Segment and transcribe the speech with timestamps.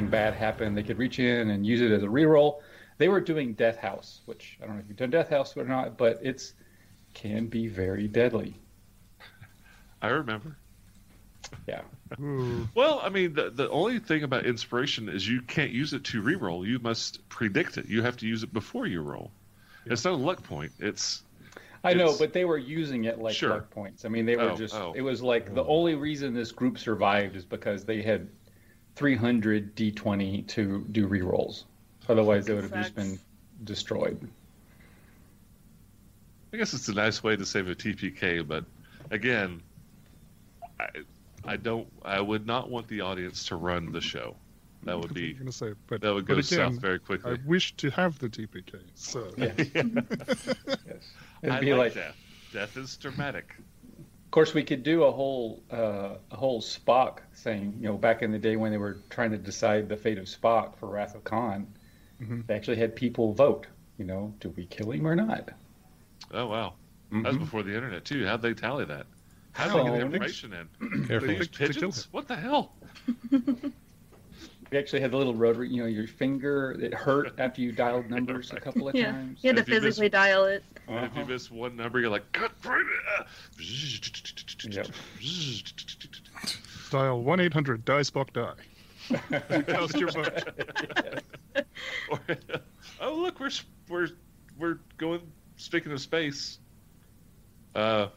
[0.00, 2.60] So if something bad happened, they could reach in and use it as a reroll.
[2.98, 5.64] They were doing Death House, which I don't know if you've done Death House or
[5.64, 6.54] not, but it's
[7.14, 8.54] can be very deadly.
[10.02, 10.56] I remember.
[11.66, 11.82] Yeah.
[12.74, 16.22] Well, I mean, the the only thing about inspiration is you can't use it to
[16.22, 16.66] re-roll.
[16.66, 17.86] You must predict it.
[17.86, 19.30] You have to use it before you roll.
[19.86, 20.72] It's not a luck point.
[20.78, 21.22] It's
[21.82, 23.50] I know, It's- but they were using it like Sure.
[23.50, 24.04] luck points.
[24.04, 24.74] I mean, they were Oh, just.
[24.74, 24.92] oh.
[24.94, 25.68] It was like the oh.
[25.68, 28.28] only reason this group survived is because they had
[29.00, 31.64] 300 d20 to do rerolls.
[32.06, 33.18] Otherwise, they would have just been
[33.64, 34.28] destroyed.
[36.52, 38.66] I guess it's a nice way to save a TPK, but
[39.10, 39.62] again,
[40.78, 40.88] I
[41.46, 41.88] I don't.
[42.04, 44.36] I would not want the audience to run the show.
[44.82, 46.98] That would I'm be going to say, but, that would but go again, south very
[46.98, 47.32] quickly.
[47.32, 48.80] I wish to have the TPK.
[48.96, 49.52] So Yeah.
[49.56, 49.74] yes.
[51.42, 52.16] It'd I be like like, death.
[52.52, 53.54] Death is dramatic.
[54.30, 57.74] Of course, we could do a whole uh, a whole Spock thing.
[57.80, 60.26] You know, back in the day when they were trying to decide the fate of
[60.26, 61.66] Spock for Wrath of Khan,
[62.22, 62.46] Mhm.
[62.46, 63.66] they actually had people vote.
[63.98, 65.48] You know, do we kill him or not?
[66.30, 66.74] Oh wow,
[67.10, 67.40] that was Mhm.
[67.40, 68.24] before the internet too.
[68.24, 69.06] How'd they tally that?
[69.50, 69.78] How'd How?
[69.78, 70.68] they get the information in?
[71.08, 71.26] Careful.
[71.26, 72.08] They They used picked to kill pigeons?
[72.12, 72.76] What the hell?
[74.70, 75.68] We actually had the little rotary.
[75.68, 79.40] You know, your finger it hurt after you dialed numbers a couple of Yeah, times.
[79.42, 80.62] you had to If you miss- physically dial it.
[80.90, 81.30] And If you Uh-huh.
[81.32, 82.84] miss one number, you're like, cut right.
[83.18, 83.24] uh,
[84.68, 84.88] Yep.
[86.90, 88.54] dial one eight hundred die Spock die.
[89.62, 90.42] Cast your vote.
[92.10, 92.20] Or-
[93.00, 93.50] oh look, we're
[93.88, 94.08] we're
[94.58, 95.20] we're going.
[95.56, 96.58] Speaking of space,
[97.74, 98.08] uh,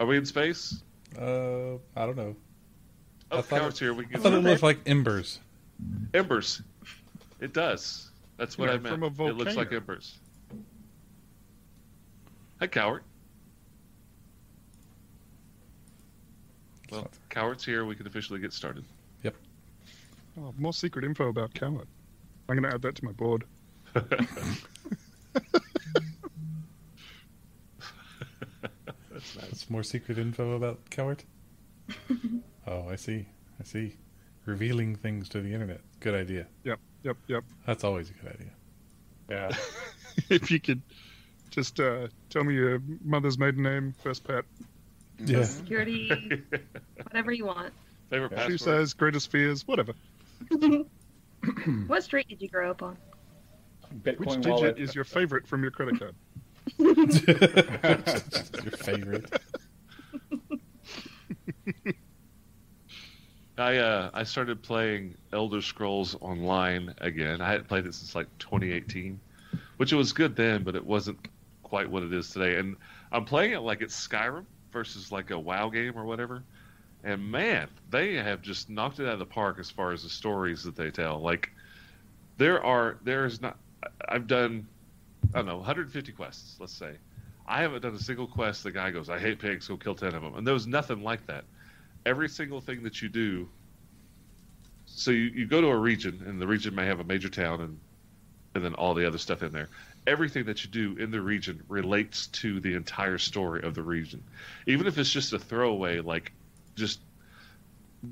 [0.00, 0.82] are we in space?
[1.18, 2.34] Uh, I don't know.
[3.30, 3.92] Oh, I thought Coward's here.
[3.94, 5.40] We I can thought it get looked like embers.
[6.14, 6.62] embers.
[7.40, 8.10] It does.
[8.36, 8.94] That's what Yeah, I meant.
[9.00, 10.18] from a It looks like embers.
[12.62, 13.02] Hi, coward.
[16.92, 17.84] Well, coward's here.
[17.84, 18.84] We can officially get started.
[19.24, 19.34] Yep.
[20.38, 21.88] Oh, more secret info about Coward.
[22.48, 23.42] I'm going to add that to my board.
[23.94, 24.06] That's
[29.10, 29.48] nice.
[29.48, 31.24] That's more secret info about Coward?
[32.68, 33.26] oh, I see.
[33.58, 33.96] I see.
[34.46, 35.80] Revealing things to the internet.
[35.98, 36.46] Good idea.
[36.62, 37.42] Yep, yep, yep.
[37.66, 38.52] That's always a good idea.
[39.28, 39.50] Yeah.
[40.30, 40.80] if you could
[41.52, 44.44] just uh, tell me your mother's maiden name, first pet,
[45.24, 45.44] Yeah.
[45.44, 46.10] Security,
[47.04, 47.72] whatever you want.
[48.10, 48.46] Favorite Yeah.
[48.48, 49.92] shoe size, greatest fears, whatever.
[51.88, 52.96] What street did you grow up on?
[54.04, 54.78] Which digit wallet.
[54.78, 56.14] is your favorite from your credit card?
[56.78, 59.26] Your favorite.
[63.58, 67.40] I uh, I started playing Elder Scrolls Online again.
[67.40, 69.18] I hadn't played it since like 2018,
[69.78, 71.18] which it was good then, but it wasn't
[71.72, 72.58] quite what it is today.
[72.58, 72.76] And
[73.12, 76.42] I'm playing it like it's Skyrim versus like a WoW game or whatever.
[77.02, 80.10] And man, they have just knocked it out of the park as far as the
[80.10, 81.22] stories that they tell.
[81.22, 81.50] Like
[82.36, 83.56] there are there is not
[84.06, 84.66] I've done
[85.32, 86.92] I don't know 150 quests, let's say.
[87.46, 88.64] I haven't done a single quest.
[88.64, 89.66] The guy goes, "I hate pigs.
[89.66, 91.44] Go kill ten of them," and there was nothing like that
[92.04, 93.48] every single thing that you do
[94.84, 97.60] so you, you go to a region and the region may have a major town
[97.60, 97.78] and
[98.54, 99.68] and then all the other stuff in there
[100.06, 104.22] everything that you do in the region relates to the entire story of the region.
[104.66, 106.32] Even if it's just a throwaway like
[106.74, 107.00] just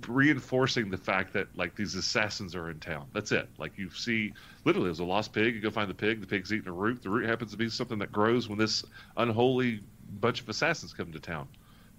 [0.07, 3.07] reinforcing the fact that like these assassins are in town.
[3.13, 3.49] That's it.
[3.59, 4.33] Like you see
[4.65, 5.55] literally there's a lost pig.
[5.55, 6.21] You go find the pig.
[6.21, 7.03] The pig's eating a root.
[7.03, 8.85] The root happens to be something that grows when this
[9.17, 9.81] unholy
[10.21, 11.49] bunch of assassins come to town.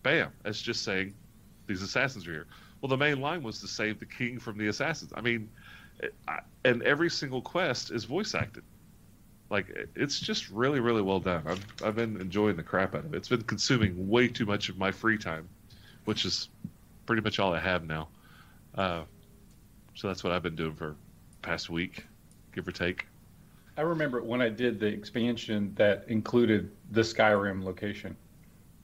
[0.04, 0.32] Bam.
[0.46, 1.14] It's just saying
[1.68, 2.48] these assassins are here.
[2.80, 5.12] Well, the main line was to save the king from the assassins.
[5.16, 5.50] I mean,
[6.28, 8.64] I, and every single quest is voice acted.
[9.52, 11.44] Like it's just really, really well done.
[11.46, 13.18] I've I've been enjoying the crap out of it.
[13.18, 15.50] It's been consuming way too much of my free time,
[16.06, 16.48] which is
[17.06, 18.08] pretty much all I have now.
[18.74, 19.04] Uh,
[19.94, 20.96] so that's what I've been doing for
[21.42, 22.06] past week,
[22.56, 23.08] give or take.
[23.76, 28.16] I remember when I did the expansion that included the Skyrim location.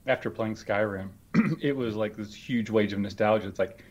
[0.05, 1.09] After playing Skyrim,
[1.61, 3.47] it was like this huge wave of nostalgia.
[3.47, 3.83] It's like,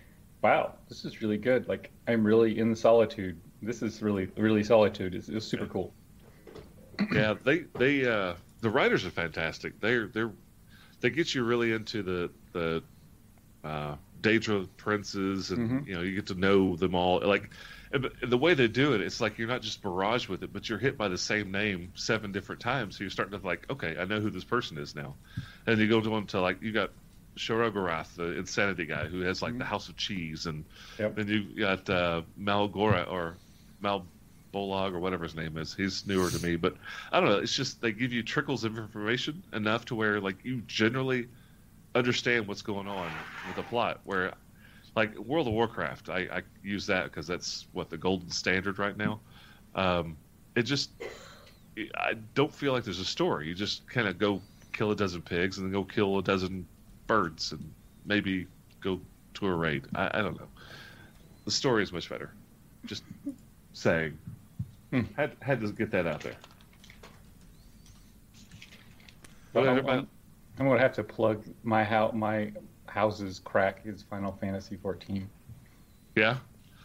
[0.43, 1.69] wow, this is really good.
[1.69, 3.41] Like I'm really in solitude.
[3.63, 5.15] This is really, really solitude.
[5.15, 5.95] It's, it's super cool.
[7.13, 9.81] Yeah, they they uh, the writers are fantastic.
[9.81, 10.33] They're they're
[11.01, 12.83] they get you really into the the
[13.65, 15.87] uh, Daedra princes, and Mhm.
[15.87, 17.21] you know you get to know them all.
[17.21, 17.51] Like
[17.93, 20.69] and the- way they do it, it's like you're not just barraged with it, but
[20.69, 22.97] you're hit by the same name seven different times.
[22.97, 25.15] So you're starting to like, okay, I know who this person is now.
[25.67, 26.91] And you go to one to like you got
[27.39, 30.65] Sheogorath, the insanity guy, who has like the House of Cheese, and
[30.99, 31.17] Yep.
[31.17, 33.35] then you got uh, Malgora or
[33.81, 34.05] Mal
[34.57, 35.75] Bolog or whatever his name is.
[35.75, 36.77] He's newer to me, but
[37.13, 37.37] I don't know.
[37.37, 41.29] It's just they give you trickles of information enough to where like you generally
[41.95, 43.11] understand what's going on
[43.47, 44.01] with the plot.
[44.05, 44.33] Where
[44.95, 46.09] like World of Warcraft.
[46.09, 49.21] I, I use that because that's what the golden standard right now.
[49.75, 50.17] Um,
[50.57, 50.91] it just
[51.95, 53.47] I don't feel like there's a story.
[53.47, 54.41] You just kind of go
[54.73, 56.67] kill a dozen pigs and then go kill a dozen
[57.07, 57.73] birds and
[58.07, 58.47] maybe
[58.81, 59.01] go
[59.35, 59.85] to a raid.
[59.95, 60.49] I, I don't know.
[61.45, 62.31] The story is much better.
[62.87, 63.03] Just
[63.75, 64.17] saying.
[64.91, 65.03] Hmm.
[65.17, 66.37] Had had to get that out there.
[69.55, 70.09] I'm, I'm,
[70.59, 72.13] I'm gonna have to plug my house.
[72.15, 72.53] My
[72.87, 75.29] house's crack is Final Fantasy 14.
[76.15, 76.39] Yeah.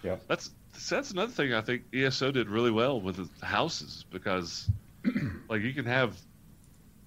[0.04, 0.18] Yeah.
[0.28, 0.52] That's
[0.90, 4.70] that's another thing I think ESO did really well with the houses because
[5.50, 6.18] like you can have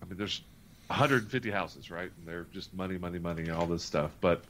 [0.02, 0.42] I mean there's
[0.88, 2.10] 150 houses, right?
[2.18, 4.10] And they're just money, money, money and all this stuff.
[4.20, 4.44] But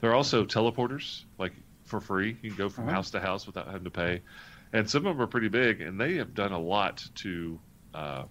[0.00, 1.52] there are also teleporters, like
[1.84, 2.36] for free.
[2.42, 2.94] You can go from Uh-huh.
[2.94, 4.22] house to house without having to pay.
[4.72, 7.58] And some of them are pretty big and they have done a lot to
[7.94, 8.24] uh,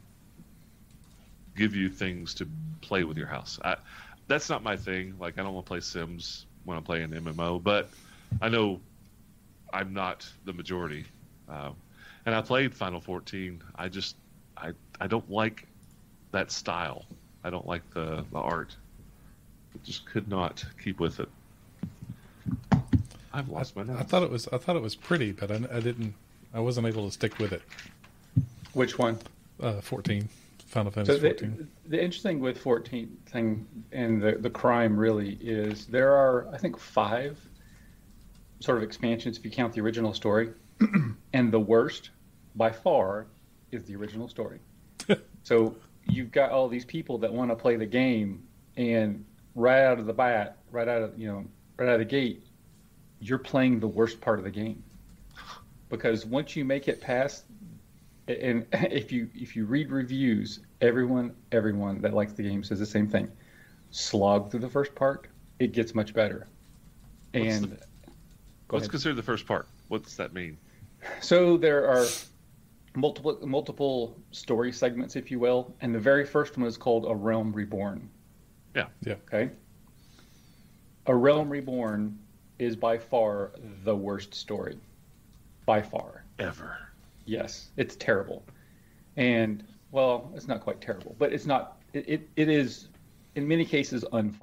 [1.56, 2.48] give you things to
[2.82, 3.60] play with your house.
[3.64, 3.76] I,
[4.28, 5.16] that's not my thing.
[5.20, 7.90] Like I don't want to play Sims when I'm playing MMO, but
[8.42, 8.80] I know
[9.74, 11.06] I'm not the majority.
[11.50, 11.76] Um,
[12.26, 13.62] and I played Final 14.
[13.76, 14.16] I just
[14.56, 14.72] I
[15.02, 15.68] I don't like
[16.32, 17.06] that style.
[17.44, 18.76] I don't like the, the art.
[19.74, 21.30] I just could not keep with it.
[23.34, 25.80] I've lost my I thought it was I thought it was pretty, but I, I
[25.80, 26.14] didn't.
[26.54, 27.62] I wasn't able to stick with it.
[28.74, 29.20] Which one?
[29.62, 30.30] Uh, fourteen,
[30.68, 31.68] Final So Fantasy the, fourteen.
[31.88, 36.80] the interesting with 14 thing and the, the crime really is there are I think
[36.80, 37.38] five
[38.62, 40.52] sort of expansions if you count the original story,
[41.34, 42.12] and the worst
[42.56, 43.28] by far
[43.72, 44.60] is the original story.
[45.44, 45.76] so
[46.08, 48.44] you've got all these people that want to play the game,
[48.78, 49.24] and
[49.56, 51.46] right out of the bat, right out of you know,
[51.78, 52.44] right out of the gate,
[53.20, 54.84] you're playing the worst part of the game
[55.90, 57.46] because once you make it past
[58.28, 62.86] and if you if you read reviews, everyone everyone that likes the game says the
[62.86, 63.30] same thing.
[63.92, 65.28] Slog through the first part,
[65.58, 66.48] it gets much better.
[67.34, 67.76] What's And the-
[68.68, 68.92] go What's ahead.
[68.92, 69.68] considered the first part?
[69.88, 70.58] What's that mean?
[71.22, 72.06] so there are
[72.96, 77.16] multiple multiple story segments, if you will, and the very first one is called A
[77.16, 78.10] Realm Reborn.
[78.76, 78.88] Yeah.
[79.04, 79.16] Yeah.
[79.28, 79.50] Okay.
[81.08, 82.20] A Realm Reborn
[82.60, 83.52] is by far
[83.84, 84.78] the worst story.
[85.70, 86.24] By far.
[86.40, 86.80] Ever.
[87.26, 88.44] Yes, it's terrible.
[89.18, 91.78] And well, it's not quite terrible, but it's not.
[91.94, 92.88] It, it, it is,
[93.36, 94.40] in many cases, unfun.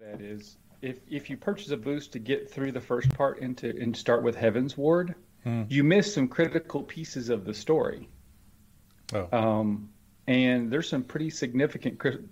[0.00, 3.68] That is, if if you purchase a boost to get through the first part into
[3.80, 5.14] and start with Heavensward,
[5.44, 5.62] Hmm.
[5.68, 8.08] you miss some critical pieces of the story.
[9.14, 9.90] Oh, Um,
[10.26, 12.24] and there's some pretty significant crit-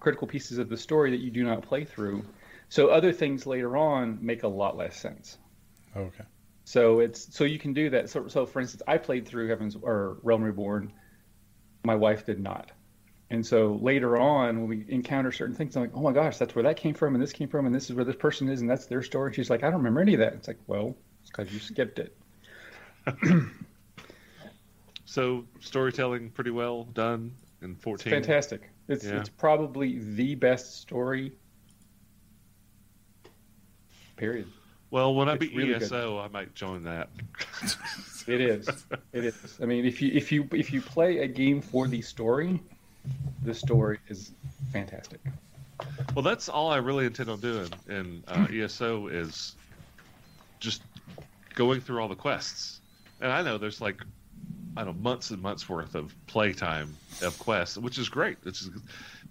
[0.00, 2.24] critical pieces of the story that you do not play through.
[2.70, 5.36] So other things later on make a lot less sense.
[5.94, 6.24] okay.
[6.64, 8.08] So it's so you can do that.
[8.10, 10.92] So, so for instance, I played through Heaven's or Realm Reborn.
[11.84, 12.70] My wife did not.
[13.30, 16.54] And so later on, when we encounter certain things, I'm like, oh my gosh, that's
[16.54, 18.60] where that came from, and this came from, and this is where this person is,
[18.60, 19.32] and that's their story.
[19.32, 20.34] She's like, I don't remember any of that.
[20.34, 22.16] It's like, well, it's because you skipped it.
[25.06, 27.32] So storytelling pretty well done
[27.62, 28.10] in It's 14.
[28.10, 28.68] fantastic.
[28.88, 29.20] It's Yeah.
[29.20, 31.32] it's probably the best story.
[34.16, 34.48] Period.
[34.94, 35.82] Well, when I beat really good.
[35.82, 37.08] ESO, I might join that.
[38.26, 38.66] It is.
[39.12, 39.58] It is.
[39.60, 42.58] I mean, if you if you if you play a game for the story,
[43.42, 44.30] the story is
[44.72, 45.20] fantastic.
[46.14, 49.56] Well, that's all I really intend on doing in uh, ESO is
[50.58, 50.80] just
[51.54, 52.80] going through all the quests.
[53.20, 54.00] And I know there's like
[54.74, 58.38] I don't know months and months worth of playtime of quests, which is great.
[58.46, 58.70] It's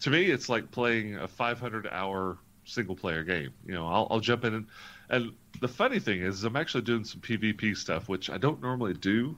[0.02, 3.50] to me, it's like playing a 500 hour single player game.
[3.66, 4.68] You know, I'll, I'll jump in and
[5.10, 8.94] and the funny thing is, I'm actually doing some PvP stuff, which I don't normally
[8.94, 9.38] do.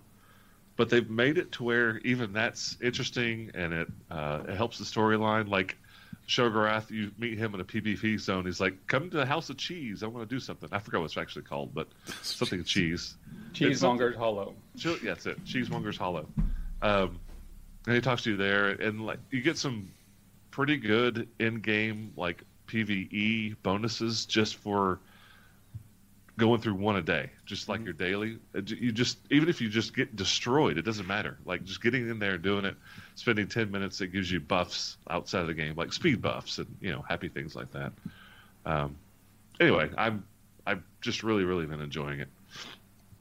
[0.78, 4.84] But they've made it to where even that's interesting, and it uh, it helps the
[4.84, 5.48] storyline.
[5.48, 5.78] Like
[6.28, 8.46] Sheogorath, you meet him in a PvP zone.
[8.46, 10.04] He's like, "Come to the House of Cheese.
[10.04, 11.88] I want to do something." I forgot what it's actually called, but
[12.22, 13.16] something cheese.
[13.52, 14.54] It's Cheesemongers Hollow.
[14.78, 15.46] Cheese, yeah, that's it.
[15.46, 16.28] Cheesemonger's Hollow.
[16.82, 17.20] Um,
[17.86, 19.92] and he talks to you there, and like you get some
[20.52, 25.00] pretty good in-game like PVE bonuses just for
[26.38, 28.40] going through one a day, just like your daily.
[28.56, 31.38] Uh, You just even if you just get destroyed, it doesn't matter.
[31.46, 32.76] Like just getting in there and doing it,
[33.16, 36.68] spending ten minutes, it gives you buffs outside of the game, like speed buffs and
[36.82, 37.92] you know happy things like that.
[38.66, 38.96] Um,
[39.60, 40.26] anyway, I'm
[40.68, 42.30] I've just really really been enjoying it.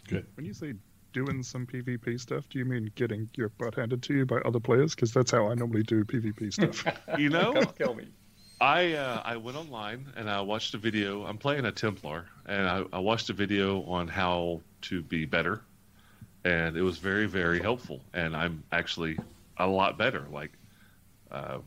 [0.08, 0.26] Good.
[0.34, 0.74] When you say
[1.12, 4.60] doing some PvP stuff, do you mean getting your butt handed to you by other
[4.60, 4.94] players?
[4.94, 6.84] Because that's how I normally do PvP stuff.
[7.18, 8.08] You know, Come kill me.
[8.60, 11.24] I uh, I went online and I watched a video.
[11.24, 15.60] I'm playing a Templar, and I, I watched a video on how to be better,
[16.44, 18.00] and it was very very helpful.
[18.12, 19.18] And I'm actually
[19.58, 20.52] a lot better, like
[21.30, 21.58] uh,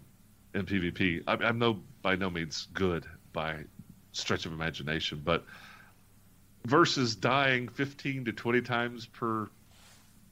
[0.53, 1.23] in PvP.
[1.27, 3.65] I, I'm no by no means good by
[4.13, 5.45] stretch of imagination, but
[6.65, 9.49] versus dying 15 to 20 times per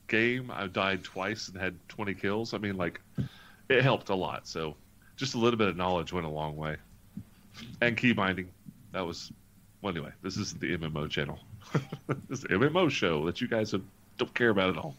[0.07, 2.53] game, I died twice and had 20 kills.
[2.53, 3.00] I mean, like,
[3.69, 4.47] it helped a lot.
[4.47, 4.75] So,
[5.15, 6.77] just a little bit of knowledge went a long way.
[7.81, 8.50] And key binding,
[8.91, 9.31] that was.
[9.81, 11.39] Well, anyway, this isn't the MMO channel.
[12.27, 13.81] this is the MMO show that you guys have,
[14.17, 14.95] don't care about at all.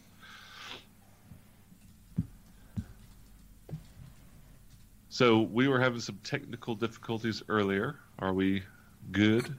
[5.09, 7.97] So we were having some technical difficulties earlier.
[8.19, 8.63] Are we
[9.11, 9.55] good?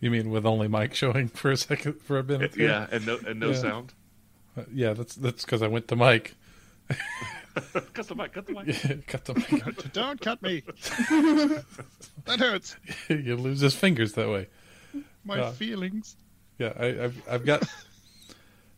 [0.00, 2.52] You mean with only Mike showing for a second for a minute?
[2.52, 2.66] there?
[2.68, 3.56] Yeah, and no and no Yeah.
[3.56, 3.92] sound.
[4.56, 4.92] Uh, yeah.
[4.94, 6.34] That's that's because I went to Mike.
[7.92, 8.32] cut the mic.
[8.32, 9.06] Cut the mic.
[9.06, 9.92] Cut the mic.
[9.92, 10.62] Don't cut me.
[12.24, 12.76] that hurts.
[13.08, 14.48] you lose his fingers that way.
[15.24, 16.16] My Uh, feelings.
[16.58, 17.66] Yeah, I, I've I've got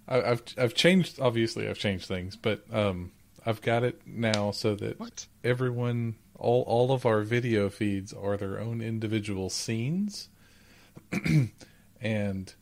[0.08, 1.20] I, I've I've changed.
[1.20, 3.12] Obviously, I've changed things, but um,
[3.44, 5.26] I've got it now so that What?
[5.42, 10.28] everyone, all all of our video feeds are their own individual scenes,
[12.00, 12.54] and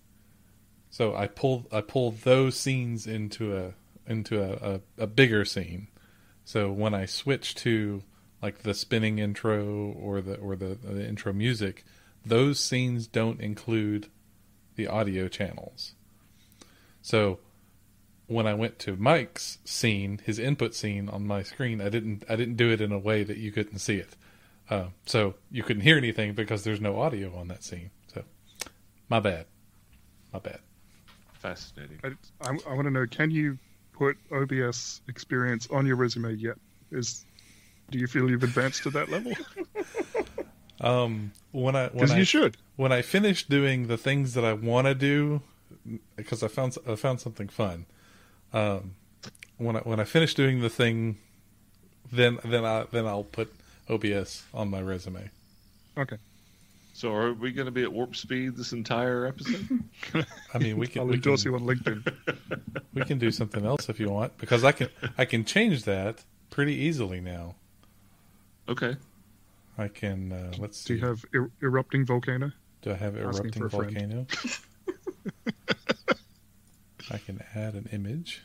[0.91, 3.75] so I pull I pull those scenes into a
[4.07, 5.89] into a, a, a bigger scene.
[6.45, 8.03] So when I switch to
[8.43, 11.85] like the spinning intro or the or the, the intro music,
[12.25, 14.09] those scenes don't include
[14.75, 15.95] the audio channels.
[17.01, 17.39] So
[18.27, 22.37] when I went to Mike's scene, his input scene on my screen, I didn't I
[22.37, 24.17] didn't do it in a way that you couldn't see it.
[24.71, 27.91] Uh, so you couldn't hear anything because there's no audio on that scene.
[28.13, 28.25] So
[29.09, 29.47] my bad,
[30.33, 30.61] my bad.
[31.35, 31.99] Fascinating.
[32.03, 32.09] I,
[32.41, 33.59] I, I want to know: Can you
[33.93, 36.57] put OBS experience on your resume yet?
[36.91, 37.25] Is
[37.91, 39.33] do you feel you've advanced to that level?
[40.81, 42.57] Um, when I when Because I you should.
[42.75, 45.41] when I finish doing the things that I want to do,
[46.17, 47.87] because I found I found something fun.
[48.53, 48.97] Um,
[49.59, 51.19] when I when I finish doing the thing,
[52.11, 53.55] then then I then I'll put
[53.89, 55.31] OBS on my resume.
[55.97, 56.17] Okay.
[56.95, 59.83] So are we going to be at warp speed this entire episode?
[60.55, 62.15] I mean, we can I'll we endorse can, you on LinkedIn.
[62.95, 66.23] we can do something else if you want because I can I can change that
[66.51, 67.55] pretty easily now.
[68.69, 68.97] okay.
[69.79, 70.95] I can uh, let's see.
[70.95, 71.01] Do see.
[71.01, 72.53] you have er- erupting volcano?
[72.83, 73.93] Do I have erupting for a friend.
[73.93, 74.27] volcano?
[77.11, 78.43] I can add an image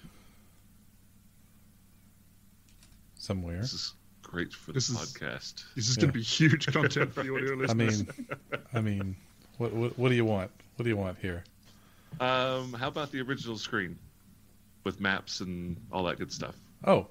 [3.16, 3.60] somewhere.
[3.60, 3.94] This is
[4.28, 5.64] great for the This is- podcast.
[5.76, 6.02] This is Yeah.
[6.02, 8.06] going to be huge content for the audio I listeners.
[8.06, 8.28] mean,
[8.74, 9.16] I mean,
[9.58, 10.52] what, what what do you want?
[10.76, 11.44] What do you want here?
[12.20, 13.98] Um, how about the original screen
[14.84, 16.56] with maps and all that good stuff?
[16.84, 17.08] Oh,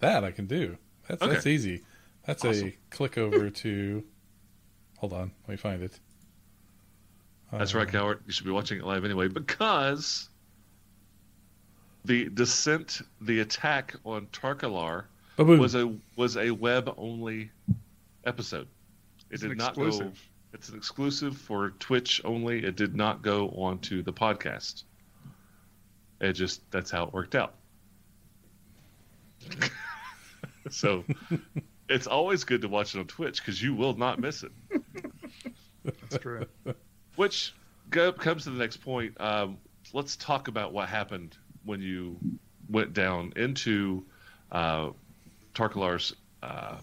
[0.00, 0.76] that I can do.
[1.08, 1.32] That's Okay.
[1.32, 1.82] that's easy.
[2.26, 4.02] That's a click over to.
[4.98, 5.98] Hold on, let me find it.
[7.52, 8.20] That's Uh, right, Coward.
[8.26, 10.28] You should be watching it live anyway because
[12.04, 15.04] the descent, the attack on Tarkalar
[15.36, 15.58] Ba-boom.
[15.58, 17.50] was a was a web only
[18.24, 18.68] episode.
[19.30, 19.86] It It's did an not go.
[19.86, 20.28] exclusive.
[20.52, 22.64] It's an exclusive for Twitch only.
[22.64, 24.84] It did not go onto the podcast.
[26.20, 27.54] It just that's how it worked out.
[30.70, 31.04] so
[31.88, 34.52] it's always good to watch it on Twitch because you will not miss it.
[35.84, 36.46] That's true.
[37.16, 37.54] Which
[37.90, 39.20] go, comes to the next point.
[39.20, 39.58] Um,
[39.92, 42.18] let's talk about what happened when you
[42.68, 44.04] went down into
[44.50, 44.90] uh,
[45.54, 46.76] Tarkalar's uh,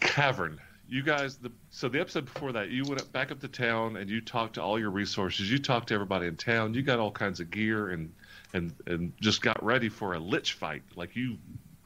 [0.00, 0.60] cavern.
[0.88, 3.96] You guys, the so the episode before that, you went up, back up to town
[3.96, 5.50] and you talked to all your resources.
[5.50, 6.74] You talked to everybody in town.
[6.74, 8.12] You got all kinds of gear and
[8.52, 10.82] and and just got ready for a lich fight.
[10.94, 11.38] Like you,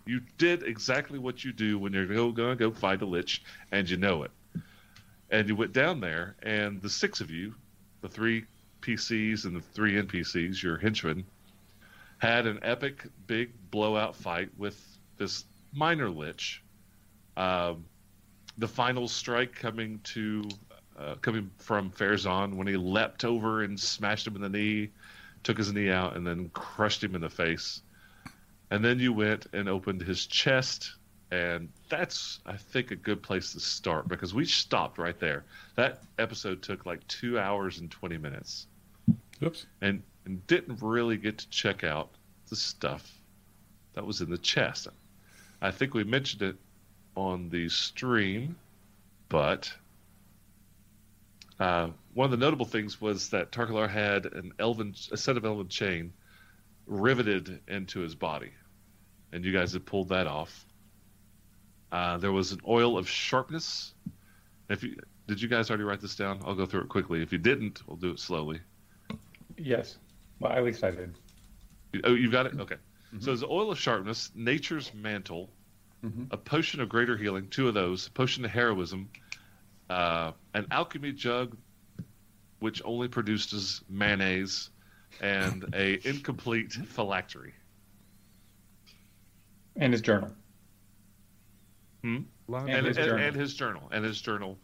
[0.05, 3.89] you did exactly what you do when you're going to go fight a lich, and
[3.89, 4.33] you know it
[5.31, 7.55] and you went down there, and the six of you,
[8.01, 8.45] the three
[8.81, 11.25] PCs and the three NPCs, your henchmen,
[12.19, 14.81] had an epic big blowout fight with
[15.17, 16.63] this minor lich.
[17.37, 17.85] Um,
[18.57, 20.45] the final strike coming to
[20.99, 24.91] uh, coming from Farazan when he leapt over and smashed him in the knee,
[25.45, 27.83] took his knee out, and then crushed him in the face.
[28.71, 30.93] And then you went and opened his chest
[31.31, 35.45] and that's I think a good place to start because we stopped right there.
[35.75, 38.67] That episode took like two hours and twenty minutes,
[39.43, 39.67] Oops.
[39.83, 42.11] and and didn't really get to check out
[42.51, 43.11] the stuff
[43.95, 44.87] that was in the chest.
[45.61, 46.57] I think we mentioned it
[47.17, 48.57] on the stream,
[49.29, 49.73] but
[51.59, 55.45] uh, one of the notable things was that Tarkalar had an elven a set of
[55.45, 56.13] elven chain
[56.87, 58.53] riveted into his body,
[59.33, 60.67] and you guys had pulled that off.
[61.91, 63.95] Uh, there was an oil of sharpness.
[64.69, 66.41] If you did, you guys already write this down?
[66.45, 67.23] I'll go through it quickly.
[67.23, 68.61] If you didn't, we'll do it slowly.
[69.57, 69.97] Yes.
[70.41, 71.15] Well, at least I did.
[72.05, 72.59] Oh, you got it.
[72.59, 72.77] Okay.
[73.21, 75.51] So there's oil of sharpness, nature's mantle,
[76.05, 76.29] Mhm.
[76.31, 79.09] a potion of greater healing, two of those, potion of heroism,
[79.89, 81.57] uh, an alchemy jug,
[82.61, 84.71] which only produces mayonnaise,
[85.23, 87.55] and a incomplete phylactery.
[89.77, 90.31] And his journal.
[92.47, 93.33] Large and, And and, his and, journal.
[93.41, 94.59] his journal and his journal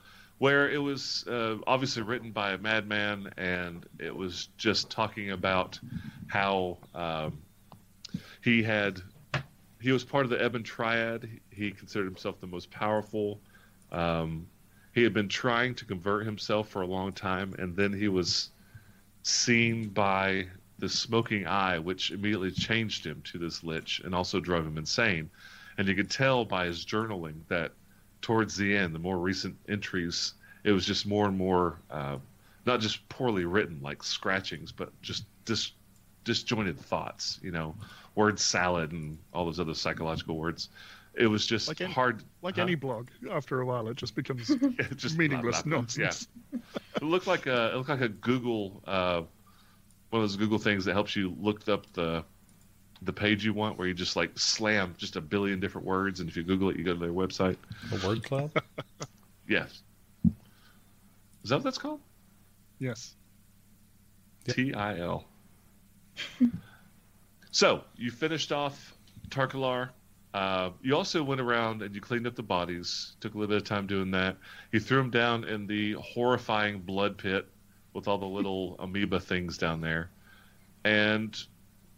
[0.44, 5.80] where it was uh, obviously written by a madman and it was just talking about
[6.26, 7.40] how um,
[8.42, 9.00] he had
[9.80, 11.26] he was part of the Ebon Triad.
[11.48, 13.40] He considered himself the most powerful.
[13.90, 14.46] Um,
[14.94, 18.50] he had been trying to convert himself for a long time and then he was
[19.22, 20.46] seen by
[20.78, 25.30] the smoking eye which immediately changed him to this lich and also drove him insane.
[25.78, 27.72] And you could tell by his journaling that
[28.24, 30.32] towards the end, the more recent entries,
[30.64, 32.16] it was just more and more uh,
[32.64, 35.72] not just poorly written, like scratchings, but just dis-
[36.24, 37.38] disjointed thoughts.
[37.42, 37.74] You know,
[38.14, 40.70] word salad and all those other psychological words.
[41.12, 42.24] It was just Like any- hard.
[42.40, 42.62] Like Huh?
[42.62, 46.26] any blog, after a while, it just becomes It just meaningless nonsense.
[46.50, 46.58] Yeah,
[46.96, 49.20] it looked like a it looked like a Google uh,
[50.08, 52.24] one of those Google things that helps you look up the
[53.04, 56.28] the page you want, where you just like slam just a billion different words, and
[56.28, 57.56] if you Google it, you go to their website.
[57.92, 58.50] A word cloud?
[59.46, 59.82] Yes.
[61.42, 62.00] Is that what that's called?
[62.78, 63.14] Yes.
[64.46, 64.56] Yep.
[64.56, 65.26] T I L.
[67.50, 68.94] so you finished off
[69.28, 69.90] Tarkalar.
[70.32, 73.14] Uh, you also went around and you cleaned up the bodies.
[73.20, 74.36] Took a little bit of time doing that.
[74.72, 77.46] You threw them down in the horrifying blood pit
[77.92, 80.10] with all the little amoeba things down there,
[80.84, 81.40] and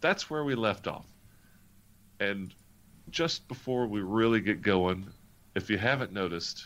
[0.07, 1.07] that's where we left off.
[2.21, 2.55] And
[3.11, 5.05] just before we really get going,
[5.57, 6.65] if you haven't noticed,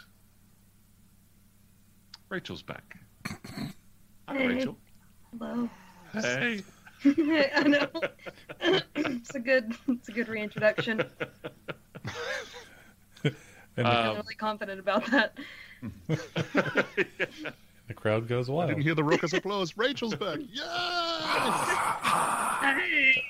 [2.29, 2.99] Rachel's back.
[4.29, 4.47] Hi, Hey.
[4.47, 4.77] Rachel.
[5.39, 5.71] Hello.
[6.13, 6.63] Hey.
[7.05, 7.89] I know.
[8.95, 9.75] it's a good.
[9.89, 11.03] It's a good reintroduction.
[13.77, 15.39] And I'm um, really confident about that.
[16.09, 18.65] the crowd goes wild.
[18.65, 19.77] I didn't hear the raucous applause.
[19.77, 20.41] Rachel's back.
[20.53, 21.71] Yeah!
[22.61, 23.23] Hey.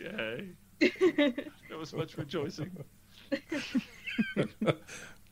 [0.00, 0.48] Yay.
[1.68, 2.70] There was much rejoicing.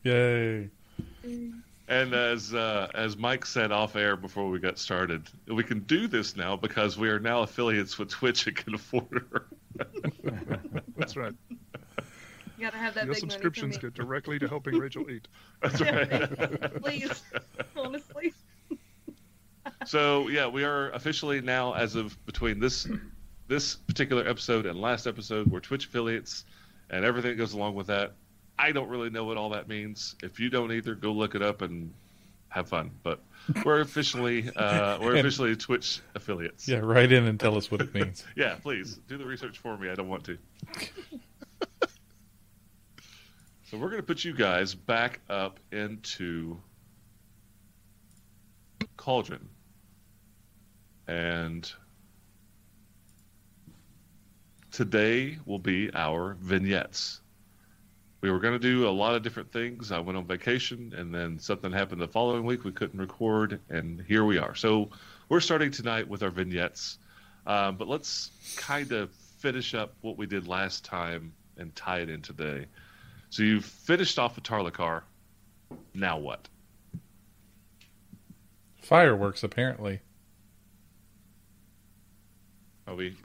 [0.05, 0.71] Yay.
[1.89, 6.07] And as uh, as Mike said off air before we got started, we can do
[6.07, 9.47] this now because we are now affiliates with Twitch and can afford her.
[10.97, 11.33] That's right.
[11.49, 15.29] You gotta have that Your big subscriptions for go directly to helping Rachel eat.
[15.63, 16.83] That's right.
[16.83, 17.23] Please,
[17.75, 18.35] honestly.
[19.87, 22.87] so yeah, we are officially now, as of between this
[23.49, 26.45] this particular episode and last episode, we're Twitch affiliates,
[26.91, 28.13] and everything that goes along with that.
[28.59, 30.17] I don't really know what all that means.
[30.23, 31.93] If you don't either, go look it up and
[32.49, 32.91] have fun.
[33.03, 33.21] But
[33.65, 36.69] we're officially uh, we're officially Twitch affiliates.
[36.69, 38.25] Yeah, write in and tell us what it means.
[38.37, 39.89] Yeah, please do the research for me.
[39.91, 40.39] I don't want to.
[43.65, 46.59] so we're going to put you guys back up into
[48.97, 49.49] Cauldron.
[51.07, 51.71] And
[54.71, 57.21] today will be our vignettes.
[58.21, 59.93] We were going to do a lot of different things.
[59.93, 62.65] I went on vacation, and then something happened the following week.
[62.65, 64.55] We couldn't record, and here we are.
[64.55, 64.91] So
[65.29, 66.99] we're starting tonight with our vignettes.
[67.47, 72.11] Um, but let's kind of finish up what we did last time and tie it
[72.11, 72.67] in today.
[73.31, 75.03] So you've finished off with Tarlikar.
[75.95, 76.49] Now what?
[78.83, 80.01] Fireworks, apparently.
[82.87, 83.17] Are we?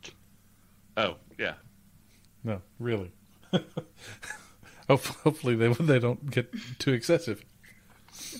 [0.97, 1.53] Oh yeah.
[2.43, 3.11] No, really.
[4.89, 7.43] Hopefully they they don't get too excessive.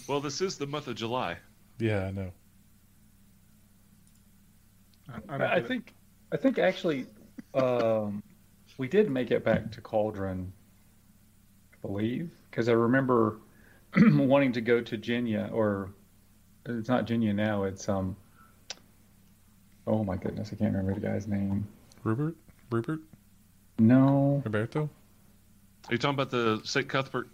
[0.07, 1.37] Well, this is the month of July.
[1.79, 2.31] Yeah, I know.
[5.09, 5.67] I, I, I get it.
[5.67, 5.93] think,
[6.31, 7.07] I think actually,
[7.53, 8.21] um,
[8.77, 10.51] we did make it back to Cauldron,
[11.73, 13.39] I believe, because I remember
[13.97, 15.89] wanting to go to Jenya, or
[16.65, 17.63] it's not Jenya now.
[17.63, 18.15] It's um.
[19.85, 21.67] Oh my goodness, I can't remember the guy's name.
[22.03, 22.35] Rupert?
[22.73, 23.01] Rupert?
[23.77, 24.41] No.
[24.43, 24.89] Roberto?
[25.87, 26.87] Are you talking about the St.
[26.89, 27.29] Cuthbert?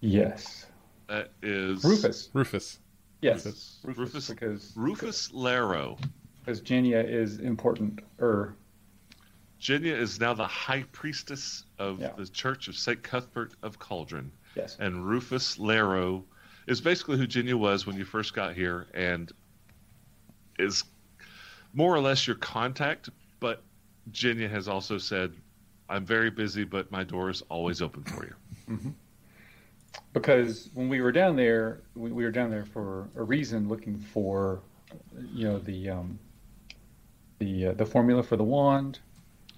[0.00, 0.66] Yes.
[1.08, 2.28] That is Rufus.
[2.34, 2.78] Rufus.
[3.22, 3.44] Yes.
[3.46, 3.78] Rufus.
[3.84, 5.96] Rufus, Rufus- because Rufus Laro.
[6.40, 8.00] because Jenya is important.
[8.20, 8.54] Er,
[9.60, 12.12] Jenya is now the high priestess of Yeah.
[12.16, 13.02] the Church of St.
[13.02, 14.30] Cuthbert of Cauldron.
[14.56, 14.76] yes.
[14.78, 16.24] and Rufus Laro
[16.66, 19.32] is basically who Jenya was when you first got here, and
[20.58, 20.84] is
[21.72, 23.08] more or less your contact.
[23.40, 23.62] But
[24.10, 25.32] Jenya has also said,
[25.88, 28.94] "I'm very busy, but my door is always open for you."
[30.12, 33.98] because when we were down there, we, we were down there for a reason, looking
[33.98, 34.60] for,
[35.32, 36.18] you know, the um,
[37.38, 38.98] the uh, the formula for the wand.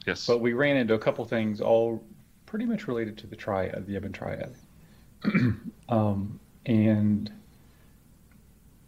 [0.07, 0.27] Yes.
[0.27, 2.03] But we ran into a couple things, all
[2.47, 4.55] pretty much related to the triad, the Ebon triad.
[5.89, 7.33] um, and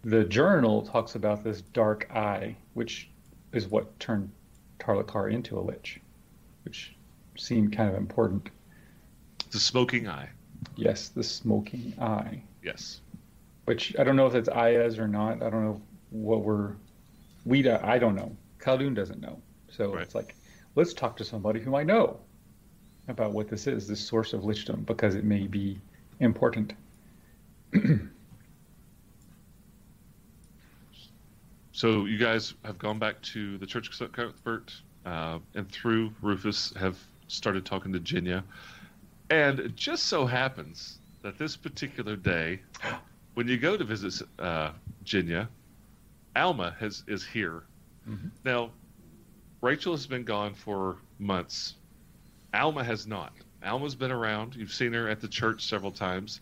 [0.05, 3.09] the journal talks about this dark eye, which
[3.53, 4.31] is what turned
[4.79, 6.01] Tarlikar into a lich,
[6.65, 6.95] which
[7.37, 8.51] seemed kind of important.
[9.51, 10.29] The smoking eye.
[10.75, 13.01] Yes, the smoking eye, Yes.
[13.67, 15.43] which I don't know if it's Ayaz or not.
[15.43, 16.73] I don't know what we're.
[17.45, 18.37] We I don't know.
[18.59, 19.41] Khaldun doesn't know.
[19.71, 20.03] So Right.
[20.03, 20.35] it's like,
[20.75, 22.19] let's talk to somebody who I know
[23.09, 25.79] about what this is, this source of lichdom, because it may be
[26.21, 26.73] important.
[31.77, 34.73] So you guys have gone back to the Church of Cuthbert,
[35.05, 36.97] uh, and through Rufus have
[37.29, 38.43] started talking to Jenya.
[39.29, 42.63] And it just so happens that this particular day,
[43.35, 44.71] when you go to visit uh,
[45.05, 45.49] Jenya,
[46.35, 47.65] Alma has is here.
[48.09, 48.31] Mhm.
[48.43, 48.71] Now,
[49.61, 51.75] Rachel has been gone for months.
[52.55, 53.35] Alma has not.
[53.63, 54.57] Alma's been around.
[54.57, 56.41] You've seen her at the church several times.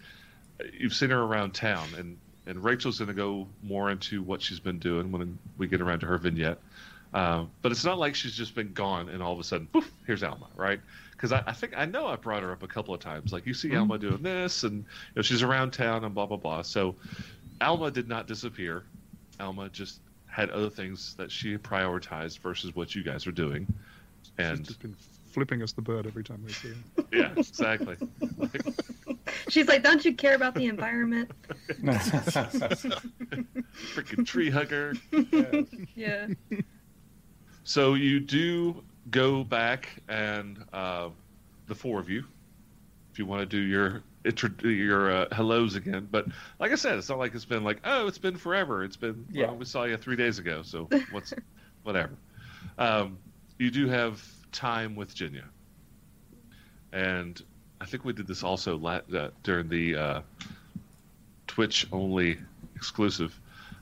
[0.79, 4.61] You've seen her around town, and and Rachel's going to go more into what she's
[4.61, 6.59] been doing when we get around to her vignette.
[7.13, 9.91] Uh, but it's not like she's just been gone and all of a sudden, poof,
[10.07, 10.81] here's Alma, right?
[11.13, 13.33] Because I, I think I know I brought her up a couple of times.
[13.33, 14.85] Like you see Alma doing this, and you
[15.17, 16.63] know she's around town and blah blah blah.
[16.63, 16.97] So
[17.61, 18.83] Alma did not disappear.
[19.39, 23.67] Alma just had other things that she prioritized versus what you guys are doing.
[24.25, 27.05] She's And just been flipping us the bird every time we see her.
[27.13, 27.97] yeah, exactly.
[29.49, 31.31] She's like, don't you care about the environment?
[33.95, 34.95] Freaking tree hugger.
[35.95, 36.27] Yeah.
[37.65, 41.09] So you do go back and uh,
[41.67, 42.25] the four of you,
[43.13, 46.09] if you want to do your intro- your uh, hellos again.
[46.11, 46.27] But
[46.59, 48.85] like I said, it's not like it's been like oh, it's been forever.
[48.85, 49.47] It's been Yeah.
[49.47, 51.33] well, we saw you three days ago, so what's
[51.85, 52.13] whatever.
[52.77, 53.19] Um,
[53.59, 55.45] you do have time with Jenya,
[56.93, 57.41] and
[57.85, 60.21] I think we did this also la- uh, during the uh,
[61.47, 62.39] Twitch only
[62.75, 63.39] exclusive.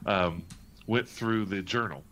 [0.07, 0.45] Um,
[0.89, 2.03] went through the journal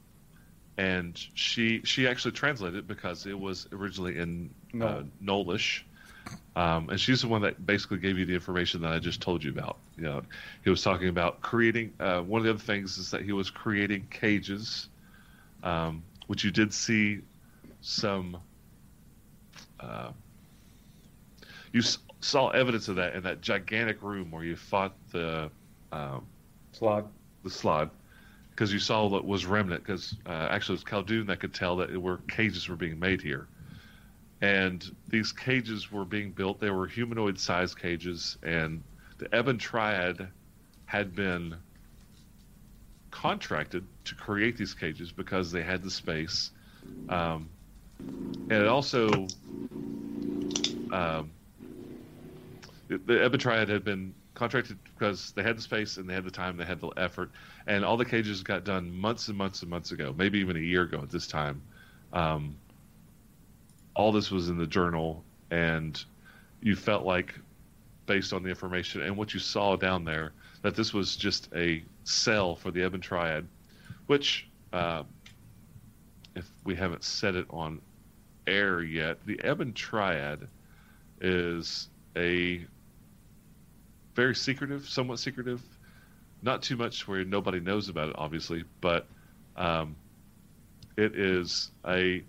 [0.78, 4.50] and she she actually translated it because it was originally in
[4.80, 5.82] uh, Nolish.
[6.54, 9.42] Um, and she's the one that basically gave you the information that I just told
[9.42, 9.78] you about.
[9.96, 10.22] You know,
[10.62, 11.92] he was talking about creating.
[11.98, 14.88] Uh, one of the other things is that he was creating cages,
[15.64, 17.20] um, which you did see
[17.80, 18.36] some.
[19.80, 20.12] Uh,
[21.72, 21.82] you
[22.20, 25.50] saw evidence of that in that gigantic room where you fought the
[25.92, 26.26] um,
[26.72, 27.06] Slaad.
[27.42, 27.90] the slot
[28.50, 31.76] because you saw that was remnant because uh, actually it was Khaldun that could tell
[31.76, 33.46] that it were cages were being made here.
[34.42, 36.60] And these cages were being built.
[36.60, 38.82] They were humanoid sized cages and
[39.18, 40.28] the Ebon Triad
[40.86, 41.56] had been
[43.10, 46.50] contracted to create these cages because they had the space.
[47.08, 47.48] Um,
[47.98, 49.26] and it also
[50.90, 51.30] um,
[52.98, 56.30] the, Ebon Triad had been contracted because they had the space and they had the
[56.30, 57.30] time, they had the effort,
[57.66, 60.60] and all the cages got done months and months and months ago, maybe even a
[60.60, 61.62] year ago at this time.
[62.12, 62.56] Um,
[63.94, 66.02] all this was in the journal, and
[66.62, 67.34] you felt like,
[68.06, 71.82] based on the information and what you saw down there, that this was just a
[72.04, 73.46] cell for the Ebon Triad,
[74.06, 75.04] which, uh,
[76.34, 77.80] if we haven't said it on
[78.46, 80.48] air yet, the Ebon Triad
[81.20, 82.64] is a
[84.20, 85.62] very secretive, somewhat secretive,
[86.42, 89.06] not too much where nobody knows about it, obviously, but
[89.56, 89.96] um,
[90.98, 92.22] it is a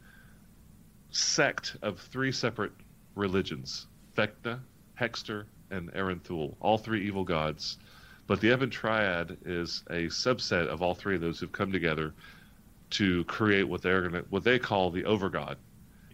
[1.10, 2.71] sect of three separate
[3.15, 4.62] religions: Vecna,
[4.97, 7.77] Hextor, and Erythnul, all three evil gods.
[8.25, 12.13] But the Ebon Triad is a subset of all three of those who've come together
[12.91, 15.58] to create what they're gonna, what they call the Overgod,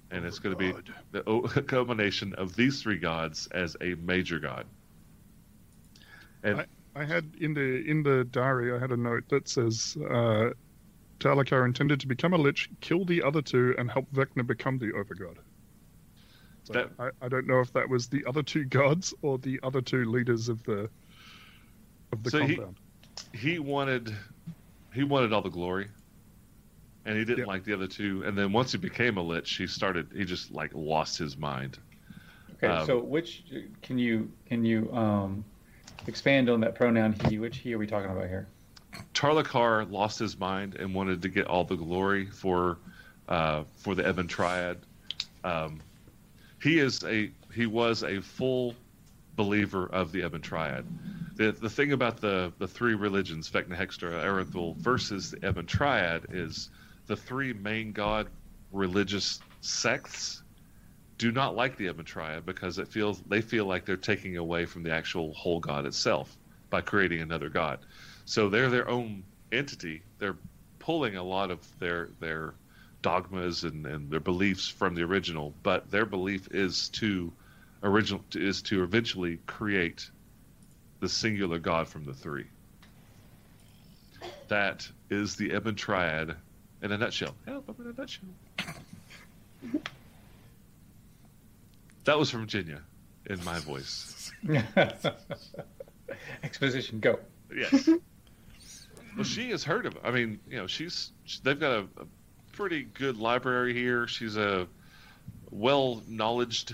[0.09, 0.73] and it's going to be
[1.11, 4.65] the o- culmination of these three gods as a major god.
[6.43, 10.50] And I had in the in the diary, I had a note that says uh,
[11.19, 14.91] Talakar intended to become a lich, kill the other two, and help Vecna become the
[14.93, 15.38] overgod.
[16.63, 19.60] So That- I, I don't know if that was the other two gods or the
[19.63, 20.89] other two leaders of the
[22.12, 22.78] of the So he- compound.
[23.34, 24.13] he wanted
[24.93, 25.88] he wanted all the glory
[27.06, 27.45] and he didn't Yeah.
[27.45, 30.52] like the other two and then once he became a lich he started he just
[30.52, 31.78] like lost his mind
[32.56, 33.43] Okay, Um, so which
[33.82, 35.43] can you can you um,
[36.05, 37.39] expand on that pronoun he?
[37.39, 38.47] Which he are we talking about here?
[39.13, 42.77] Tarlikar lost his mind and wanted to get all the glory for
[43.27, 44.77] uh, for the Ebon Triad.
[45.43, 45.79] Um,
[46.62, 48.75] he is a he was a full
[49.36, 50.86] believer of the Ebon Triad.
[51.36, 56.27] The the thing about the the three religions, Vecna, Hextor, Erythnul, versus the Ebon Triad
[56.31, 56.69] is
[57.07, 58.27] the three main god
[58.71, 60.43] religious sects
[61.17, 64.84] do not like the Triad because it feels they feel like they're taking away from
[64.84, 66.38] the actual whole god itself
[66.69, 67.80] by creating another god.
[68.25, 70.03] So they're their own entity.
[70.19, 70.38] They're
[70.80, 72.53] pulling a lot of their their
[73.01, 77.32] dogmas and, and their beliefs from the original, but their belief is to
[77.84, 80.10] original is to eventually create
[80.99, 82.45] the singular god from the three.
[84.49, 86.36] That is the Ebon Triad
[86.82, 87.36] in a nutshell.
[87.45, 89.82] Help, I'm in a nutshell.
[92.08, 92.82] That was from Virginia
[93.26, 94.32] in my voice.
[96.41, 97.20] Exposition, go.
[97.54, 97.89] Yes.
[99.17, 99.98] well, she has heard of.
[100.06, 101.12] I mean, you know, she's
[101.43, 102.06] they've got a, a
[102.54, 104.08] pretty good library here.
[104.08, 104.67] She's a
[105.52, 106.74] well knowledged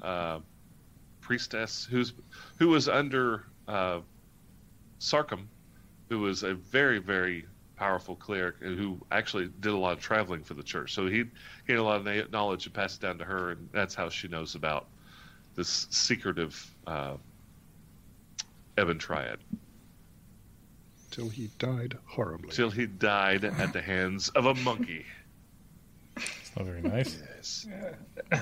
[0.00, 0.38] uh,
[1.20, 2.14] priestess who's
[2.58, 4.00] who was under uh,
[4.98, 5.48] Sarcem,
[6.08, 7.44] who was a very very
[7.76, 10.94] powerful cleric who actually did a lot of traveling for the church.
[10.94, 11.24] So he
[11.66, 14.28] gained a lot of knowledge and passed it down to her, and that's how she
[14.28, 14.86] knows about
[15.54, 17.14] this secretive uh,
[18.78, 19.38] Ebon Triad.
[21.10, 22.50] Till he died horribly.
[22.50, 25.04] Till he died at the hands of a monkey.
[26.16, 27.22] It's not very nice.
[27.36, 27.66] Yes.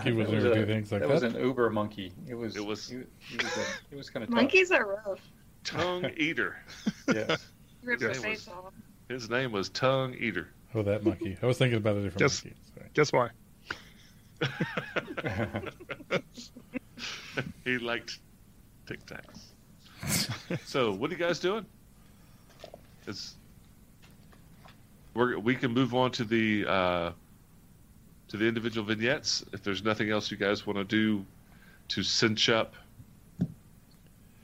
[0.04, 1.14] He was never a- do things like that that.
[1.14, 2.12] was an uber monkey.
[2.28, 2.56] It was.
[2.56, 3.56] It was- He, he was.
[3.56, 4.36] A, he was kind of tough.
[4.36, 5.20] Monkeys are rough.
[5.64, 6.56] Tongue Eater.
[7.12, 7.46] Yes.
[7.82, 8.14] Rip Yes.
[8.14, 8.72] your face off.
[9.10, 10.46] His name was Tongue Eater.
[10.72, 11.36] Oh, that monkey.
[11.42, 12.44] I was thinking about a different Yes.
[12.44, 12.56] monkey.
[12.76, 12.88] Sorry.
[12.94, 13.30] Guess why?
[17.64, 18.20] he liked
[18.86, 19.46] Tic Tacs.
[20.64, 21.66] so, what are you guys doing?
[23.08, 23.34] It's
[25.14, 27.10] we're, we can move on to the uh,
[28.28, 29.44] to the individual vignettes.
[29.52, 31.26] If there's nothing else you guys want to do
[31.88, 32.74] to cinch up,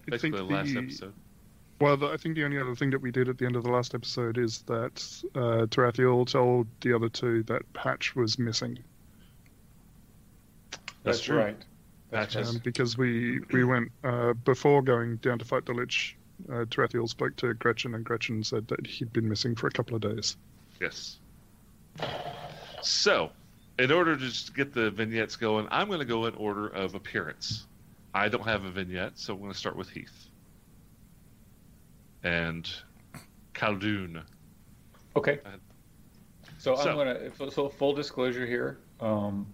[0.06, 1.12] basically the last episode.
[1.80, 3.62] Well, the, I think the only other thing that we did at the end of
[3.62, 8.78] the last episode is that uh, Tarathiel told the other two that Patch was missing
[10.70, 11.36] That's That's true.
[11.38, 11.56] right.
[12.10, 12.48] That's Patches.
[12.48, 12.56] right.
[12.56, 16.16] um, because we we went uh, before going down to fight the Lich.
[16.50, 19.96] Uh, Tarathiel spoke to Gretchen, and Gretchen said that he'd been missing for a couple
[19.96, 20.36] of days.
[20.80, 21.18] Yes.
[22.82, 23.30] So,
[23.78, 26.94] in order to just get the vignettes going, I'm going to go in order of
[26.94, 27.66] appearance.
[28.14, 30.25] I don't have a vignette, so I'm going to start with Heath.
[32.26, 32.68] And
[33.54, 34.20] Khaldun.
[35.14, 35.38] Okay.
[36.58, 37.30] So, So- I'm gonna.
[37.36, 38.78] so- So full disclosure here.
[39.00, 39.46] Um,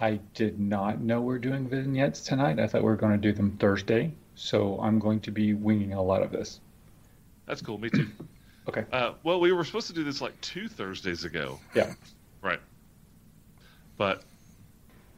[0.00, 2.58] I did not know we're doing vignettes tonight.
[2.58, 4.12] I thought we were going to do them Thursday.
[4.34, 6.60] So I'm going to be winging a lot of this.
[7.46, 7.78] That's cool.
[7.78, 8.06] Me too.
[8.68, 8.84] Okay.
[8.92, 11.58] Uh, well, we were supposed to do this like two Thursdays ago.
[11.74, 11.94] Yeah.
[12.42, 12.60] Right.
[13.96, 14.22] But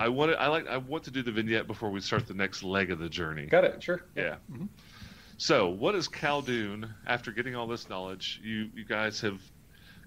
[0.00, 0.37] I wanted.
[0.37, 0.66] I like.
[0.66, 3.44] I want to do the vignette before we start the next leg of the journey.
[3.44, 3.83] Got it.
[3.83, 4.02] Sure.
[4.16, 4.37] Yeah.
[4.50, 4.68] Mhm.
[5.37, 6.88] So, what is Khaldun?
[7.07, 9.40] After getting all this knowledge, you you guys have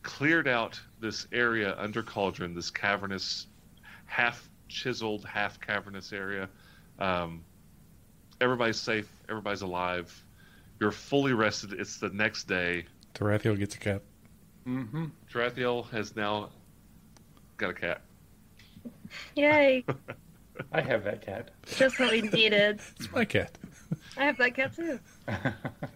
[0.04, 3.48] cleared out this area under Cauldron, this cavernous,
[4.06, 6.50] half chiseled, half cavernous area.
[7.00, 7.44] Um,
[8.40, 9.10] everybody's safe.
[9.30, 10.24] Everybody's alive.
[10.80, 11.74] You're fully rested.
[11.74, 12.86] It's the next day.
[13.14, 14.02] Tarathiel gets a cat.
[14.68, 15.06] Mm-hmm.
[15.32, 16.50] Tarathiel has now
[17.58, 18.02] got a cat.
[19.36, 19.84] Yay!
[20.72, 21.52] I have that cat.
[21.66, 22.80] Just what we needed.
[23.00, 23.58] It's my cat.
[24.18, 25.00] I have that cat too.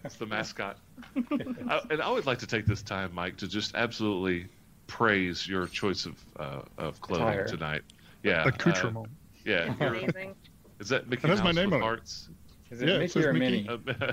[0.04, 0.78] It's the mascot.
[1.16, 4.46] I, and I would like to take this time, Mike, to just absolutely
[4.88, 7.46] praise your choice of uh, of clothing Attire.
[7.46, 7.82] tonight.
[8.24, 9.06] Yeah, uh, Accoutrement.
[9.44, 9.72] yeah.
[9.80, 10.34] you're- Amazing.
[10.80, 11.84] Is that Mickey It has Mouse my name with on it.
[11.84, 12.28] hearts?
[12.70, 13.68] Is it Yeah, it Mickey says or Mickey.
[13.68, 13.96] Minnie?
[14.00, 14.12] Uh,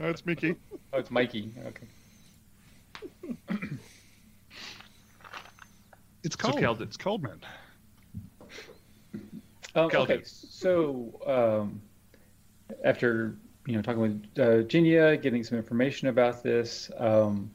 [0.00, 0.56] Oh, it's Mickey.
[0.92, 1.52] Oh, it's Mikey.
[1.66, 1.86] Okay.
[6.22, 6.60] It's So cold.
[6.60, 7.40] Cal- it's cold, man.
[9.74, 10.16] Um, Calvin.
[10.16, 11.80] okay, so um,
[12.84, 17.50] after you know talking with uh, Jenya, getting some information about this, um,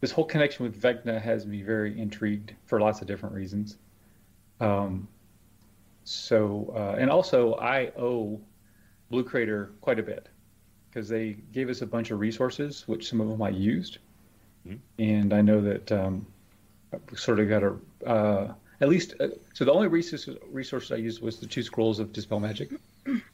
[0.00, 3.76] this whole connection with Vecna has me very intrigued for lots of different reasons.
[4.60, 5.08] Um,
[6.04, 8.40] so uh, and also I owe
[9.10, 10.28] Blue Crater quite a bit
[10.90, 13.98] because they gave us a bunch of resources, which some of them I used,
[14.66, 14.78] Mhm.
[14.98, 16.26] and I know that um,
[17.14, 21.22] sort of got a uh, at least uh, so the only resources resources I used
[21.22, 22.70] was the two scrolls of dispel magic.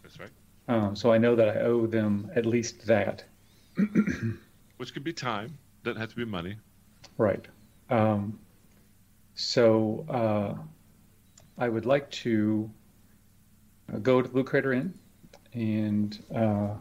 [0.02, 0.30] That's right.
[0.68, 3.24] Um, so I know that I owe them at least that.
[4.76, 5.56] Which could be time.
[5.82, 6.56] Doesn't have to be money.
[7.16, 7.44] Right.
[7.90, 8.38] Um,
[9.34, 10.54] so uh,
[11.56, 12.70] I would like to
[13.92, 14.92] uh, go to Blue Crater Inn
[15.54, 16.74] and uh,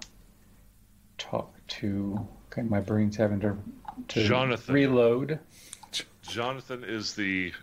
[1.17, 2.28] talk to.
[2.52, 3.58] Okay, my brain's having to,
[4.10, 4.73] to Jonathan.
[4.76, 5.39] reload.
[6.23, 7.54] Jonathan is the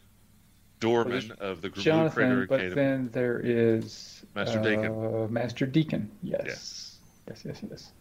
[0.80, 2.74] doorman of the Blue Crater Jonathan, but Academy.
[2.74, 5.32] then there is Master uh, Deacon.
[5.32, 6.10] Master Deacon.
[6.22, 6.42] Yes.
[6.46, 6.98] Yes.
[7.28, 7.92] Yes, yes, yes.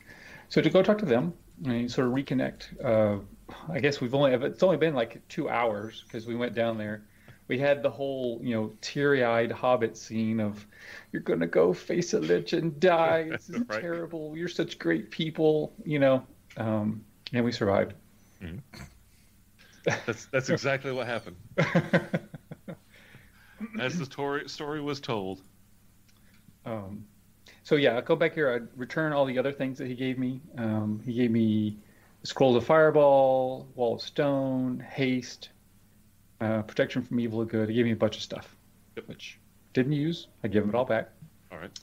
[0.49, 1.33] So to go talk to them
[1.65, 2.83] and sort of reconnect.
[2.83, 3.19] Uh,
[3.69, 7.03] I guess we've only it's only been like two hours because we went down there.
[7.47, 10.65] we had the whole, you know, teary-eyed Hobbit scene of,
[11.11, 13.29] "You're gonna go face a lich and die.
[13.29, 13.81] This is Right.
[13.81, 14.35] terrible.
[14.35, 16.25] You're such great people," you know.
[16.57, 17.93] Um, and we survived.
[19.83, 21.35] That's that's exactly what happened.
[23.79, 25.41] As the story story was told.
[26.65, 27.05] Um,
[27.63, 28.51] so yeah, I'll go back here.
[28.51, 30.41] I'd return all the other things that he gave me.
[30.57, 31.77] Um, he gave me
[32.23, 35.49] scroll of fireball, wall of stone, haste,
[36.41, 37.69] uh, protection from evil or good.
[37.69, 38.55] He gave me a bunch of stuff,
[38.95, 39.07] Yep.
[39.07, 39.39] which
[39.73, 40.27] didn't use.
[40.43, 41.09] I give it all back.
[41.51, 41.79] All right.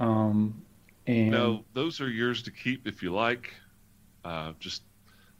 [0.00, 0.60] Um,
[1.06, 3.54] and No, those are yours to keep if you like.
[4.24, 4.82] Uh, just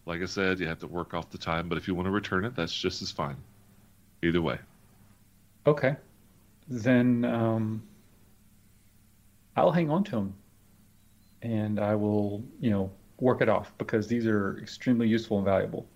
[0.06, 2.10] like I said, you have to work off the time, but if you want to
[2.12, 3.36] return it, that's just as fine.
[4.22, 4.58] Either way.
[5.66, 5.96] Okay,
[6.68, 7.82] then um,
[9.56, 10.34] I'll hang on to them,
[11.42, 15.86] and I will, you know, work it off because these are extremely useful and valuable.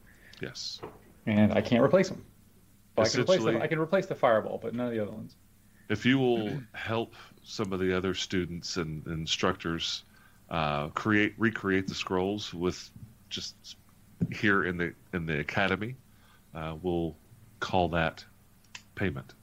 [0.40, 0.80] Yes.
[1.26, 2.24] and I can't replace them.
[2.96, 5.12] Well, I can replace the, I can replace the fireball, but none of the other
[5.12, 5.36] ones.
[5.88, 10.04] If you will help some of the other students and instructors
[10.50, 12.90] uh, create recreate the scrolls with
[13.30, 13.76] just
[14.32, 15.96] here in the in the academy,
[16.54, 17.16] uh, we'll
[17.60, 18.24] call that
[18.94, 19.34] payment.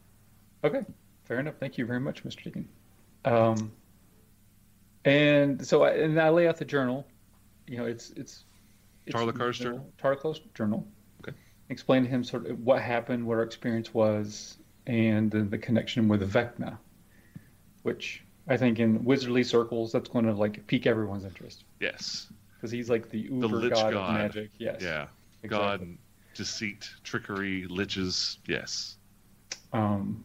[0.65, 0.81] Okay,
[1.25, 1.55] fair enough.
[1.59, 2.43] Thank you very much, Mr.
[2.43, 2.67] Deacon.
[3.23, 3.71] Um,
[5.03, 7.05] and so, I, and I lay out the journal.
[7.67, 8.43] You know, it's it's,
[9.05, 9.87] it's Tarlakar's journal?
[10.01, 10.87] Tarlakar's journal.
[11.21, 11.37] Okay.
[11.69, 16.07] Explain to him sort of what happened, what our experience was, and the, the connection
[16.07, 16.77] with Vecna,
[17.83, 22.27] which I think in wizardly circles that's going to like pique everyone's interest Yes.
[22.55, 24.09] because he's like the uber lich god, god.
[24.09, 24.49] of magic.
[24.57, 24.81] Yes.
[24.81, 25.07] Yeah.
[25.43, 25.87] exactly.
[25.87, 25.97] God,
[26.35, 28.37] deceit, trickery, liches.
[28.47, 28.97] Yes.
[29.73, 30.23] um,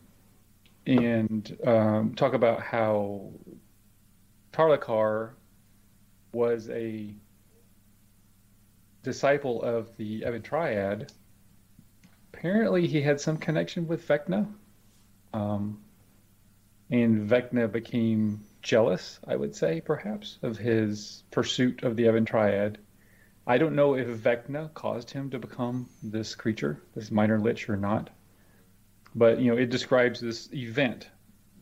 [0.91, 3.31] and um, talk about how
[4.53, 5.31] Tarlikar
[6.33, 7.15] was a
[9.05, 11.13] disciple of the Ebon Triad.
[12.35, 14.53] Apparently, he had some connection with Vecna,
[15.33, 15.81] um,
[16.91, 19.21] and Vecna became jealous.
[19.29, 22.79] I would say, perhaps, of his pursuit of the Ebon Triad.
[23.47, 27.77] I don't know if Vecna caused him to become this creature, this minor lich, or
[27.77, 28.11] not
[29.15, 31.09] but you know it describes this event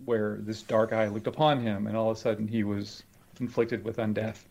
[0.05, 3.03] where this dark eye looked upon him and all of a sudden he was
[3.41, 4.45] inflicted with undeath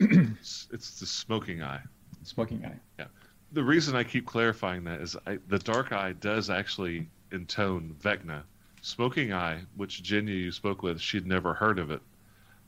[0.00, 1.80] It's, it's the smoking eye.
[2.22, 3.06] smoking eye yeah
[3.52, 8.42] The reason I keep clarifying that is I, the dark eye does actually intone Vecna.
[8.80, 12.00] Smoking eye, which Jenya you spoke with, she'd never heard of it.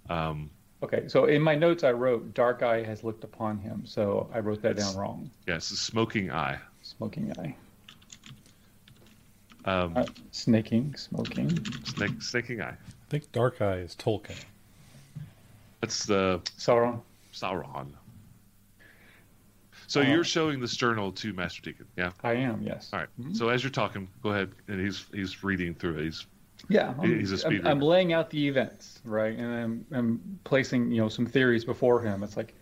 [0.09, 0.51] Um,
[0.83, 4.39] okay so in my notes i wrote dark eye has looked upon him so i
[4.39, 6.59] wrote that down wrong yeah, it's the smoking eye.
[6.83, 7.57] smoking eye
[9.67, 12.71] Um, uh, snaking smoking snake, snaking eye.
[12.77, 14.37] I think Dark Eye is Tolkien.
[15.81, 17.01] That's the sauron
[17.33, 17.89] Sauron.
[19.87, 22.13] So Uh, you're showing this journal to Master Deacon, yeah?
[22.23, 23.09] i am yes All right.
[23.21, 23.37] Mhm.
[23.37, 26.05] So as you're talking, go ahead, and he's he's reading through it.
[26.05, 26.27] He's
[26.71, 27.85] yeah I'm, He's a I'm, speed I'm reader.
[27.87, 32.23] laying out the events right and I'm, I'm placing you know some theories before him
[32.23, 32.55] it's like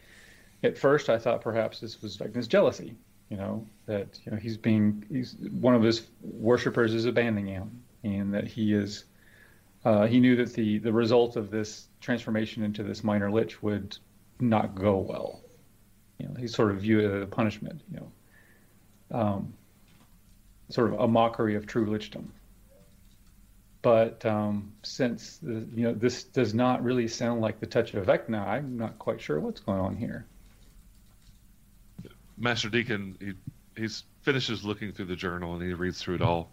[0.65, 2.97] at first i thought perhaps this was Vecna's jealousy
[3.33, 7.83] you know that you know he's being he's one of his worshippers is abandoning him
[8.05, 9.05] and that he is
[9.87, 13.97] uh, he knew that the the result of this transformation into this minor lich would
[14.39, 15.41] not go well
[16.19, 19.55] you know he sort of viewed it as a punishment you know um,
[20.69, 22.27] sort of a mockery of true lichdom
[23.81, 28.07] but um, since the, you know this does not really sound like the touch of
[28.07, 30.25] Vecna, I'm not quite sure what's going on here.
[32.37, 33.17] Master Deacon.
[33.21, 33.33] He
[33.81, 36.51] he's finishes looking through the journal and he reads through it all.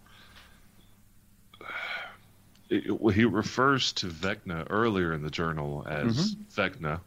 [2.68, 6.60] It- it- he refers to Vecna earlier in the journal as mm-hmm.
[6.60, 7.00] Vecna,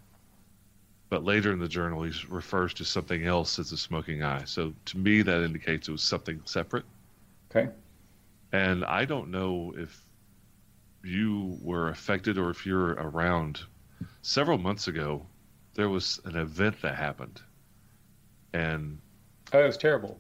[1.10, 4.44] but later in the journal he refers to something else as a smoking eye.
[4.46, 6.86] So to me, that indicates it was something separate.
[7.50, 7.70] Okay.
[8.52, 10.06] And I don't know if
[11.04, 13.62] you were affected or if you're around.
[14.22, 15.26] Several months ago,
[15.76, 17.42] there was an event that happened,
[18.54, 18.98] and
[19.52, 20.18] Oh, it was terrible.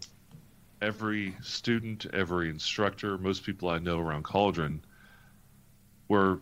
[0.81, 4.83] every student, every instructor, most people I know around Cauldron
[6.09, 6.39] were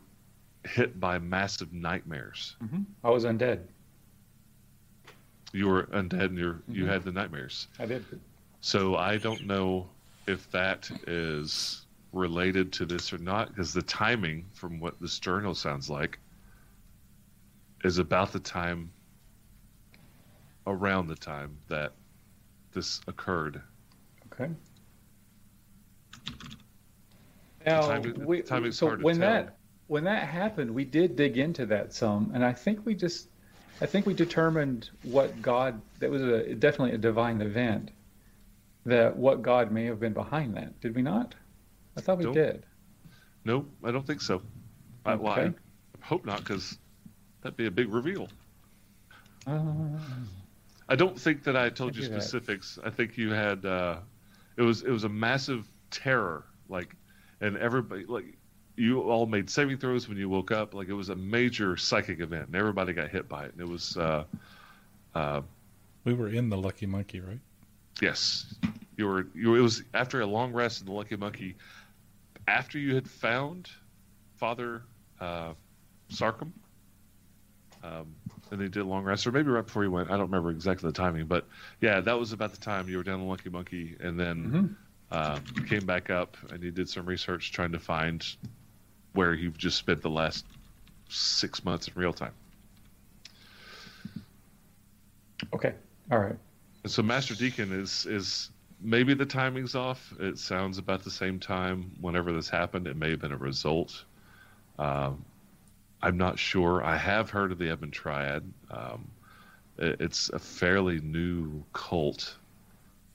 [0.64, 2.56] hit by massive nightmares.
[3.04, 3.68] I was undead.
[5.54, 6.88] You were undead and you Mhm.
[6.88, 7.68] had the nightmares.
[7.80, 8.06] I did.
[8.62, 9.90] So I don't know
[10.28, 15.56] if that is related to this or not, because the timing, from what this journal
[15.56, 16.20] sounds like,
[17.84, 18.92] is about the time,
[20.68, 21.94] around the time that
[22.72, 23.62] this occurred.
[24.32, 24.52] Okay.
[27.66, 29.58] Now, timing- we, timing's so when that
[29.88, 33.28] when that happened, we did dig into that some, and I think we just,
[33.82, 35.82] I think we determined what God.
[36.00, 37.92] That was a definitely a divine event.
[38.86, 40.80] That what God may have been behind that.
[40.82, 41.36] Did we not?
[41.96, 42.66] I thought we Don't- did.
[43.44, 44.42] No, I don't think so.
[45.06, 45.56] I, well, I Okay.
[46.02, 46.78] hope not, because
[47.42, 48.28] that'd be a big reveal.
[49.46, 49.60] Uh,
[50.92, 52.22] I don't think that I told you do that.
[52.22, 52.78] specifics.
[52.84, 54.00] I think you had uh,
[54.58, 56.94] it was it was a massive terror, like,
[57.40, 58.26] and everybody like
[58.76, 60.74] you all made saving throws when you woke up.
[60.74, 63.54] Like it was a major psychic event, and everybody got hit by it.
[63.54, 64.26] And it was uh,
[65.16, 65.42] uh,
[66.04, 67.40] We were in the Lucky Monkey, right?
[68.02, 68.54] yes,
[68.98, 69.56] you were you.
[69.56, 71.56] It was after a long rest in the Lucky Monkey.
[72.50, 73.70] After you had found
[74.36, 74.84] Father
[75.22, 75.54] uh,
[76.12, 76.52] Sarcem,
[77.82, 78.14] um,
[78.52, 80.10] and they did a long rest, or maybe right before you went.
[80.10, 81.48] I don't remember exactly the timing, but
[81.80, 84.78] yeah, that was about the time you were down the Lucky Monkey, and then
[85.12, 85.18] mhm.
[85.18, 88.36] um, came back up, and you did some research trying to find
[89.14, 90.46] where you've just spent the last
[91.10, 92.34] six months in real time.
[95.54, 95.74] Okay.
[96.12, 96.36] All right.
[96.84, 98.50] And so Master Deacon is is
[98.82, 100.14] maybe the timing's off.
[100.20, 102.88] It sounds about the same time whenever this happened.
[102.88, 104.04] It may have been a result.
[104.80, 105.24] Um,
[106.04, 106.84] I'm not sure.
[106.84, 108.44] I have heard of the Ebon Triad.
[108.70, 109.08] Um,
[109.78, 112.38] it- it's a fairly new cult,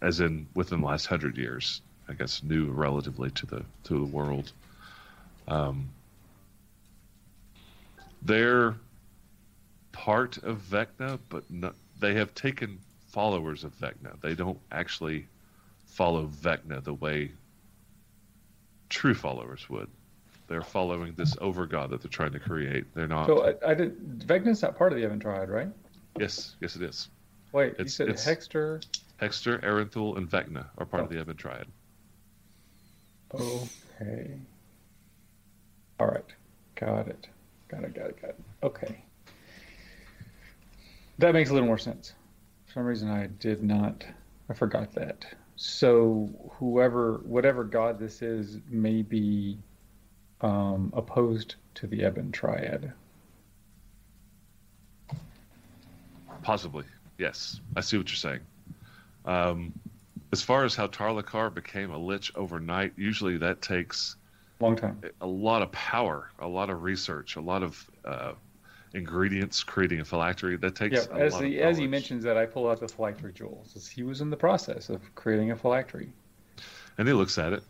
[0.00, 1.82] as in within the last hundred years.
[2.08, 4.52] I guess new relatively to the to the world.
[5.48, 5.88] Um,
[8.22, 8.76] they're
[9.92, 11.44] part of Vecna, but
[11.98, 12.78] they have taken
[13.08, 14.20] followers of Vecna.
[14.20, 15.26] They don't actually
[15.86, 17.32] follow Vecna the way
[18.88, 19.88] true followers would.
[20.48, 22.84] They're following this overgod that they're trying to create.
[22.94, 23.26] They're not.
[23.26, 24.20] So I, I did.
[24.20, 25.68] Vecna's not part of the Ebon Triad, right?
[26.18, 27.08] yes, yes, it is.
[27.52, 28.84] Wait, you It's- said it's- Hextor.
[29.20, 31.14] Hextor, Erythnul, and Vecna are part of Oh.
[31.14, 31.66] the Ebon Triad.
[33.34, 34.30] Okay.
[35.98, 36.24] All right.
[36.74, 37.28] Got it.
[37.68, 37.94] Got it.
[37.94, 38.20] Got it.
[38.20, 38.40] Got it.
[38.62, 39.02] Okay.
[41.18, 42.12] That makes a little more sense.
[42.66, 44.04] For some reason, I did not.
[44.50, 45.24] I forgot that.
[45.56, 46.28] So
[46.58, 49.58] whoever, whatever god this is, may be
[50.40, 52.92] um, opposed to the Ebon Triad.
[56.42, 56.84] Possibly,
[57.18, 57.60] yes.
[57.74, 58.40] I see what you're saying.
[59.24, 59.72] Um,
[60.32, 64.16] as far as how Tarlikar became a lich overnight, usually that takes
[64.60, 65.00] Long time.
[65.20, 68.32] a lot of power, a lot of research, a lot of uh,
[68.94, 70.56] ingredients creating a phylactery.
[70.56, 72.88] That takes Yeah, a as lot he as he mentions that, I pull out the
[72.88, 73.90] phylactery jewels.
[73.92, 76.12] He was in the process of creating a phylactery.
[76.98, 77.62] And he looks at it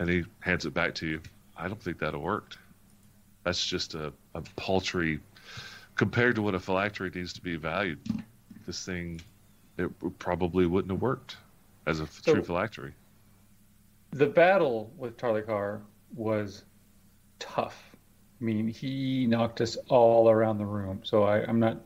[0.00, 1.20] and he hands it back to you.
[1.56, 2.56] I don't think that'll worked.
[3.44, 5.20] That's just a, a paltry
[5.94, 7.98] compared to what a phylactery needs to be valued.
[8.66, 9.20] This thing,
[9.76, 11.36] it probably wouldn't have worked
[11.86, 12.92] as a So- true phylactery.
[14.12, 15.82] The battle with Tarlikar
[16.16, 16.64] was
[17.38, 17.80] tough.
[18.40, 21.02] I mean, he knocked us all around the room.
[21.04, 21.76] So I, I'm not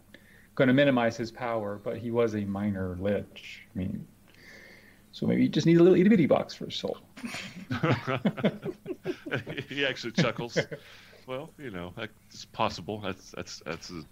[0.55, 3.61] going to minimize his power, but he was a minor lich.
[3.75, 4.07] I mean,
[5.15, 6.99] so maybe you just need a little itty bitty box for his soul.
[9.69, 10.59] he actually chuckles.
[11.29, 12.99] Well, you know, it's possible.
[12.99, 14.03] That's that's that's a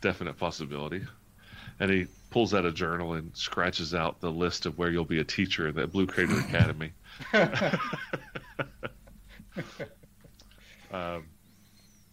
[0.00, 1.02] definite possibility.
[1.78, 5.20] And he pulls out a journal and scratches out the list of where you'll be
[5.20, 6.92] a teacher in the Blue Crater Academy.
[10.90, 11.26] um,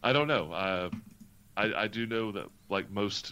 [0.04, 0.52] I don't know.
[0.52, 0.90] Uh,
[1.56, 3.32] I, I do know that, like most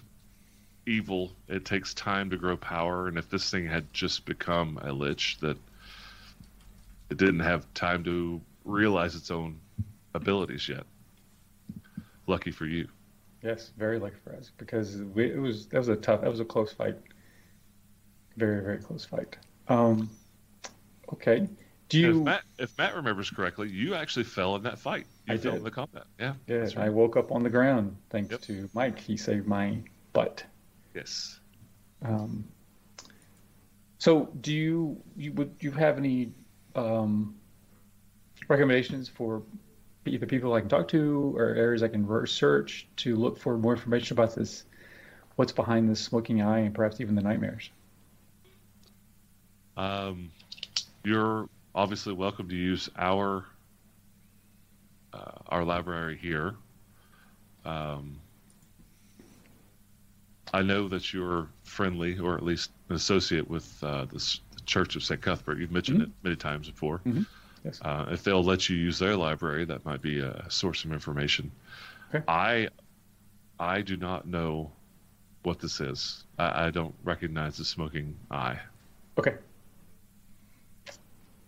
[0.85, 3.07] evil, it takes time to grow power.
[3.07, 5.57] And if this thing had just become a lich, that
[7.09, 9.59] it didn't have time to realize its own
[10.13, 10.83] abilities yet.
[12.27, 12.87] Lucky for you.
[13.41, 16.39] Yes, very lucky for us because we, it was that was a tough, that was
[16.39, 16.95] a close fight.
[18.37, 19.35] Very, very close fight.
[19.67, 20.09] Um,
[21.11, 21.47] okay.
[21.89, 22.09] Do you?
[22.19, 25.05] if Matt, if Matt remembers correctly, you actually fell in that fight.
[25.27, 25.57] You I fell did.
[25.59, 26.05] in the combat.
[26.17, 26.33] Yeah.
[26.47, 28.41] Yeah, that's I woke up on the ground thanks Yep.
[28.43, 28.97] to Mike.
[28.97, 29.77] He saved my
[30.13, 30.43] butt.
[30.93, 31.39] Yes.
[32.03, 32.45] Um,
[33.97, 36.31] so, do you you would you have any
[36.75, 37.35] um,
[38.47, 39.43] recommendations for
[40.05, 43.73] either people I can talk to or areas I can research to look for more
[43.73, 44.65] information about this?
[45.35, 47.69] What's behind this smoking eye and perhaps even the nightmares?
[49.77, 50.29] Um,
[51.03, 53.45] you're obviously welcome to use our
[55.13, 56.55] uh, our library here.
[57.65, 58.19] Um,
[60.53, 65.03] I know that you're friendly, or at least an associate with uh, the Church of
[65.03, 65.19] St.
[65.21, 65.57] Cuthbert.
[65.57, 66.03] You've mentioned Mhm.
[66.03, 66.99] it many times before.
[67.05, 67.25] Mhm.
[67.65, 67.79] Yes.
[67.81, 71.51] Uh, if they'll let you use their library, that might be a source of information.
[72.13, 72.23] Okay.
[72.27, 72.69] I
[73.59, 74.71] I do not know
[75.43, 76.25] what this is.
[76.37, 78.59] I, I don't recognize the smoking eye.
[79.17, 79.35] Okay.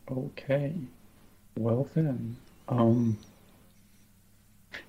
[0.09, 0.73] Okay.
[1.57, 2.37] Well then,
[2.69, 3.17] um,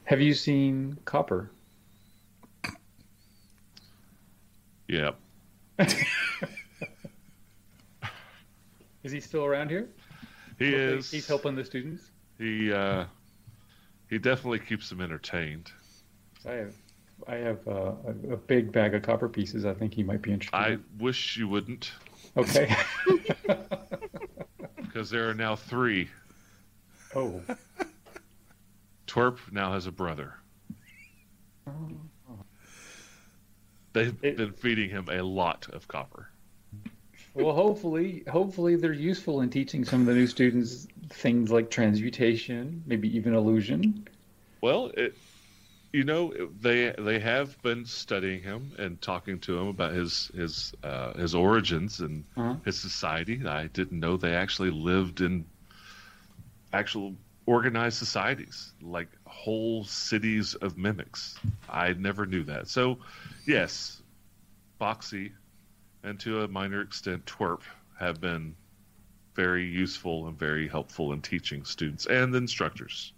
[0.05, 1.51] have you seen Copper?
[4.89, 5.19] Yep.
[9.03, 9.89] Is he still around here?
[10.59, 11.11] He is.
[11.11, 12.11] He's helping the students.
[12.39, 13.05] He uh,
[14.09, 15.71] he definitely keeps them entertained.
[16.47, 16.75] I have,
[17.29, 19.65] I have uh, a, a big bag of copper pieces.
[19.65, 20.57] I think he might be interested.
[20.57, 21.93] I wish you wouldn't,
[22.37, 22.75] Okay.
[24.77, 26.09] because there are now three.
[27.15, 27.41] oh.
[29.07, 30.35] Twerp now has a brother.
[33.97, 36.29] They've It- been feeding him a lot of copper.
[37.35, 42.83] Well, hopefully, hopefully they're useful in teaching some of the new students things like transmutation,
[42.87, 44.07] maybe even illusion.
[44.61, 45.17] Well, it,
[45.93, 50.75] you know, they they have been studying him and talking to him about his his
[50.83, 52.57] uh, his origins and Uh-huh.
[52.65, 53.41] his society.
[53.47, 55.47] I didn't know they actually lived in
[56.73, 57.15] actual
[57.47, 61.39] organized societies, like whole cities of mimics.
[61.69, 62.69] I never knew that.
[62.69, 62.99] So,
[63.47, 64.03] yes,
[64.81, 65.33] Boxy,
[66.03, 67.61] and to a minor extent Twerp
[67.99, 68.57] have been
[69.35, 73.13] very useful and very helpful in teaching students and instructors.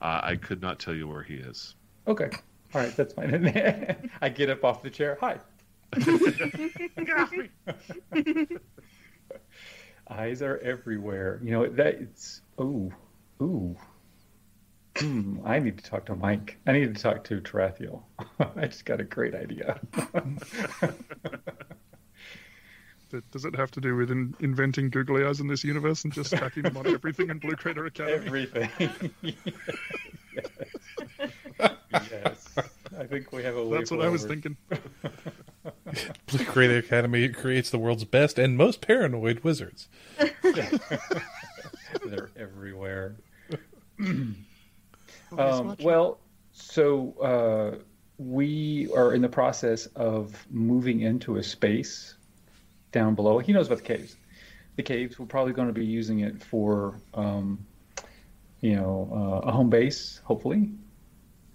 [0.00, 1.74] Uh, I could not tell you where he is.
[2.06, 2.30] Okay.
[2.74, 4.10] All right, that's fine.
[4.20, 5.16] I get up off the chair.
[5.20, 5.38] Hi.
[10.08, 11.40] Eyes are everywhere.
[11.42, 12.92] You know that it's ooh,
[13.40, 13.76] ooh.
[14.96, 16.58] Hmm, I need to talk to Mike.
[16.66, 18.02] I need to talk to Tarathiel.
[18.56, 19.80] I just got a great idea.
[23.30, 26.36] Does it have to do with in- inventing googly eyes in this universe and just
[26.36, 28.26] stacking them on everything in Blue Crater Academy?
[28.26, 28.68] Everything.
[29.22, 30.48] yes.
[32.10, 32.58] yes.
[32.98, 34.56] I think we have a way That's what I was thinking.
[36.26, 39.88] Blue Crater Academy creates the world's best and most paranoid wizards.
[42.04, 43.16] They're everywhere.
[45.36, 46.18] He's Um, well,
[46.52, 47.84] so uh,
[48.18, 52.14] we are in the process of moving into a space
[52.92, 53.38] down below.
[53.38, 54.16] He knows about the caves.
[54.76, 55.18] The caves.
[55.18, 57.64] We're probably going to be using it for, um,
[58.60, 60.20] you know, uh, a home base.
[60.24, 60.70] Hopefully,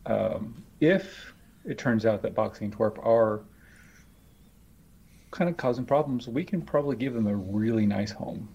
[0.06, 1.34] um, if
[1.66, 3.42] it turns out that Boxing and Twerp are
[5.32, 8.50] kind of causing problems, we can probably give them a really nice home.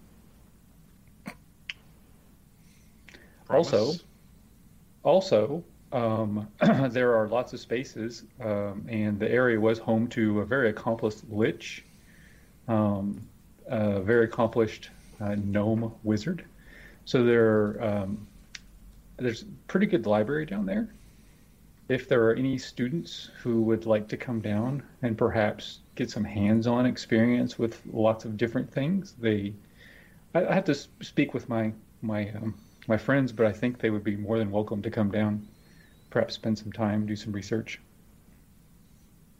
[3.45, 3.73] Promise?
[3.73, 4.03] Also-
[5.07, 6.45] Also, um,
[6.89, 11.19] there are lots of spaces, um, and the area was home to a very accomplished
[11.29, 11.85] lich,
[12.67, 13.25] um,
[13.67, 14.89] a very accomplished
[15.21, 16.43] uh, gnome wizard.
[17.05, 18.27] So there, um,
[19.15, 20.89] there's pretty good library down there.
[21.87, 26.25] If there are any students who would like to come down and perhaps get some
[26.25, 29.53] hands-on experience with lots of different things, they,
[30.35, 32.53] I, I have to speak with my my um,
[32.87, 35.45] my friends, but I think they would be more than welcome to come down,
[36.09, 37.79] perhaps spend some time, do some research.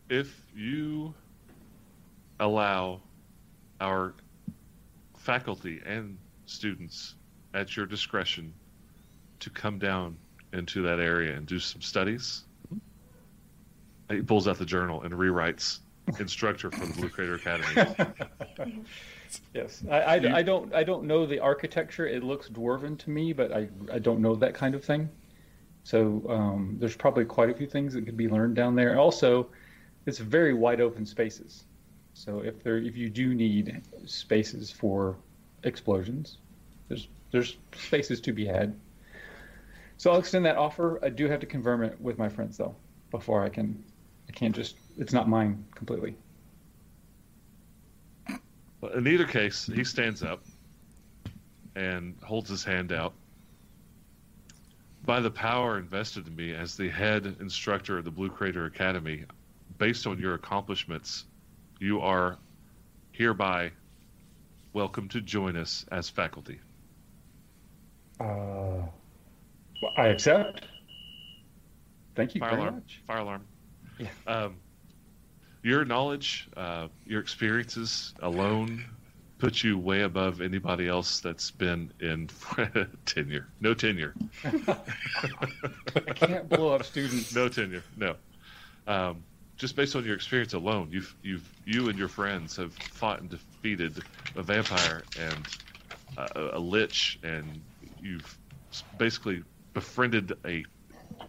[0.09, 1.13] if you
[2.39, 3.01] allow
[3.81, 4.13] our
[5.17, 7.15] faculty and students
[7.53, 8.53] at your discretion
[9.39, 10.15] to come down
[10.53, 12.43] into that area and do some studies,
[14.09, 15.79] he pulls out the journal and rewrites
[16.19, 17.95] instructor for the Blue Crater Academy.
[19.53, 22.07] yes, I, I, You- I don't I don't know the architecture.
[22.07, 25.09] It looks dwarven to me, but I I don't know that kind of thing.
[25.83, 28.99] So um, there's probably quite a few things that could be learned down there.
[28.99, 29.49] Also,
[30.05, 31.63] it's very wide open spaces.
[32.13, 35.15] So if there if you do need spaces for
[35.63, 36.37] explosions,
[36.89, 38.75] there's there's spaces to be had.
[39.97, 40.99] So I'll extend that offer.
[41.03, 42.75] I do have to confirm it with my friends though
[43.11, 43.83] before I can.
[44.29, 44.75] I can't just.
[44.97, 46.15] It's not mine completely.
[48.79, 50.43] But in either case, he stands up
[51.75, 53.13] and holds his hand out.
[55.05, 59.23] By the power invested in me as the head instructor of the Blue Crater Academy,
[59.77, 61.25] based on your accomplishments,
[61.79, 62.37] you are
[63.11, 63.71] hereby
[64.73, 66.59] welcome to join us as faculty.
[68.19, 68.85] Uh,
[69.81, 70.65] well, I accept.
[72.15, 72.75] Thank you Fire very alarm.
[72.75, 73.01] much.
[73.07, 73.45] Fire alarm.
[73.99, 74.07] Yeah.
[74.25, 74.55] Um,
[75.67, 78.85] your knowledge, uh, your experiences alone
[79.37, 82.29] put you way above anybody else that's been in
[83.05, 83.47] tenure.
[83.59, 84.15] No tenure.
[84.45, 87.35] I can't blow up students.
[87.35, 87.83] No tenure.
[87.97, 88.15] No.
[88.87, 89.23] Um,
[89.57, 93.29] just based on your experience alone, you've you've you and your friends have fought and
[93.29, 94.01] defeated
[94.35, 95.47] a vampire and
[96.17, 97.61] uh, a, a lich, and
[98.01, 98.37] you've
[98.97, 99.43] basically
[99.73, 100.63] befriended a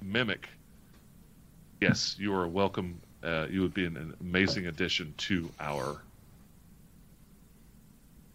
[0.00, 0.48] mimic.
[1.80, 3.00] Yes, you are welcome.
[3.22, 6.02] Uh, you would be an, an amazing addition to our.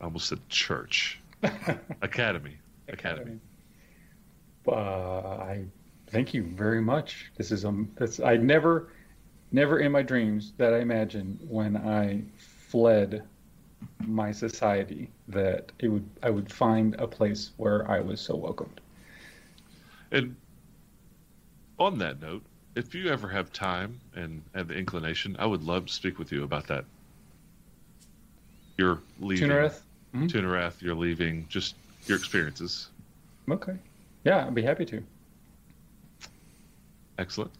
[0.01, 1.19] I almost said church,
[2.01, 2.57] academy,
[2.89, 3.39] academy.
[4.67, 5.63] Uh, I
[6.07, 7.31] thank you very much.
[7.37, 7.89] This is um.
[7.95, 8.89] This I never,
[9.51, 13.23] never in my dreams that I imagined when I fled
[14.05, 18.81] my society that it would I would find a place where I was so welcomed.
[20.11, 20.35] And
[21.79, 22.43] on that note,
[22.75, 26.31] if you ever have time and have the inclination, I would love to speak with
[26.31, 26.85] you about that.
[28.77, 29.79] You're leaving Tunareth?
[30.15, 30.29] Mhm.
[30.29, 32.89] Tunarath, you're leaving, just your experiences.
[33.49, 33.77] Okay.
[34.23, 35.03] Yeah, I'd be happy to.
[37.17, 37.51] Excellent.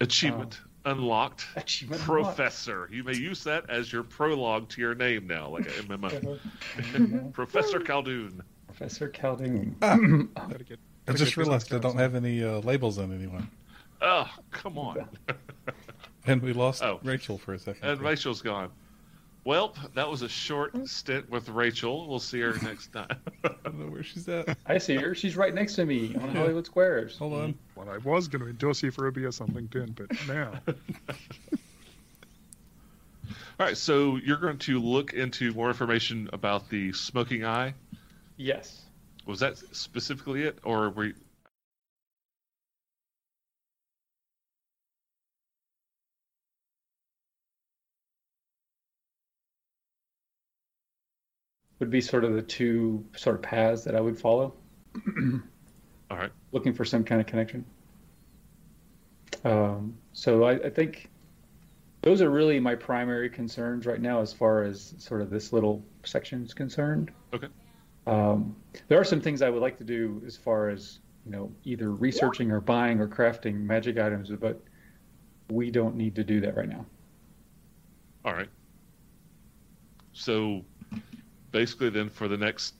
[0.00, 1.46] Achievement unlocked.
[1.56, 2.36] Achievement unlocked.
[2.36, 2.88] Professor.
[2.92, 6.36] You may use that as your prologue to your name now, like an Uh-huh.
[6.76, 7.32] MMO.
[7.32, 8.40] Professor Caldoon.
[8.66, 9.74] Professor Caldoon.
[10.34, 10.64] Gotta
[11.08, 13.48] I just realized I don't have any uh, labels on anyone,
[14.02, 15.08] Oh, come on.
[16.26, 17.00] and we lost Oh.
[17.04, 17.88] Rachel for a second.
[17.88, 18.70] And Rachel's gone.
[19.44, 22.06] Well, that was a short stint with Rachel.
[22.08, 23.16] We'll see her next time.
[23.44, 24.56] I don't know where she's at.
[24.66, 25.14] I see her.
[25.16, 27.16] She's right next to me on Hollywood Squares.
[27.16, 27.52] Hold on.
[27.52, 27.56] Mm.
[27.74, 30.60] Well, I was going to endorse you for OBS on LinkedIn, but now
[33.60, 37.74] All right, so you're going to look into more information about the smoking eye.
[38.36, 38.80] Yes.
[39.26, 41.14] Was that specifically it, or were you...
[51.82, 54.54] Would be sort of the two sort of paths that I would follow.
[56.12, 56.30] all right?
[56.52, 57.64] looking for some kind of connection.
[59.44, 61.10] Um, so I, I think
[62.02, 65.82] those are really my primary concerns right now, as far as sort of this little
[66.04, 67.10] section is concerned.
[67.34, 67.48] Okay.
[68.06, 68.54] Um,
[68.86, 71.90] there are some things I would like to do as far as you know, either
[71.90, 74.62] researching or buying or crafting magic items, but
[75.50, 76.86] we don't need to do that right now.
[78.24, 78.48] All right.
[80.12, 80.64] So
[81.52, 82.74] basically, then for the next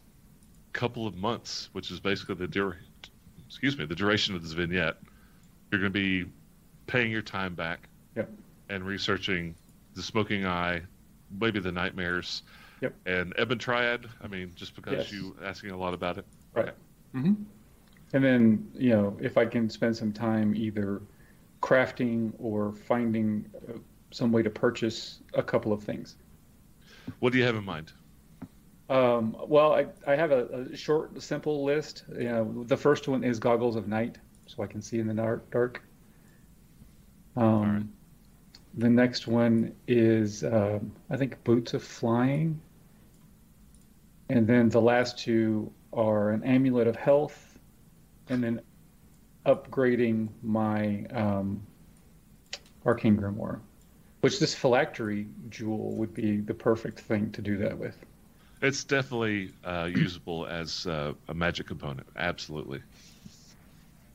[0.73, 2.79] couple of months, which is basically the dur-
[3.47, 4.97] excuse me, the duration of this vignette,
[5.71, 6.25] you're going to be
[6.87, 8.31] paying your time back Yep.
[8.71, 9.55] and researching
[9.95, 10.83] the smoking eye,
[11.41, 12.43] maybe the nightmares,
[12.81, 12.95] Yep.
[13.07, 14.07] and Ebon Triad.
[14.23, 15.13] I mean, just because Yes.
[15.13, 16.27] you asking a lot about it.
[16.55, 16.75] Right.
[17.13, 17.35] hmm
[18.15, 21.01] And then, you know, if I can spend some time either
[21.63, 23.79] crafting or finding uh,
[24.11, 26.17] some way to purchase a couple of things.
[27.21, 27.93] What do you have in mind?
[28.89, 32.05] Um, well, I, I have a, a short, simple list.
[32.15, 35.15] You know, the first one is goggles of night, so I can see in the
[35.15, 35.51] dark.
[35.51, 35.83] dark.
[37.37, 37.83] Um, right.
[38.75, 42.61] The next one is, um, I think, boots of flying.
[44.29, 47.59] And then the last two are an amulet of health,
[48.29, 48.63] and then
[49.45, 51.63] upgrading my um,
[52.87, 53.61] arcane grimoire,
[54.21, 57.97] which this phylactery jewel would be the perfect thing to do that with.
[58.63, 62.07] It's definitely uh, usable as uh, a magic component.
[62.17, 62.81] Absolutely.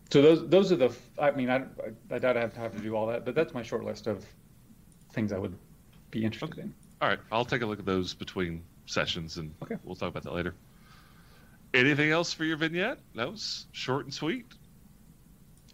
[0.09, 0.91] So those those are the.
[1.19, 3.35] I mean, I I, I doubt I have to have to do all that, but
[3.35, 4.25] that's my short list of
[5.11, 5.53] things I would
[6.11, 6.61] be interested Okay.
[6.61, 6.73] in.
[7.01, 9.75] All right, I'll take a look at those between sessions, and Okay.
[9.83, 10.55] we'll talk about that later.
[11.73, 12.99] Anything else for your vignette?
[13.15, 14.45] That was short and sweet.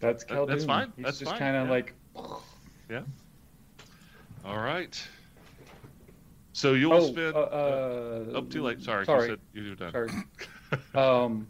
[0.00, 0.92] That's That- that's fine.
[0.96, 1.70] He's That's just kind of yeah.
[1.70, 1.94] like.
[2.90, 3.02] Yeah.
[4.44, 5.00] All right.
[6.54, 7.34] So you'll Oh, spend.
[7.34, 8.80] uh, uh, oh, too late.
[8.80, 9.28] Sorry, Sorry.
[9.28, 9.92] you said you were done.
[9.92, 10.80] Sorry.
[10.94, 11.48] um,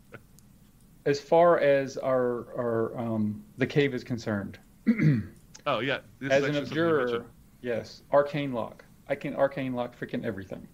[1.04, 4.58] as far as our our um, the cave is concerned,
[5.66, 7.26] Oh yeah, this as is an actually something you observer,
[7.60, 8.84] yes, arcane lock.
[9.06, 10.66] I can arcane lock freaking everything.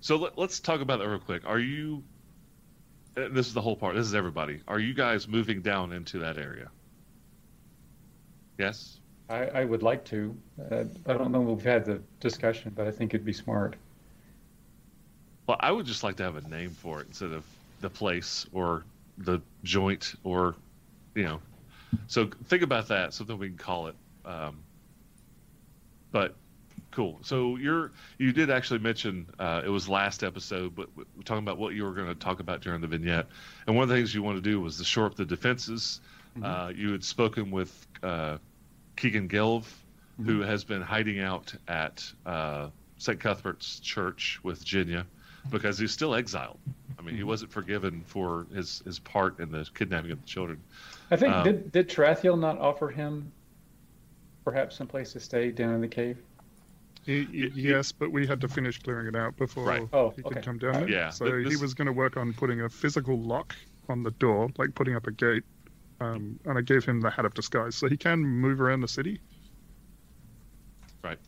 [0.00, 1.42] So let, us talk about that real quick.
[1.44, 2.04] Are you?
[3.16, 3.96] uh, This is the whole part.
[3.96, 4.60] This is everybody.
[4.68, 6.70] Are you guys moving down into that area?
[8.56, 8.97] Yes.
[9.28, 10.36] I, I would like to.
[10.70, 13.76] Uh, I don't know if we've had the discussion, but I think it'd be smart.
[15.46, 17.44] Well, I would just like to have a name for it instead of
[17.80, 18.84] the place or
[19.18, 20.54] the joint or,
[21.14, 21.40] you know.
[22.06, 23.14] So think about that.
[23.14, 23.94] Something we can call it.
[24.24, 24.58] Um,
[26.12, 26.34] but
[26.90, 27.18] cool.
[27.22, 31.58] So you're you did actually mention uh, it was last episode, but we're talking about
[31.58, 33.26] what you were going to talk about during the vignette.
[33.66, 36.00] And one of the things you want to do was to shore up the defenses.
[36.42, 38.38] Uh, you had spoken with uh,
[38.98, 39.64] Keegan Gelv,
[40.24, 42.68] who has been hiding out at uh,
[42.98, 43.18] St.
[43.20, 45.04] Cuthbert's Church with Jenya
[45.50, 46.58] because he's still exiled.
[46.98, 50.60] I mean, he wasn't forgiven for his, his part in the kidnapping of the children.
[51.12, 53.30] I think Um, did did Tarathiel not offer him
[54.44, 56.18] perhaps some place to stay down in the cave?
[57.06, 59.88] Y- y- yes, but we had to finish clearing it out before Right.
[59.92, 60.34] Oh, he okay.
[60.34, 60.88] could come down there.
[60.90, 63.54] Yeah, So th- he was going to work on putting a physical lock
[63.88, 65.44] on the door, like putting up a gate.
[66.00, 68.88] Um, and I gave him the hat of disguise, so he can move around the
[68.88, 69.20] city.
[71.02, 71.18] Right.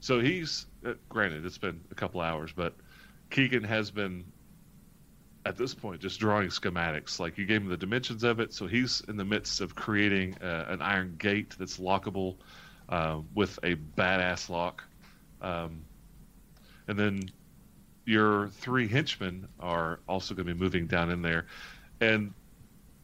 [0.00, 2.74] So he's, uh, granted, it's been a couple hours, but
[3.30, 4.24] Keegan has been,
[5.44, 7.18] at this point, just drawing schematics.
[7.18, 10.38] Like you gave him the dimensions of it, so he's in the midst of creating
[10.40, 12.36] uh, an iron gate that's lockable
[12.88, 14.84] uh, with a badass lock.
[15.42, 15.84] Um,
[16.86, 17.20] and then
[18.04, 21.46] your three henchmen are also going to be moving down in there,
[22.00, 22.32] and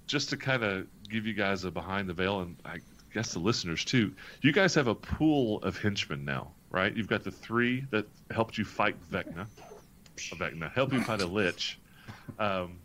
[0.07, 2.79] just to kind of give you guys a behind the veil, and I
[3.13, 6.95] guess the listeners too, you guys have a pool of henchmen now, right?
[6.95, 9.47] You've got the three that helped you fight Vecna,
[10.17, 11.79] Vecna, help you fight a lich.
[12.39, 12.79] Um,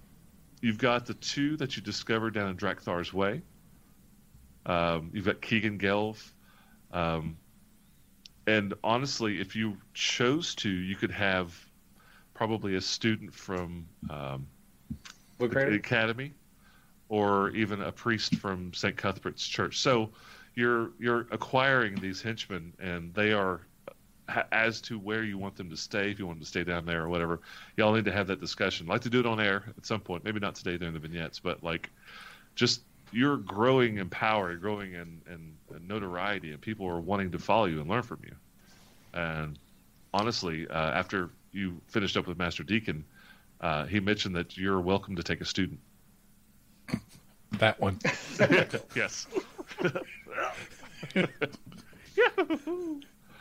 [0.61, 3.41] you've got the two that you discovered down in Drakthar's Way.
[4.65, 6.34] Um, you've got Keegan Gelf.
[6.91, 7.38] Um,
[8.47, 11.53] and honestly, if you chose to, you could have
[12.34, 14.47] probably a student from um,
[15.38, 16.34] the academy,
[17.10, 18.95] or even a priest from St.
[18.95, 19.80] Cuthbert's Church.
[19.80, 20.10] So
[20.55, 23.62] you're you're acquiring these henchmen, and they are
[24.51, 26.12] as to where you want them to stay.
[26.12, 27.41] If you want them to stay down there or whatever,
[27.78, 28.88] y'all need to have that discussion.
[28.88, 30.24] I'd like to do it on air at some point.
[30.24, 31.89] Maybe not today during the vignettes, but like
[32.55, 32.82] just
[33.12, 37.66] you're growing in power, growing in, in, in notoriety, and people are wanting to follow
[37.66, 38.36] you and learn from you.
[39.14, 39.57] And
[40.14, 43.03] honestly, uh, after you finished up with Master Deacon,
[43.62, 45.80] uh, he mentioned that you're welcome to take a student.
[47.53, 47.99] That one.
[48.95, 49.27] yes.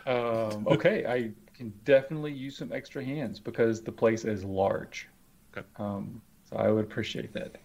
[0.07, 5.07] Um, okay, I can definitely use some extra hands because the place is large.
[5.55, 5.67] Okay.
[5.77, 7.57] Um, so I would appreciate that.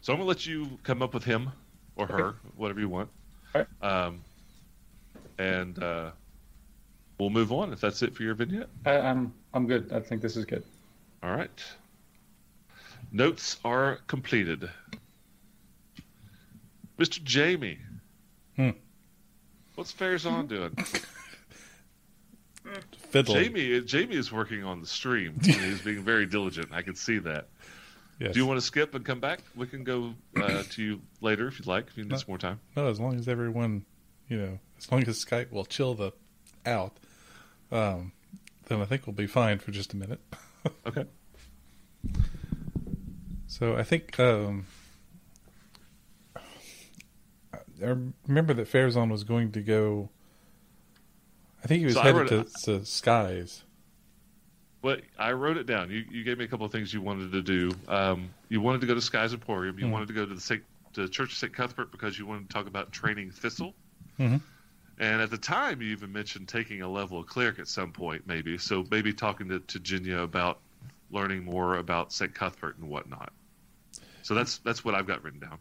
[0.00, 1.50] So I'm gonna let you come up with him
[1.96, 3.10] or her, whatever you want.
[3.54, 4.22] All Um,
[5.38, 6.12] and uh,
[7.18, 8.68] we'll move on if that's it for your vignette.
[8.86, 9.92] I, I'm I'm good.
[9.92, 10.64] I think this is good.
[11.22, 11.62] All right.
[13.12, 14.70] Notes are completed.
[17.02, 17.22] Mr.
[17.24, 17.78] Jamie.
[18.56, 18.70] Hmm.
[19.74, 20.76] What's Farazan doing?
[23.10, 23.42] Fiddling.
[23.44, 25.40] Jamie Jamie is working on the stream.
[25.42, 26.68] He's being very diligent.
[26.72, 27.48] I can see that.
[28.20, 28.34] Yes.
[28.34, 29.40] Do you want to skip and come back?
[29.56, 32.18] We can go uh, to you later if you'd like, if you need No.
[32.18, 32.60] some more time.
[32.76, 33.84] No, as long as everyone,
[34.28, 36.12] you know, as long as Skype will chill the
[36.64, 36.98] out,
[37.72, 38.12] um,
[38.68, 40.20] then I think we'll be fine for just a minute.
[40.86, 41.04] Okay.
[43.48, 44.64] So I think um,
[47.82, 50.08] I remember that Farazan was going to go.
[51.62, 53.64] I think he was So headed to, to Skies.
[54.82, 55.90] Well, I wrote it down.
[55.90, 57.70] You, you gave me a couple of things you wanted to do.
[57.86, 59.78] Um, you wanted to go to Sky's Emporium.
[59.78, 59.90] You Mhm.
[59.92, 60.64] wanted to go to the, Saint,
[60.94, 61.52] the Church of St.
[61.52, 63.74] Cuthbert because you wanted to talk about training Thistle.
[64.18, 64.40] Mhm.
[64.98, 68.26] And at the time, you even mentioned taking a level of cleric at some point,
[68.26, 68.58] maybe.
[68.58, 70.58] So maybe talking to, to Jenya about
[71.12, 72.34] learning more about St.
[72.34, 73.32] Cuthbert and whatnot.
[74.22, 75.58] So that's that's what I've got written down.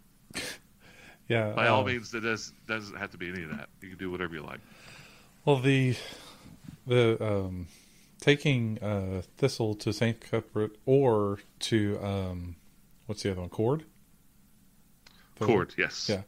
[1.32, 1.54] Yeah.
[1.54, 3.70] By all um, means, it does, doesn't have to be any of that.
[3.82, 4.60] You can do whatever you like.
[5.46, 5.96] Well, the
[6.86, 7.68] the um,
[8.20, 12.58] taking uh, Thistle to Saint Cuthbert or to um,
[13.06, 13.50] what's the other one?
[13.50, 13.84] Kord.
[15.36, 16.10] The- Kord, yes.
[16.10, 16.24] Yeah,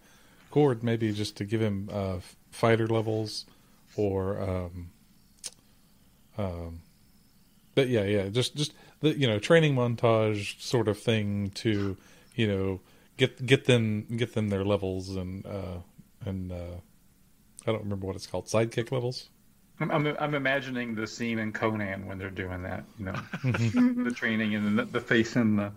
[0.53, 0.83] Kord.
[0.83, 2.19] Maybe just to give him uh,
[2.51, 3.45] fighter levels,
[3.97, 4.89] or um,
[6.37, 6.79] um,
[7.75, 11.97] but yeah, yeah, just just the you know training montage sort of thing to
[12.35, 12.79] you know
[13.17, 15.79] get get them get them their levels and uh,
[16.25, 16.77] and uh,
[17.65, 19.29] I don't remember what it's called sidekick levels.
[19.79, 22.83] I'm, I'm I'm imagining the scene in Conan when they're doing that.
[22.99, 23.15] You know,
[24.03, 25.71] the training and the, the face and the.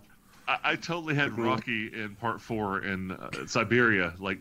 [0.49, 4.39] I, I totally had Rocky in part four in uh, Siberia, like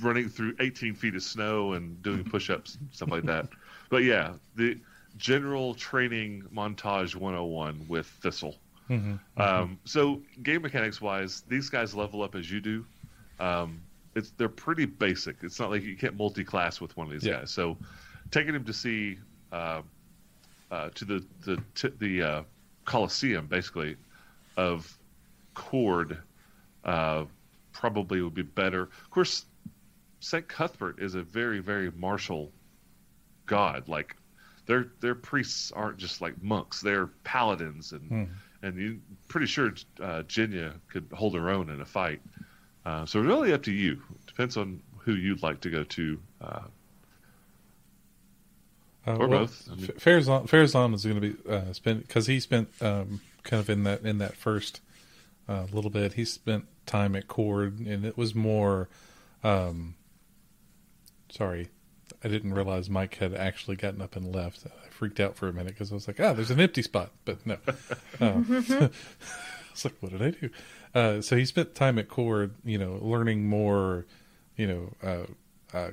[0.00, 3.48] running through 18 feet of snow and doing push-ups and stuff like that.
[3.90, 4.78] But yeah, the
[5.16, 8.56] general training montage 101 with Thistle.
[8.92, 9.40] Mm-hmm.
[9.40, 12.84] Um, so game mechanics wise, these guys level up as you do.
[13.40, 13.80] Um,
[14.14, 15.36] it's they're pretty basic.
[15.42, 17.40] It's not like you can't multi-class with one of these Yeah.
[17.40, 17.50] guys.
[17.50, 17.78] So
[18.30, 19.18] taking him to see
[19.52, 19.82] uh,
[20.70, 22.42] uh, to the the t- the uh,
[22.84, 23.96] Coliseum basically
[24.56, 24.98] of
[25.54, 26.18] Kord
[26.84, 27.24] uh,
[27.72, 28.82] probably would be better.
[28.82, 29.46] Of course,
[30.20, 32.52] Saint Cuthbert is a very very martial
[33.46, 33.88] god.
[33.88, 34.16] Like
[34.66, 38.24] their their priests aren't just like monks; they're paladins and Hmm.
[38.62, 39.68] And you pretty sure
[40.00, 42.20] uh, Jenya could hold her own in a fight.
[42.84, 44.00] Uh, so really up to you.
[44.26, 46.20] Depends on who you'd like to go to.
[46.40, 46.60] Uh,
[49.04, 49.68] Uh, Or well, both.
[49.70, 53.60] I mean- Farazan, Farazan is going to be uh, spent because he spent um, kind
[53.60, 54.80] of in that in that first
[55.48, 56.12] uh, little bit.
[56.12, 58.88] He spent time at Kord, and it was more.
[59.42, 59.96] Um,
[61.30, 61.68] sorry,
[62.22, 64.64] I didn't realize Mike had actually gotten up and left.
[64.66, 67.10] I freaked out for a minute because I was like, "Ah, there's an empty spot,"
[67.24, 67.56] but no.
[68.20, 68.90] Uh, I
[69.72, 70.50] was like, "What did I do?"
[70.94, 74.04] Uh, so he spent time at Kord, you know, learning more,
[74.56, 75.90] you know, uh, uh,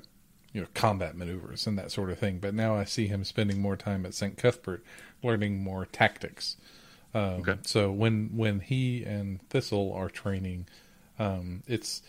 [0.51, 2.39] you know combat maneuvers and that sort of thing.
[2.39, 4.37] But now I see him spending more time at St.
[4.37, 4.83] Cuthbert,
[5.23, 6.57] learning more tactics.
[7.13, 7.55] Um, Okay.
[7.63, 10.67] So when when he and Thistle are training,
[11.17, 12.01] um, it's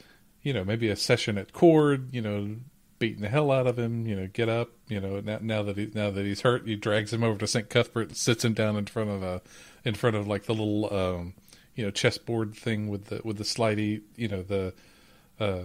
[0.43, 2.57] you know maybe a session at Kord, you know,
[3.01, 4.07] beating the hell out of him.
[4.07, 4.71] You know, get up.
[4.87, 7.49] You know, now, now that he now that he's hurt, he drags him over to
[7.49, 9.43] Saint Cuthbert, and sits him down in front of a
[9.85, 11.35] in front of like the little um,
[11.75, 14.73] you know chessboard thing with the with the slidey you know the
[15.41, 15.63] uh,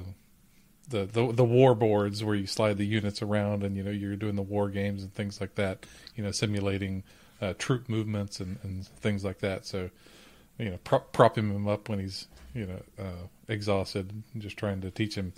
[0.90, 4.16] the, the the war boards where you slide the units around and you know you're
[4.16, 5.86] doing the war games and things like that.
[6.16, 7.04] You know, simulating
[7.42, 9.66] uh, troop movements and, and things like that.
[9.66, 9.90] So
[10.58, 14.82] you know, prop, propping him up when he's you know uh, exhausted, and just trying
[14.82, 15.34] to teach him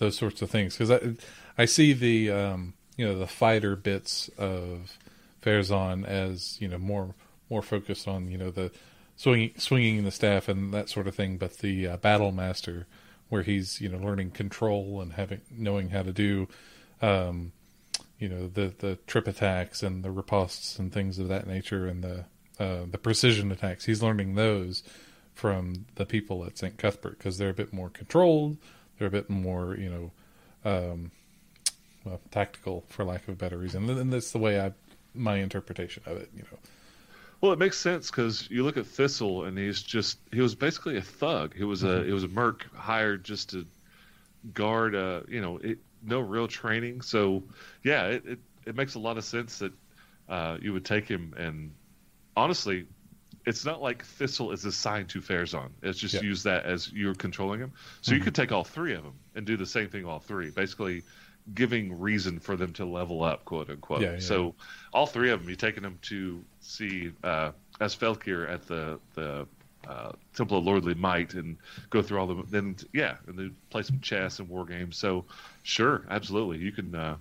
[0.00, 0.76] those sorts of things.
[0.76, 4.98] Because I I see the um, you know the fighter bits of
[5.40, 7.14] Farazan as you know more
[7.48, 8.72] more focused on you know the
[9.14, 12.86] swinging swinging the staff and that sort of thing, but the uh, battle master
[13.28, 16.48] where he's you know learning control and having knowing how to do
[17.00, 17.52] um,
[18.18, 22.02] you know the the trip attacks and the ripostes and things of that nature and
[22.02, 22.24] the
[22.58, 23.84] uh, the precision attacks.
[23.84, 24.82] He's learning those
[25.34, 26.76] from the people at St.
[26.76, 28.58] Cuthbert because they're a bit more controlled.
[29.00, 31.10] They're a bit more, you know, um,
[32.04, 33.88] well, tactical, for lack of a better reason.
[33.88, 34.72] And that's the way I,
[35.14, 36.58] my interpretation of it, you know.
[37.40, 41.00] Well, it makes sense because you look at Thistle, and he's just—he was basically a
[41.00, 41.56] thug.
[41.56, 43.66] He was a—he was a merc hired just to
[44.52, 47.00] guard, uh, you know, it, no real training.
[47.00, 47.42] So,
[47.82, 49.72] yeah, it, it, it makes a lot of sense that
[50.28, 51.72] uh, you would take him and
[52.36, 52.84] honestly,
[53.50, 55.70] it's not like Thistle is assigned to Farazan.
[55.82, 56.22] It's just Yeah.
[56.22, 57.72] use that as you're controlling him.
[58.00, 58.24] So you Mhm.
[58.24, 61.02] could take all three of them and do the same thing all three, basically
[61.54, 64.02] giving reason for them to level up, quote unquote.
[64.02, 64.18] Yeah, yeah.
[64.20, 64.54] So
[64.92, 69.46] all three of them, you're taking them to see uh, as Felkir at the the
[69.88, 71.56] uh, Temple of Lordly Might and
[71.88, 74.96] go through all the then yeah, and then play some chess and war games.
[74.96, 75.24] So
[75.64, 77.16] sure, absolutely, you can uh,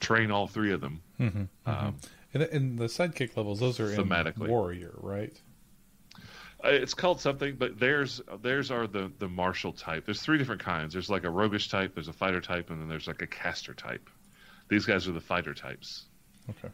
[0.00, 1.02] train all three of them.
[1.20, 1.44] Mm-hmm.
[1.66, 1.96] Um,
[2.42, 4.48] And, and the sidekick levels, those are in Thematically.
[4.48, 5.32] warrior, right?
[6.64, 10.04] Uh, It's called something, but theirs theirs are the the martial type.
[10.04, 10.92] There's three different kinds.
[10.92, 13.74] There's like a roguish type, there's a fighter type, and then there's like a caster
[13.74, 14.08] type.
[14.68, 16.04] These guys are the fighter types.
[16.50, 16.68] Okay.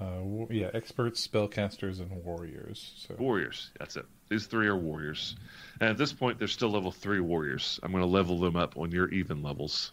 [0.00, 2.92] Uh, yeah, experts, spellcasters, and warriors.
[3.06, 3.70] So Warriors.
[3.78, 4.06] That's it.
[4.30, 5.36] These three are warriors.
[5.80, 7.78] And at this point, they're still level three warriors.
[7.82, 9.92] I'm going to level them up on your even levels.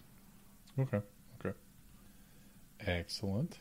[0.80, 1.02] okay,
[1.46, 1.56] okay,
[2.88, 3.58] excellent.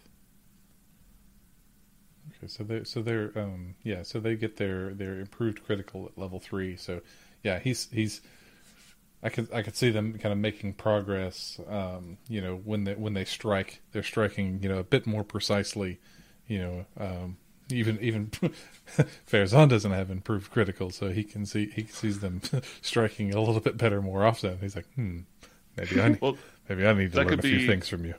[2.39, 6.19] Okay, so they so they're um yeah, so they get their their improved critical at
[6.19, 6.77] level three.
[6.77, 7.01] So
[7.43, 8.21] yeah, he's he's.
[9.23, 11.61] I could I could see them kind of making progress.
[11.69, 15.25] Um, you know, when they when they strike, they're striking you know a bit more
[15.25, 15.99] precisely.
[16.47, 17.37] You know, um,
[17.71, 18.27] even even
[19.29, 22.41] Farazan doesn't have improved critical, so he can see he sees them
[22.81, 24.59] striking a little bit better more often.
[24.61, 25.21] He's like, hmm,
[25.77, 28.15] maybe I need, Well, maybe I need to learn a few be- things from you.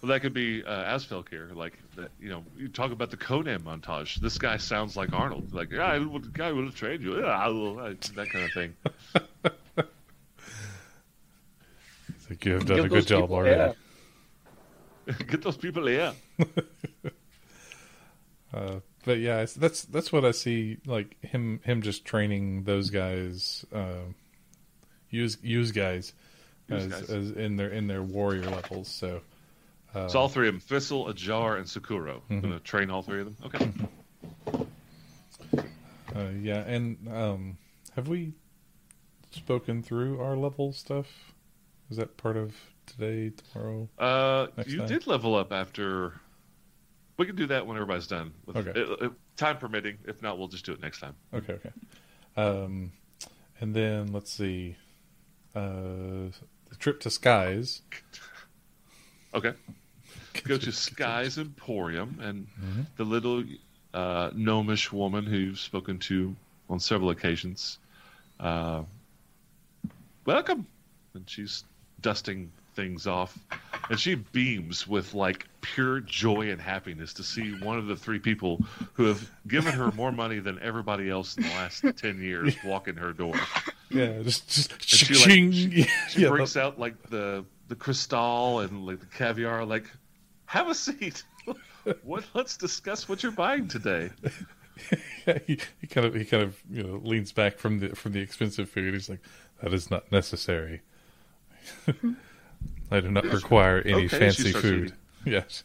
[0.00, 1.50] Well that could be uh, Asfelk here.
[1.54, 4.16] Like, that, you know, you talk about the Conan montage.
[4.16, 5.52] This guy sounds like Arnold.
[5.52, 7.20] Like, yeah, I would, guy would have trained you.
[7.20, 7.78] Yeah, I will.
[7.80, 8.74] I, that kind of thing.
[9.14, 9.82] I
[12.20, 13.74] think you have done Give a good job people- already.
[15.06, 15.14] yeah.
[15.26, 16.12] Get those people here.
[18.52, 20.78] Uh, but yeah, that's that's what I see.
[20.86, 24.06] Like him, him just training those guys, uh,
[25.10, 26.14] use use guys,
[26.70, 27.10] Use as, guys.
[27.10, 28.88] as in their in their warrior levels.
[28.88, 29.20] So,
[29.94, 32.22] uh, It's all three of them: Thistle, Ajar, and Sakuro.
[32.30, 32.42] Mhm.
[32.42, 33.36] Going to train all three of them.
[33.46, 33.72] Okay.
[36.14, 36.60] uh, yeah.
[36.60, 37.58] And um,
[37.96, 38.32] have we
[39.30, 41.06] spoken through our level stuff?
[41.90, 42.54] Is that part of
[42.86, 43.88] today, tomorrow?
[43.98, 44.88] Uh, you time.
[44.88, 46.14] did level up after.
[47.16, 48.32] We can do that when everybody's done.
[48.46, 48.78] With, Okay.
[48.80, 49.98] it- it- time permitting.
[50.06, 51.14] If not, we'll just do it next time.
[51.34, 51.70] Okay, okay.
[52.36, 52.92] Um,
[53.60, 54.76] and then let's see,
[55.54, 56.30] uh,
[56.70, 57.82] the trip to skies.
[59.34, 59.52] Okay.
[60.44, 62.86] Go to Sky's Emporium, and Mhm.
[62.96, 63.44] the little
[63.94, 66.34] uh, gnomish woman who you've spoken to
[66.68, 67.78] on several occasions.
[68.38, 68.82] Uh,
[70.24, 70.66] welcome.
[71.14, 71.64] And she's
[72.00, 73.36] dusting things off.
[73.90, 78.18] And she beams with like pure joy and happiness to see one of the three
[78.18, 78.62] people
[78.92, 82.86] who have given her more money than everybody else in the last 10 years walk
[82.86, 83.34] in her door.
[83.90, 85.52] Yeah, just just she, like, ching.
[85.52, 89.64] She yeah, brings out like the the crystal and like the caviar.
[89.64, 89.90] Like,
[90.46, 91.22] have a seat.
[92.02, 92.24] what?
[92.34, 94.10] Let's discuss what you're buying today.
[95.46, 98.20] he, he kind of he kind of you know leans back from the from the
[98.20, 98.94] expensive food.
[98.94, 99.20] He's like,
[99.62, 100.80] that is not necessary.
[101.86, 102.12] Hmm.
[102.90, 104.94] I do not require any Okay, fancy food.
[105.26, 105.62] Yes,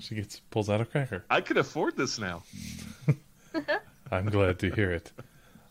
[0.00, 1.24] she gets pulls out a cracker.
[1.30, 2.42] I can afford this now.
[4.10, 5.12] I'm glad to hear it,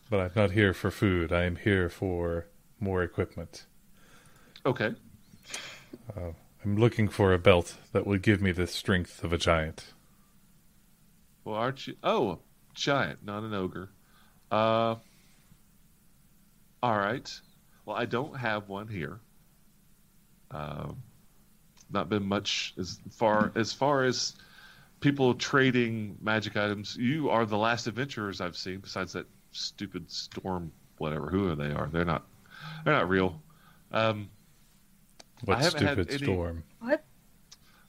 [0.08, 1.30] but I'm not here for food.
[1.30, 2.46] I am here for
[2.78, 3.66] more equipment.
[4.64, 4.94] Okay.
[6.16, 9.92] I'm looking for a belt that will give me the strength of a giant.
[11.44, 11.96] Well, aren't you?
[12.02, 12.38] Oh,
[12.74, 13.90] giant, not an ogre.
[14.50, 14.96] Uh.
[16.82, 17.30] All right.
[17.84, 19.20] Well, I don't have one here.
[20.50, 20.92] Uh,
[21.90, 24.34] not been much as far as far as
[25.00, 26.96] people trading magic items.
[26.96, 31.28] You are the last adventurers I've seen, besides that stupid storm, whatever.
[31.28, 31.70] Who are they?
[31.70, 32.26] Are they're not?
[32.84, 33.42] They're not real.
[33.92, 34.30] Um,
[35.44, 36.64] What I haven't had stupid any- storm?
[36.80, 37.04] What?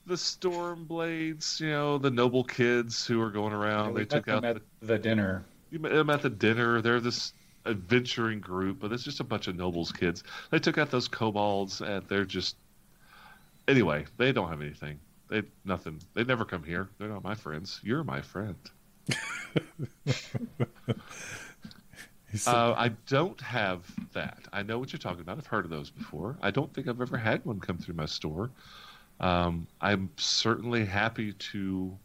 [0.06, 3.94] the storm blades, you know, the noble kids who are going around.
[3.94, 5.44] we they took out them the the dinner.
[5.70, 6.82] You met them at the dinner.
[6.82, 7.32] They're this
[7.66, 10.24] adventuring group, but it's just a bunch of nobles kids.
[10.50, 12.56] They took out those kobolds, and they're just
[13.68, 14.06] anyway.
[14.16, 14.98] They don't have anything.
[15.28, 16.00] They nothing.
[16.14, 16.88] They never come here.
[16.98, 17.80] They're not my friends.
[17.82, 18.56] You're my friend.
[22.46, 24.38] Uh, I don't have that.
[24.52, 25.38] I know what you're talking about.
[25.38, 26.36] I've heard of those before.
[26.42, 28.50] I don't think I've ever had one come through my store.
[29.20, 31.96] Um, I'm certainly happy to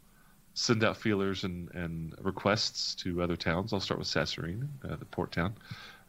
[0.53, 3.73] send out feelers and, and requests to other towns.
[3.73, 5.55] I'll start with Sasserine, uh, the port town,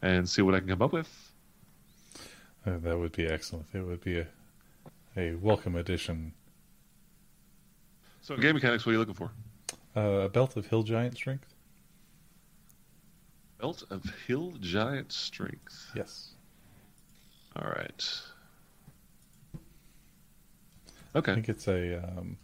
[0.01, 1.31] and see what I can come up with.
[2.65, 3.67] uh, that would be excellent.
[3.73, 4.27] It would be a
[5.17, 6.31] a welcome addition.
[8.21, 9.31] So, game mechanics, what are you looking for?
[9.95, 11.47] Uh, a belt of hill giant strength.
[13.59, 15.91] Belt of Hill Giant Strength.
[15.95, 16.29] Yes.
[17.55, 18.21] All right.
[21.15, 21.31] Okay.
[21.31, 22.37] I think it's a um,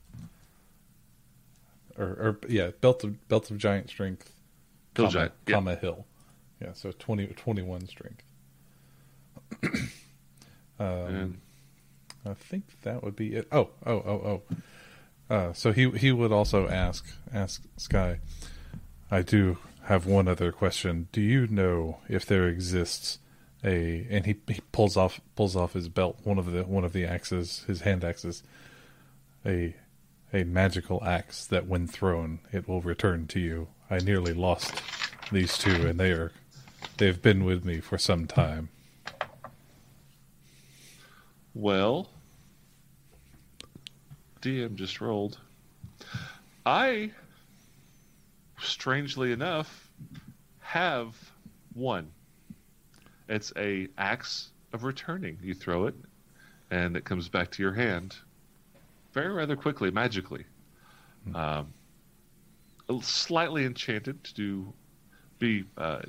[1.98, 4.34] or, or yeah, belt of belt of giant strength,
[4.96, 5.54] Hill comma, Giant, yeah.
[5.54, 6.06] comma hill.
[6.62, 8.24] Yeah, so 20, 21 strength.
[10.80, 11.42] um,
[12.26, 13.48] I think that would be it.
[13.52, 14.42] Oh, oh, oh,
[15.30, 15.34] oh.
[15.34, 18.20] Uh, so he he would also ask ask Sky.
[19.12, 21.08] I do have one other question.
[21.12, 23.20] Do you know if there exists
[23.64, 26.94] a and he, he pulls off pulls off his belt one of the one of
[26.94, 28.44] the axes his hand axes
[29.46, 29.76] a
[30.34, 33.68] a magical axe that when thrown it will return to you.
[33.90, 34.82] I nearly lost
[35.32, 36.32] these two and they are
[36.98, 38.70] they've been with me for some time.
[41.54, 42.10] Well,
[44.42, 45.40] DM just rolled.
[46.66, 47.12] I,
[48.60, 49.90] strangely enough,
[50.60, 51.16] have
[51.74, 52.12] one.
[53.28, 55.40] It's a axe of returning.
[55.42, 55.96] You throw it,
[56.70, 58.16] and it comes back to your hand,
[59.14, 60.46] very rather quickly, magically.
[61.34, 61.74] Um,
[63.02, 64.74] slightly enchanted to do
[65.40, 66.02] be uh,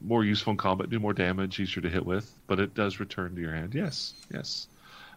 [0.00, 3.34] more useful in combat, do more damage, easier to hit with, but it does return
[3.34, 3.74] to your hand.
[3.74, 4.66] Yes, yes.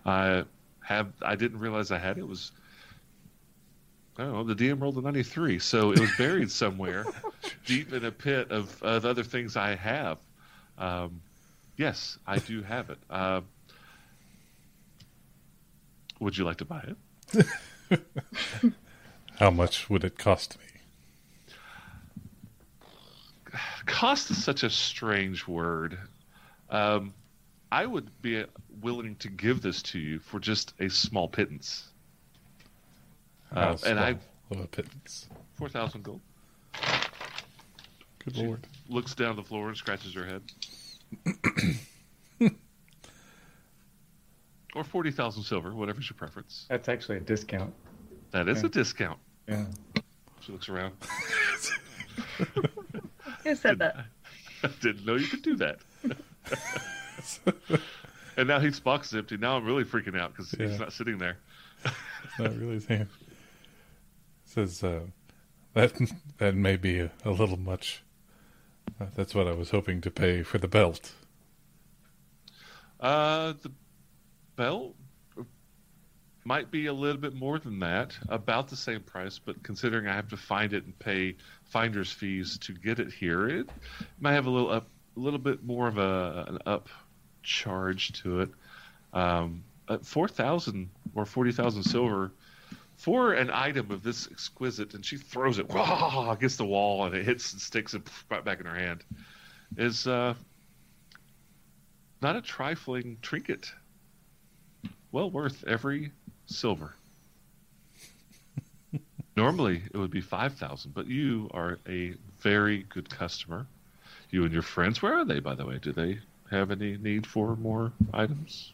[0.05, 0.43] I
[0.81, 1.11] have.
[1.21, 2.21] I didn't realize I had it.
[2.21, 2.51] it was.
[4.19, 4.43] Know.
[4.43, 7.05] The DM rolled a ninety-three, so it was buried somewhere
[7.65, 10.17] deep in a pit of, of other things I have.
[10.77, 11.21] Um,
[11.77, 12.99] yes, I do have it.
[13.09, 13.41] Uh,
[16.19, 16.93] would you like to buy
[17.31, 17.47] it?
[19.39, 20.65] How much would it cost me?
[23.85, 25.97] cost is such a strange word.
[26.69, 27.13] Um,
[27.71, 28.45] I would be
[28.81, 31.88] willing to give this to you for just a small pittance.
[33.53, 35.27] How Uh, and I small of a pittance.
[35.55, 36.21] four thousand gold.
[38.23, 38.67] Good She lord.
[38.89, 40.41] looks down the floor and scratches her head.
[44.75, 46.65] or forty thousand silver, whatever's your preference.
[46.69, 47.73] That's actually a discount.
[48.31, 48.67] That is Yeah.
[48.67, 49.19] a discount.
[49.47, 49.65] Yeah.
[50.41, 50.93] She looks around.
[53.43, 54.05] Who said that?
[54.63, 55.79] I didn't know you could do that.
[58.37, 59.37] and now his box is empty.
[59.37, 60.67] Now I'm really freaking out because Yeah.
[60.67, 61.37] he's not sitting there.
[62.37, 63.07] Not really saying.
[64.49, 65.01] Says uh,
[65.75, 65.93] that
[66.39, 68.01] that may be a, a little much.
[68.99, 71.11] Uh, that's what I was hoping to pay for the belt.
[72.99, 73.71] Uh, the
[74.55, 74.95] belt
[76.45, 79.37] might be a little bit more than that, about the same price.
[79.37, 81.35] But considering I have to find it and pay
[81.65, 83.69] finder's fees to get it here, it
[84.19, 86.89] might have a little up, a little bit more of a an up
[87.43, 88.49] charge to it.
[89.13, 89.63] Um,
[90.01, 92.31] four thousand or forty thousand silver
[92.99, 97.15] for an item of this exquisite, and she throws it wah, against the wall, and
[97.15, 99.05] it hits and sticks and right back in her hand.
[99.77, 100.33] Is uh,
[102.21, 103.71] not a trifling trinket.
[105.13, 106.11] Well worth every
[106.45, 106.93] silver.
[109.37, 113.65] Normally it would be five thousand, but you are a very good customer.
[114.29, 115.79] You and your friends, where are they, by the way?
[115.81, 116.19] Do they
[116.51, 118.73] have any need for more items?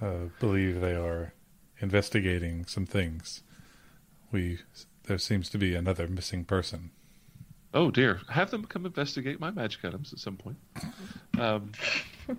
[0.00, 1.32] Uh, believe they are
[1.80, 3.42] investigating some things.
[4.32, 4.58] We
[5.04, 6.90] there seems to be another missing person.
[7.72, 10.56] Oh dear, have them come investigate my magic items at some point.
[11.38, 11.72] Um,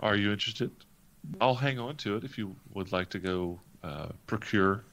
[0.00, 0.70] are you interested?
[1.40, 4.84] I'll hang on to it if you would like to go uh, procure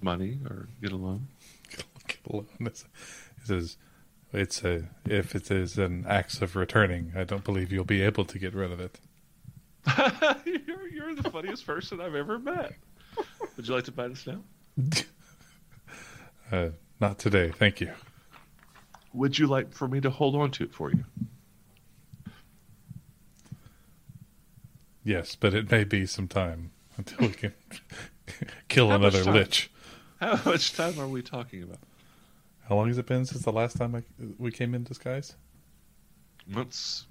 [0.00, 1.28] money or get a loan.
[2.06, 2.46] Get alone.
[2.60, 2.84] It
[3.44, 3.76] says
[4.32, 7.12] it's a if it is an axe of returning.
[7.14, 8.98] I don't believe you'll be able to get rid of it.
[10.44, 12.74] you're, you're the funniest person I've ever met.
[13.56, 14.42] Would you like to buy this now?
[16.50, 16.68] Uh,
[17.00, 17.90] not today, thank you.
[19.14, 21.02] Would you like for me to hold on to it for you?
[25.02, 27.54] Yes, but it may be some time until we can
[28.68, 29.70] kill How another lich.
[30.20, 31.80] How much time are we talking about?
[32.68, 34.02] How long has it been since the last time I,
[34.38, 35.34] we came in disguise?
[36.46, 37.06] Months.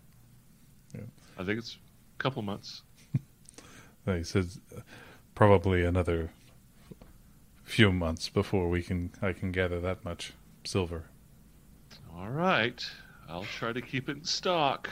[0.93, 1.01] Yeah.
[1.37, 1.77] I think it's
[2.21, 2.81] couple months.
[4.05, 4.59] He says
[5.35, 6.31] probably another
[7.63, 11.03] few months before we can I can gather that much silver.
[12.15, 12.83] All right.
[13.29, 14.89] I'll try to keep it in stock.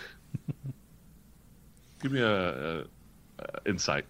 [2.02, 2.84] Give me a, a,
[3.40, 4.06] a insight.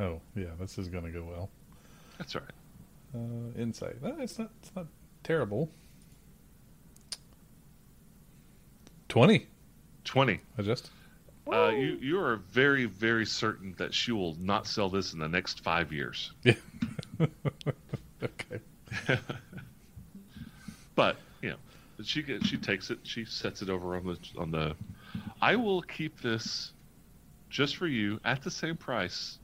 [0.00, 1.50] Oh yeah, this is going to go well.
[2.18, 2.44] That's right.
[3.14, 3.96] Uh, insight.
[4.02, 4.50] Uh, it's not.
[4.62, 4.86] It's not
[5.22, 5.70] terrible.
[9.08, 9.46] Twenty.
[10.04, 10.40] Twenty.
[10.58, 10.90] I just.
[11.50, 15.28] Uh, you you are very very certain that she will not sell this in the
[15.28, 16.32] next five years.
[16.42, 16.54] Yeah.
[18.22, 18.60] okay.
[20.94, 21.56] But you know,
[22.02, 23.00] she gets- she takes it.
[23.02, 24.74] She sets it over on the on the.
[25.42, 26.72] I will keep this
[27.50, 29.38] just for you at the same price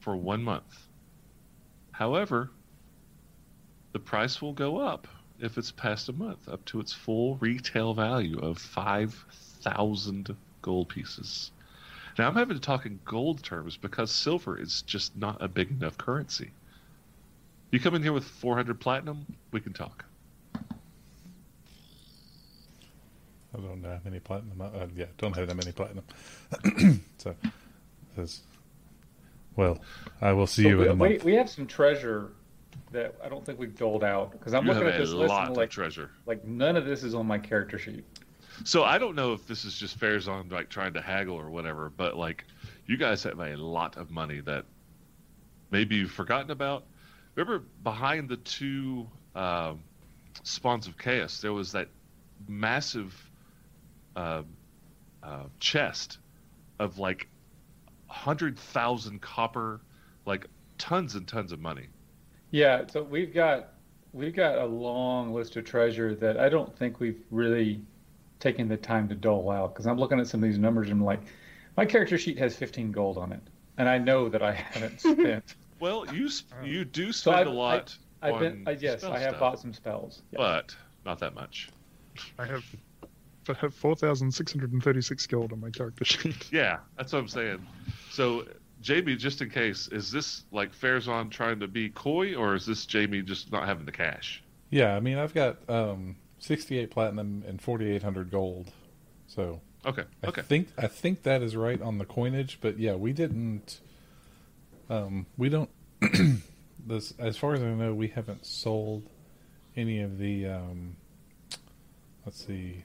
[0.00, 0.86] for one month.
[1.90, 2.50] However,
[3.92, 5.08] the price will go up
[5.40, 9.12] if it's past a month, up to its full retail value of five
[9.62, 11.50] thousand gold pieces.
[12.18, 15.70] Now I'm having to talk in gold terms because silver is just not a big
[15.70, 16.50] enough currency.
[17.70, 20.04] You come in here with 400 platinum, we can talk.
[23.54, 24.60] I don't have any platinum.
[24.60, 26.04] Uh, yeah, don't have that many platinum.
[27.18, 27.34] so,
[28.16, 28.40] says,
[29.56, 29.80] well,
[30.20, 31.24] I will see So you we, in a month.
[31.24, 32.32] we have some treasure
[32.92, 35.12] that I don't think we've doled out because I'm you looking have at a this
[35.12, 36.10] list lot and of like treasure.
[36.26, 38.04] like none of this is on my character sheet.
[38.64, 41.50] So I don't know if this is just fares on like trying to haggle or
[41.50, 42.44] whatever, but like
[42.86, 44.64] you guys have a lot of money that
[45.70, 46.84] maybe you've forgotten about.
[47.34, 49.80] Remember behind the two um,
[50.42, 51.88] spawns of chaos, there was that
[52.48, 53.14] massive
[54.16, 54.42] uh,
[55.22, 56.18] uh, chest
[56.78, 57.28] of like
[58.08, 59.80] hundred thousand copper,
[60.26, 60.46] like
[60.78, 61.86] tons and tons of money.
[62.50, 63.74] Yeah, so we've got
[64.12, 67.82] we've got a long list of treasure that I don't think we've really
[68.40, 71.00] taken the time to dole out because I'm looking at some of these numbers and
[71.00, 71.20] I'm like,
[71.76, 73.40] my character sheet has 15 gold on it,
[73.76, 75.54] and I know that I haven't spent.
[75.80, 77.96] Well, you sp- you do So spend I've- a lot.
[78.20, 80.22] I've on been, I, yes, spell I have stuff, bought some spells.
[80.32, 80.38] Yeah.
[80.38, 80.74] but
[81.04, 81.68] not that much.
[82.36, 82.64] I have
[83.48, 86.48] I have four thousand six hundred and thirty six gold on my character sheet.
[86.52, 87.64] Yeah, that's what I'm saying.
[88.10, 88.44] So,
[88.80, 92.86] Jamie, just in case, is this like Farazan trying to be coy, or is this
[92.86, 94.42] Jamie just not having the cash?
[94.70, 98.72] Yeah, I mean, I've got um, 68 platinum and 4,800 gold.
[99.26, 100.42] So Okay, I okay.
[100.42, 103.80] think I think that is right on the coinage, but yeah, we didn't.
[104.90, 105.70] Um, we don't.
[106.86, 109.08] this, as far as I know, we haven't sold
[109.76, 110.46] any of the.
[110.46, 110.96] Um,
[112.26, 112.82] let's see.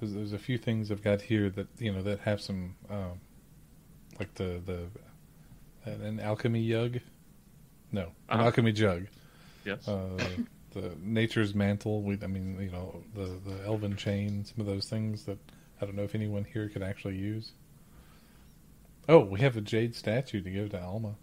[0.00, 3.20] There's, there's a few things I've got here that you know that have some, um,
[4.20, 7.00] like the the an, an alchemy jug?
[7.90, 8.42] No, an Uh-huh.
[8.44, 9.06] alchemy jug.
[9.64, 9.88] Yes.
[9.88, 10.10] Uh,
[10.72, 12.02] the nature's mantle.
[12.02, 14.44] We, I mean, you know, the the elven chain.
[14.44, 15.38] Some of those things that
[15.80, 17.52] I don't know if anyone here could actually use.
[19.08, 21.14] Oh, we have a jade statue to give to Alma.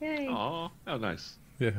[0.00, 0.26] Yay.
[0.28, 1.36] Aw, how nice.
[1.58, 1.70] Yeah,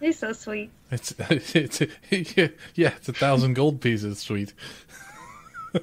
[0.00, 0.70] He's so sweet.
[0.90, 1.80] it's it's
[2.10, 4.18] yeah, yeah it's a thousand gold pieces.
[4.20, 4.54] Sweet.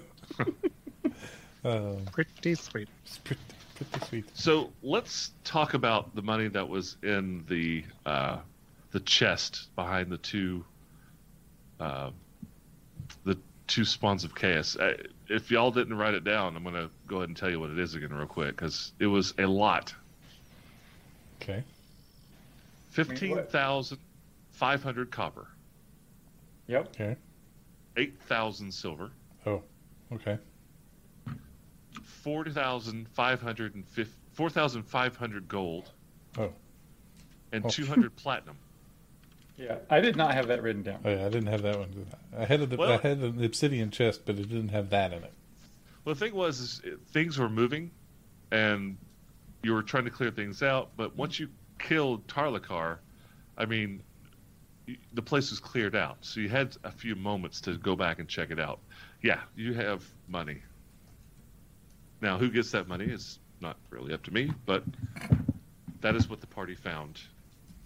[1.64, 2.88] um, Pretty sweet.
[3.06, 3.42] it's pretty
[3.76, 4.26] pretty sweet.
[4.34, 8.38] So let's talk about the money that was in the uh,
[8.92, 10.64] the chest behind the two
[11.80, 12.12] uh,
[13.24, 13.38] the
[13.68, 14.76] two spawns of chaos.
[14.76, 14.94] Uh,
[15.30, 17.80] if y'all didn't write it down, I'm gonna go ahead and tell you what it
[17.80, 19.94] is again real quick because it was a lot.
[21.42, 21.64] Okay.
[22.90, 23.98] Fifteen thousand
[24.52, 25.48] five hundred copper,
[26.68, 26.88] Yep.
[26.88, 27.16] Okay.
[27.98, 29.10] eight thousand silver,
[29.46, 29.64] Oh.
[30.14, 30.38] Okay.
[34.36, 35.90] 4,500 gold,
[36.38, 36.52] Oh.
[37.52, 37.70] and Oh.
[37.70, 38.58] two hundred platinum.
[39.62, 41.02] Yeah, I did not have that written down.
[41.06, 42.08] Oh yeah, I didn't have that one.
[42.36, 45.24] I had the Well- I had an obsidian chest, but it didn't have that in
[45.24, 45.34] it.
[46.04, 46.82] Well, the thing was, is
[47.12, 47.92] things were moving,
[48.52, 48.98] and
[49.62, 50.90] you were trying to clear things out.
[50.98, 51.48] But once you
[51.78, 52.98] killed Tarlikar,
[53.56, 54.02] I mean,
[55.14, 56.18] the place was cleared out.
[56.22, 58.80] So you had a few moments to go back and check it out.
[59.22, 60.64] Yeah, you have money.
[62.20, 64.84] Now, who gets that money is not really up to me, but
[66.02, 67.20] that is what the party found.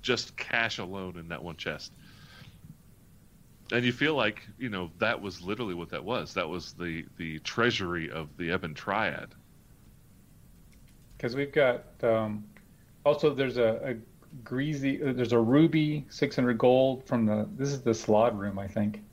[0.05, 1.97] Just cash alone in that one chest.
[3.71, 6.35] And you feel like, you know, that was literally what that was.
[6.35, 9.35] That was the, the treasury of the Ebon Triad.
[11.17, 12.49] because we've got um,
[13.05, 13.95] also there's a, a
[14.43, 18.67] greasy uh, there's a ruby 600 gold from the this is the slot room I
[18.67, 19.03] think.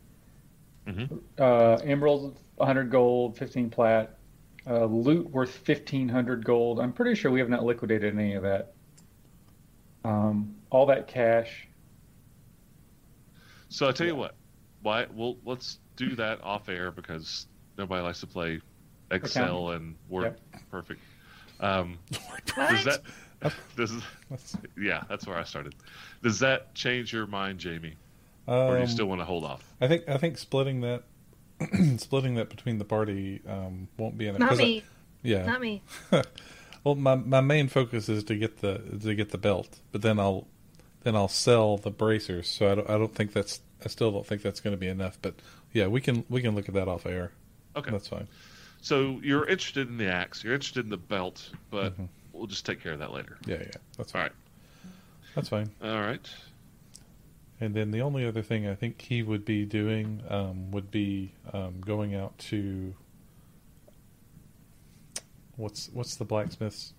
[0.86, 1.20] Mhm.
[1.38, 4.18] Uh, emerald 100 gold, 15 plat.
[4.66, 6.80] Uh, loot worth 1500 gold.
[6.80, 8.74] I'm pretty sure we have not liquidated any of that.
[10.04, 11.68] Um, all that cash.
[13.68, 14.34] So I tell you what,
[14.82, 15.06] why?
[15.14, 17.46] Well, let's do that off air because
[17.78, 18.60] nobody likes to play
[19.10, 20.34] Excel and Word
[20.70, 21.00] Perfect.
[21.60, 21.98] Um,
[22.56, 23.02] does that?
[23.76, 25.02] This is That's- yeah.
[25.08, 25.74] That's where I started.
[26.22, 27.94] Does that change your mind, Jamie,
[28.46, 29.62] or do you Um, still want to hold off?
[29.80, 31.04] I think I think splitting that
[31.98, 34.38] splitting that between the party um, won't be in it.
[34.38, 34.84] Not 'cause I- me.
[35.22, 35.44] yeah.
[35.44, 35.82] Not me.
[36.84, 40.18] Well, my my main focus is to get the to get the belt, but then
[40.18, 40.48] I'll
[41.04, 42.48] then I'll sell the bracers.
[42.48, 44.88] So I don't I don't think that's I still don't think that's going to be
[44.88, 45.18] enough.
[45.22, 45.34] But
[45.72, 47.32] yeah, we can we can look at that off air.
[47.76, 47.90] Okay.
[47.90, 48.28] That's fine.
[48.80, 50.42] So you're interested in the axe.
[50.44, 52.08] You're interested in the belt, but Mhm.
[52.32, 53.38] we'll just take care of that later.
[53.46, 54.22] Yeah, yeah, that's All fine.
[54.22, 54.32] right.
[55.34, 55.70] That's fine.
[55.82, 56.28] All right.
[57.60, 61.32] And then the only other thing I think he would be doing um, would be
[61.52, 62.92] um, going out to
[65.56, 66.92] what's what's the blacksmith's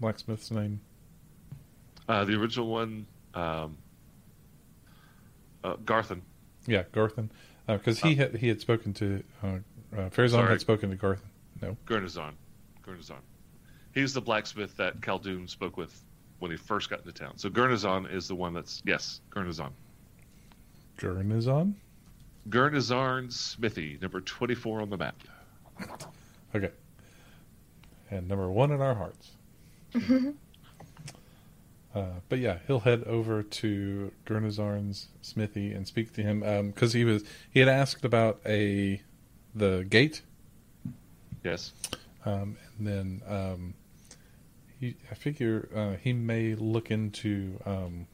[0.00, 0.80] blacksmith's name?
[2.08, 3.76] Uh, the original one, um,
[5.64, 6.20] uh, Garthen.
[6.66, 7.30] Yeah, Garthen,
[7.66, 8.16] because he Oh.
[8.16, 10.48] had he had spoken to uh, uh, Farazan Sorry.
[10.50, 11.28] had spoken to Garthen.
[11.62, 12.32] No, Gurnazon.
[12.84, 13.20] Gurnazon.
[13.94, 16.02] He's the blacksmith that Khaldun spoke with
[16.38, 17.38] when he first got into town.
[17.38, 19.70] So Gurnazon is the one that's yes, Gurnazon.
[20.98, 21.74] Gurnazon.
[22.48, 25.16] Gurnazarn's smithy, number twenty-four on the map.
[26.54, 26.70] Okay,
[28.10, 29.30] and number one in our hearts.
[31.96, 37.04] Uh, but yeah, he'll head over to Gurnazarn's smithy and speak to him because he
[37.06, 39.00] was he had asked about a
[39.54, 40.20] the gate,
[41.42, 41.72] Yes.
[42.26, 43.74] um, and then um,
[44.78, 48.06] he I figure uh, he may look into um,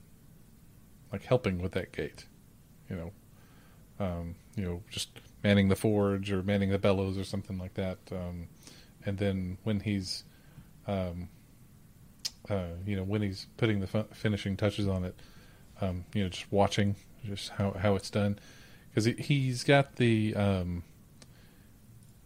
[1.12, 2.26] like helping with that gate,
[2.88, 3.12] you know,
[3.98, 5.08] um, you know, just
[5.42, 8.46] manning the forge or manning the bellows or something like that, um,
[9.04, 10.22] and then when he's
[10.86, 11.28] um,
[12.48, 15.18] uh, you know, when he's putting the fi- finishing touches on it,
[15.80, 18.38] um, you know, just watching just how, how it's done,
[18.90, 20.82] because he, he's got the um,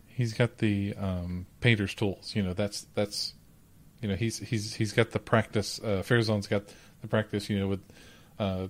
[0.06, 2.34] he's got the um, painter's tools.
[2.34, 3.34] You know, that's that's
[4.00, 5.80] you know he's he's he's got the practice.
[5.82, 6.64] Uh, Farazan's got
[7.02, 7.50] the practice.
[7.50, 7.82] You know, with
[8.38, 8.68] uh,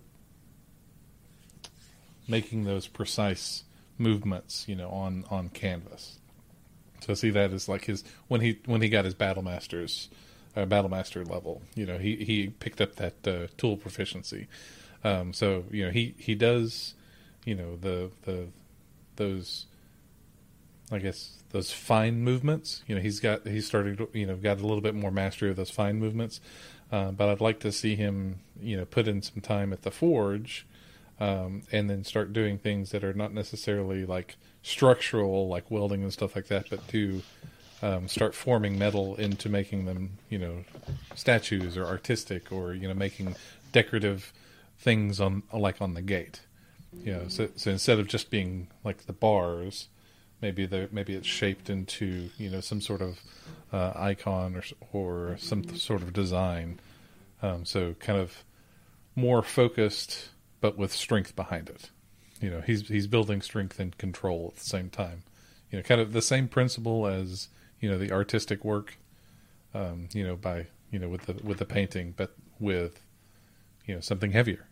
[2.29, 3.65] making those precise
[3.99, 4.69] movements.
[4.69, 6.19] You know, on on canvas.
[7.01, 10.09] So see that as like his when he when he got his battle masters
[10.57, 11.63] uh, battle master level.
[11.75, 14.49] You know, he he picked up that uh, tool proficiency.
[15.05, 16.95] Um, so you know he he does
[17.45, 18.49] you know the the
[19.17, 19.67] those
[20.91, 22.83] I guess those fine movements.
[22.87, 25.57] You know, he's got he's started you know got a little bit more mastery of
[25.57, 26.41] those fine movements.
[26.91, 29.91] Uh, but I'd like to see him you know put in some time at the
[29.91, 30.67] forge.
[31.19, 36.13] Um, and then start doing things that are not necessarily like structural, like welding and
[36.13, 37.23] stuff like that, but to
[37.83, 40.65] um, start forming metal into making them, you know,
[41.15, 43.37] statues or artistic, or you know, making
[43.73, 44.33] decorative
[44.79, 46.41] things on like on the gate.
[47.05, 49.89] You know, so, so instead of just being like the bars,
[50.41, 53.21] maybe the maybe it's shaped into you know some sort of
[53.73, 54.63] uh, icon or
[54.93, 56.81] or some sort of design.
[57.43, 58.45] Um, so kind of
[59.15, 60.31] more focused,
[60.61, 61.91] but with strength behind it.
[62.41, 65.23] You know, he's he's building strength and control at the same time.
[65.71, 67.49] You know, kind of the same principle as
[67.81, 68.97] you know the artistic work.
[69.75, 73.01] Um, you know, by you know with the with the painting, but with
[73.87, 74.67] you know something heavier.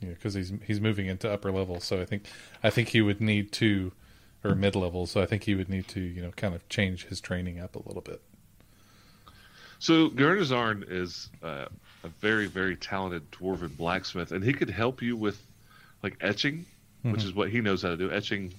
[0.00, 2.24] You know, because he's he's moving into upper levels, so I think
[2.62, 3.92] I think he would need to,
[4.42, 5.06] or mid level.
[5.06, 7.74] So I think he would need to you know kind of change his training up
[7.76, 8.20] a little bit.
[9.78, 11.66] So Gurnazarn is uh,
[12.04, 15.40] a very, very talented dwarven blacksmith, and he could help you with
[16.02, 16.64] like etching,
[17.02, 17.24] which Mhm.
[17.24, 18.10] is what he knows how to do.
[18.10, 18.52] Etching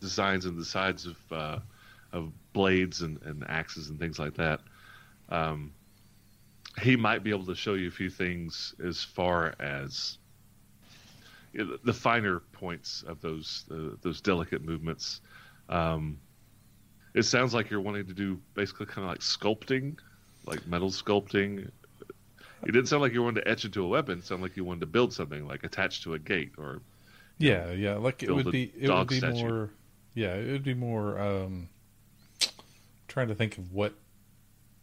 [0.00, 1.58] designs in the sides of uh,
[2.12, 4.60] of blades and, and axes and things like that.
[5.28, 5.72] Um,
[6.80, 10.18] he might be able to show you a few things as far as
[11.52, 15.20] you know, the finer points of those uh, those delicate movements.
[15.68, 16.18] Um,
[17.14, 19.98] it sounds like you're wanting to do basically kind of like sculpting,
[20.46, 21.70] like metal sculpting.
[22.66, 24.18] It didn't sound like you wanted to etch into a weapon.
[24.18, 26.82] It sounded like you wanted to build something like attached to a gate or
[27.38, 27.94] Yeah, yeah.
[27.94, 28.72] Like it would be.
[28.78, 29.48] It would be statue.
[29.48, 29.70] more.
[30.14, 31.18] Yeah, it would be more.
[31.18, 31.68] Um,
[33.08, 33.94] trying to think of what,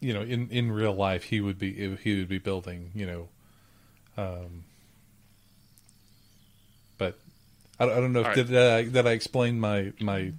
[0.00, 2.90] you know, in in real life he would be he would be building.
[2.94, 3.28] You know,
[4.16, 4.64] um,
[6.98, 7.18] but
[7.78, 10.32] I, don't- I don't know if All did I did I explain my my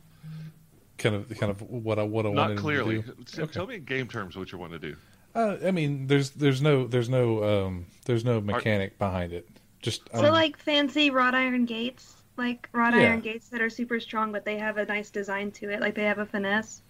[0.98, 3.02] kind of kind of what I what I not wanted him clearly.
[3.04, 3.24] to do.
[3.24, 3.52] T- Okay.
[3.54, 4.96] Tell me in game terms what you want to do.
[5.36, 9.48] Uh, I mean, there's there's no there's no um there's no mechanic behind it.
[9.82, 13.02] Just So um, like fancy wrought iron gates, like wrought Yeah.
[13.12, 15.80] iron gates that are super strong, but they have a nice design to it.
[15.80, 16.82] Like they have a finesse.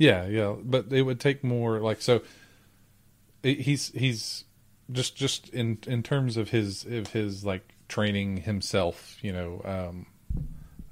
[0.00, 2.22] Yeah, yeah, but it would take more like so.
[3.42, 4.44] He's he's
[4.90, 9.18] just just in in terms of his of his like training himself.
[9.22, 10.06] You know, um,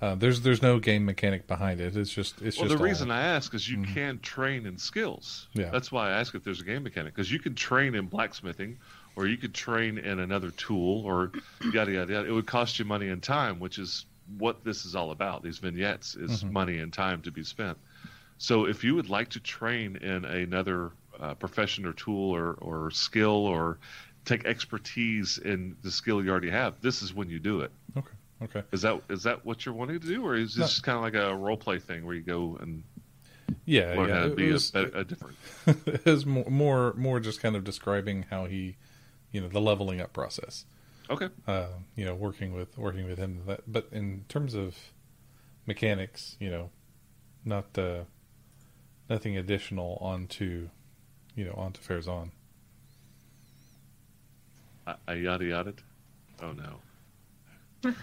[0.03, 1.97] uh, there's there's no game mechanic behind it.
[1.97, 3.95] It's just it's Well, just the reason I ask is you Mhm.
[3.95, 5.49] can train in skills.
[5.55, 5.71] Yeah.
[5.71, 8.77] That's why I ask if there's a game mechanic because you could train in blacksmithing,
[9.17, 11.33] or you could train in another tool, or
[11.73, 12.29] yada yada yada.
[12.29, 14.05] It would cost you money and time, which is
[14.37, 15.43] what this is all about.
[15.43, 16.53] These vignettes is Mhm.
[16.53, 17.79] money and time to be spent.
[18.39, 22.91] So if you would like to train in another uh, profession or tool or, or
[22.91, 23.79] skill or
[24.25, 27.73] take expertise in the skill you already have, this is when you do it.
[27.97, 30.85] okay okay Is that is that what you're wanting to do, or is this No.
[30.85, 32.83] kind of like a role play thing where you go and
[33.65, 35.37] yeah learn yeah how to it be was, a, a, different?
[36.07, 38.77] it more, more more just kind of describing how he
[39.33, 40.65] you know the leveling up process.
[41.11, 41.29] Okay.
[41.47, 43.41] uh, you know, working with working with him.
[43.47, 44.77] That, but in terms of
[45.67, 46.71] mechanics, you know,
[47.45, 48.05] not uh,
[49.09, 50.69] nothing additional onto,
[51.35, 52.31] you know, onto Farazan.
[54.87, 55.73] I, I yada yada.
[56.43, 56.81] Oh no.
[57.83, 57.95] Did,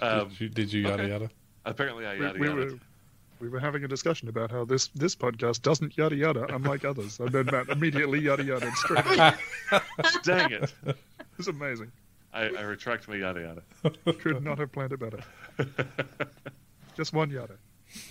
[0.00, 1.12] Um, did you, did you yada okay.
[1.12, 1.30] yada?
[1.64, 2.60] Apparently I We, yada we yada.
[2.60, 2.78] were
[3.40, 7.20] we were having a discussion about how this this podcast doesn't yada yada, unlike others.
[7.20, 9.04] And then Matt immediately yada yada straight.
[9.06, 9.32] away.
[10.22, 10.72] Dang it!
[10.86, 10.96] It
[11.36, 11.90] was amazing.
[12.32, 13.40] I, I retract my yada
[13.82, 14.12] yada.
[14.18, 15.20] Could not have planned it better.
[16.96, 17.54] Just one yada.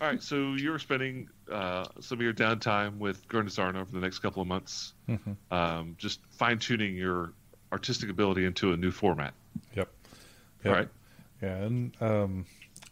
[0.00, 4.18] All right, so you're spending uh, some of your downtime with Gurnazarn over the next
[4.20, 5.36] couple of months, Mhm.
[5.50, 7.32] um, just fine tuning your
[7.72, 9.34] artistic ability into a new format.
[9.74, 9.88] Yep.
[10.66, 10.88] All right.
[11.42, 12.46] Yeah, and um,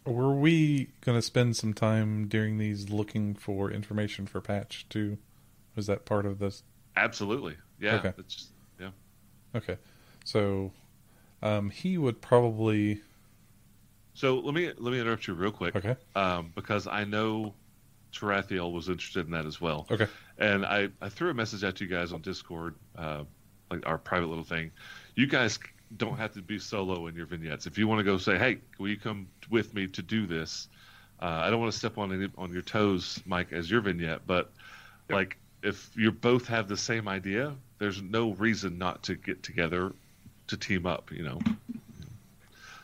[0.05, 5.19] were we going to spend some time during these looking for information for Patch too?
[5.77, 6.63] Was that part of this?
[6.97, 7.57] Absolutely.
[7.81, 7.95] Yeah.
[7.97, 8.13] Okay.
[8.19, 8.49] It's just,
[8.79, 8.91] yeah.
[9.55, 9.77] Okay,
[10.25, 10.73] so
[11.43, 13.01] um, he would probably
[14.15, 15.97] So let me let me interrupt you real quick, okay.
[16.15, 17.55] um, because I know
[18.13, 19.87] Tarathiel was interested in that as well.
[19.91, 20.07] Okay.
[20.39, 23.25] And I, I threw a message to you guys on Discord, uh,
[23.71, 24.71] like our private little thing.
[25.15, 25.59] You guys
[25.97, 27.67] don't have to be solo in your vignettes.
[27.67, 30.69] If you want to go say, hey, will you come with me to do this?
[31.21, 34.27] Uh, I don't want to step on any, on your toes, Mike, as your vignette,
[34.27, 34.51] but
[35.09, 35.17] Yep.
[35.17, 39.93] like if you both have the same idea, there's no reason not to get together
[40.49, 41.11] to team up.
[41.11, 41.39] You know,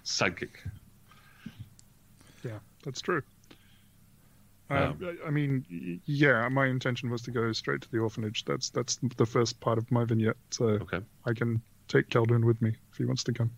[0.05, 0.51] sidekick.
[2.89, 3.23] Yeah, that's true.
[4.71, 8.45] Um, Um, I I mean, yeah, my intention was to go straight to the orphanage.
[8.45, 10.37] That's that's the first part of my vignette.
[10.51, 11.01] So Okay.
[11.25, 13.51] I can take Khaldun with me if he wants to come.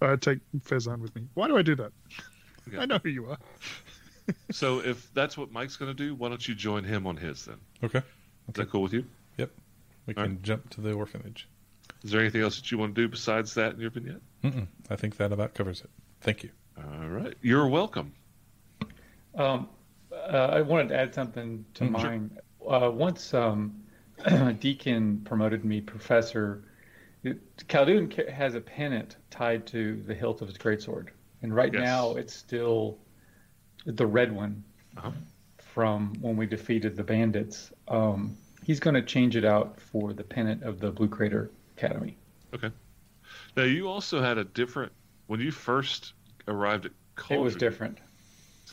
[0.00, 1.22] Uh, take Fezan with me.
[1.34, 1.92] Why do I do that?
[2.68, 2.78] Okay.
[2.80, 3.38] I know who you are.
[4.52, 7.44] So if that's what Mike's going to do, why don't you join him on his
[7.44, 7.58] then?
[7.82, 7.98] Okay.
[8.48, 9.04] Is that cool with you?
[9.36, 9.50] Yep.
[10.06, 11.46] We All can jump to the orphanage.
[12.02, 14.22] Is there anything else that you want to do besides that in your vignette?
[14.42, 14.66] Mm-mm.
[14.88, 15.90] I think that about covers it.
[16.22, 16.48] Thank you.
[16.78, 17.34] All right.
[17.42, 18.14] You're welcome.
[19.34, 19.68] Um,
[20.12, 20.16] uh,
[20.52, 22.10] I wanted to add something to Mm, sure.
[22.10, 22.38] mine.
[22.68, 23.82] Uh, once um,
[24.60, 26.64] Deacon promoted me professor,
[27.22, 31.08] it- Khaldun has a pennant tied to the hilt of his greatsword,
[31.42, 31.82] and right Yes.
[31.82, 32.98] now it's still
[33.86, 34.62] the red one
[34.96, 35.10] Uh-huh.
[35.58, 37.72] from when we defeated the bandits.
[37.88, 42.16] Um, he's going to change it out for the pennant of the Blue Crater Academy.
[42.54, 42.70] Okay.
[43.56, 44.92] Now you also had a different
[45.26, 46.12] when you first
[46.46, 47.40] arrived at Cauldron.
[47.40, 47.98] It was different.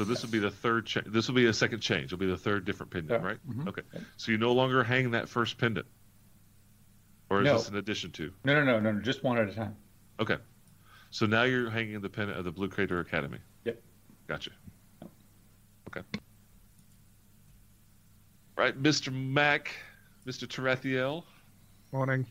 [0.01, 0.87] So this will be the third.
[0.87, 2.05] Cha- this will be a second change.
[2.05, 3.27] It'll be the third different pendant, Yeah.
[3.27, 3.37] right?
[3.47, 3.67] Mhm.
[3.67, 3.83] Okay.
[4.17, 5.85] So you no longer hang that first pendant,
[7.29, 7.53] or is No.
[7.53, 8.33] this an addition to?
[8.43, 9.75] No, no, no, no, no, just one at a time.
[10.19, 10.37] Okay.
[11.11, 13.37] So now you're hanging the pendant of the Blue Crater Academy.
[13.65, 13.79] Yep.
[14.25, 14.49] Gotcha.
[15.89, 16.01] Okay.
[18.57, 19.13] Right, Mr.
[19.13, 19.71] Mac,
[20.25, 20.47] Mr.
[20.47, 21.25] Tarathiel.
[21.91, 22.25] Morning.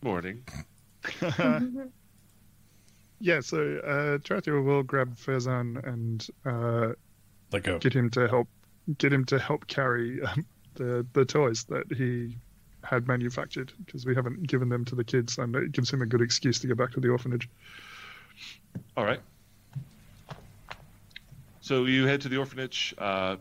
[0.00, 0.46] Morning.
[3.22, 6.92] yeah, so uh, Tarathiel will grab Fezan and uh,
[7.52, 7.78] Let go.
[7.78, 8.48] get him to help
[8.98, 10.44] get him to help carry um,
[10.74, 12.36] the the toys that he
[12.82, 16.06] had manufactured because we haven't given them to the kids, and it gives him a
[16.06, 17.48] good excuse to go back to the orphanage.
[18.96, 19.20] All right.
[21.60, 22.92] So you head to the orphanage.
[22.98, 23.36] Uh,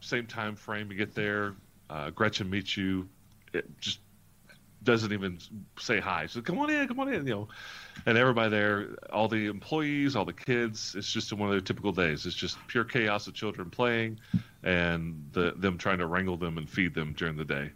[0.00, 0.92] same time frame.
[0.92, 1.54] You get there.
[1.90, 3.08] Uh, Gretchen meets you.
[3.52, 3.98] It just
[4.84, 5.38] doesn't even
[5.78, 6.26] say hi.
[6.26, 7.26] So come on in, come on in.
[7.26, 7.48] You know,
[8.06, 10.94] and everybody there, all the employees, all the kids.
[10.96, 12.26] It's just one of their typical days.
[12.26, 14.18] It's just pure chaos of children playing,
[14.62, 17.70] and the, them trying to wrangle them and feed them during the day.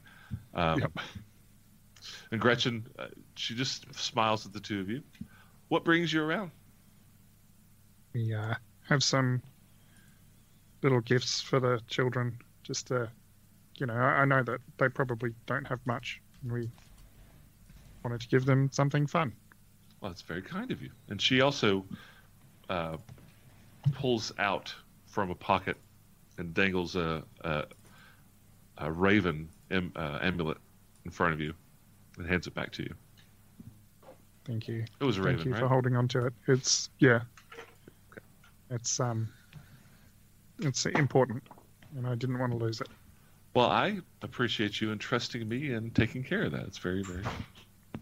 [0.55, 0.93] Um, Yep.
[2.31, 5.03] And Gretchen, uh, she just smiles at the two of you.
[5.69, 6.53] What brings you around?
[8.15, 8.55] We uh,
[8.89, 9.43] have some
[10.83, 13.11] little gifts for the children, just to
[13.78, 16.70] you know, I, I know that they probably don't have much, and we
[18.07, 19.33] wanted to give them something fun.
[20.01, 20.91] Well, that's very kind of you.
[21.09, 21.85] And she also
[22.70, 22.99] uh,
[23.95, 24.73] pulls out
[25.07, 25.77] from a pocket
[26.39, 27.65] and dangles a a,
[28.78, 30.59] a raven am, uh, amulet
[31.05, 31.53] in front of you
[32.16, 32.95] and hands it back to you.
[34.45, 34.85] Thank you.
[35.01, 35.61] It was a raven, Thank you right?
[35.61, 36.33] for holding on to it.
[36.47, 37.23] It's yeah.
[38.12, 38.20] Okay.
[38.70, 39.28] It's um.
[40.61, 41.43] It's important,
[41.97, 42.89] and I didn't want to lose it.
[43.55, 46.62] Well, I appreciate you entrusting me and taking care of that.
[46.62, 47.24] It's very, very,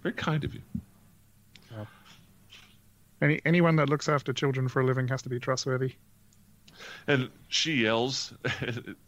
[0.04, 0.60] very kind of you.
[3.22, 5.94] Any anyone that looks after children for a living has to be trustworthy.
[7.06, 8.34] And she yells.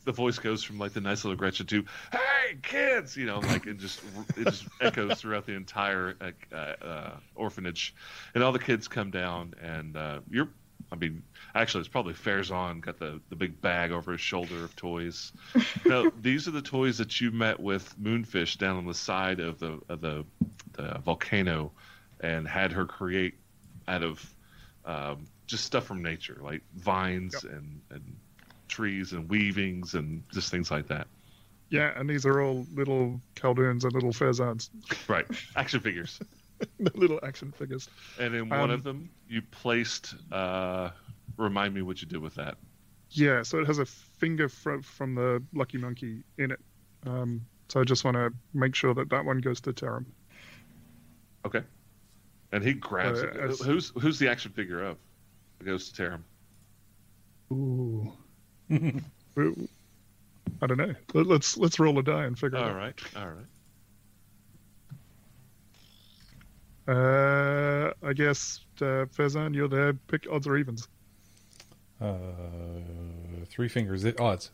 [0.04, 3.66] the voice goes from like the nice little Gretchen to "Hey, kids!" You know, like
[3.66, 4.00] it just
[4.36, 6.14] it just echoes throughout the entire
[6.50, 7.94] uh, uh, orphanage,
[8.34, 10.48] and all the kids come down, and uh, you're.
[10.92, 11.22] I mean,
[11.54, 15.32] actually, it's probably Fairzon got the, the big bag over his shoulder of toys.
[15.86, 19.58] no, these are the toys that you met with Moonfish down on the side of
[19.58, 20.24] the of the,
[20.74, 21.72] the volcano,
[22.20, 23.34] and had her create
[23.88, 24.24] out of
[24.84, 27.52] um, just stuff from nature, like vines Yep.
[27.52, 28.16] and, and
[28.68, 31.08] trees and weavings and just things like that.
[31.70, 34.70] Yeah, and these are all little Khalduns and little Fairzans,
[35.08, 35.26] Right,
[35.56, 36.20] action figures.
[36.80, 37.88] the little action figures.
[38.18, 40.14] And in one Um, of them, you placed.
[40.32, 40.90] Uh,
[41.36, 42.56] remind me what you did with that.
[43.10, 46.60] Yeah, so it has a finger from from the lucky monkey in it.
[47.06, 50.06] Um, so I just want to make sure that that one goes to Taram.
[51.44, 51.62] Okay.
[52.52, 53.36] And he grabs Uh, it.
[53.36, 54.96] as- Who's who's the action figure of?
[55.60, 56.22] It goes to Taram.
[57.52, 58.12] Ooh.
[59.38, 59.68] Ooh.
[60.62, 60.94] I don't know.
[61.14, 63.36] Let- Let's let's roll a die and figure All it right, all right.
[63.38, 64.96] out.
[66.88, 69.92] Uh, I guess uh, Fezan, you're there.
[69.94, 70.88] Pick odds or evens.
[72.00, 72.16] Uh,
[73.46, 74.04] three fingers.
[74.04, 74.50] It odds.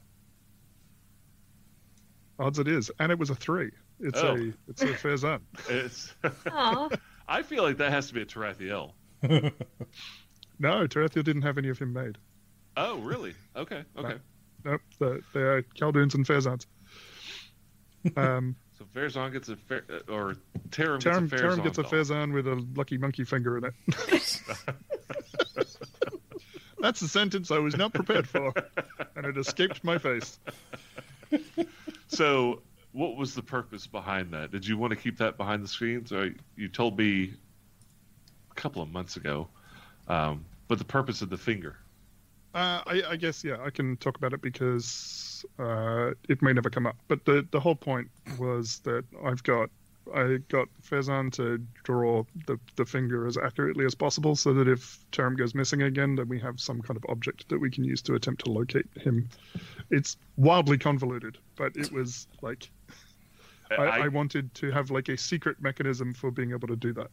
[2.39, 3.71] Odds it is, and it was a three.
[4.01, 4.37] It's Oh.
[4.37, 5.41] a it's a Fezan.
[5.69, 6.15] It's.
[7.29, 8.93] I feel like that has to be a Tarathiel.
[10.59, 12.19] No, Tarathiel didn't have any of him made.
[12.77, 13.35] Oh, really?
[13.57, 14.15] Okay, okay.
[14.65, 16.67] Nope, they're, they're Khalduns and Fezans.
[18.17, 20.37] Um, So Fairzon gets a fair, uh, or
[20.71, 21.63] Taram gets Taram, a Fairzon.
[21.63, 23.75] Gets a with a lucky monkey finger in it.
[26.81, 28.53] That's a sentence I was not prepared for,
[29.15, 30.41] and it escaped my face.
[32.09, 34.51] So, what was the purpose behind that?
[34.51, 37.35] Did you want to keep that behind the screens, or you told me
[38.51, 39.47] a couple of months ago?
[40.09, 41.77] Um, but the purpose of the finger.
[42.55, 46.71] Uh, I, I guess yeah, I can talk about it because uh, it may never
[46.71, 46.97] come up.
[47.09, 49.71] But the the whole point was that I've got
[50.15, 54.99] I got Fezan to draw the the finger as accurately as possible, so that if
[55.13, 58.03] Taram goes missing again, then we have some kind of object that we can use
[58.03, 59.29] to attempt to locate him.
[59.91, 62.69] It's wildly convoluted, but it was like
[63.71, 67.09] I, I wanted to have like a secret mechanism for being able to do that.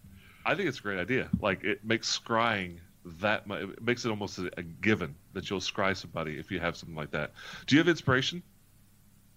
[0.45, 1.29] I think it's a great idea.
[1.39, 3.63] Like it makes scrying that much.
[3.63, 6.95] It makes it almost a, a given that you'll scry somebody if you have something
[6.95, 7.33] like that.
[7.67, 8.43] Do you have inspiration?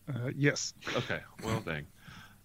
[0.08, 1.20] Uh, yes, Okay.
[1.44, 1.86] Well, dang.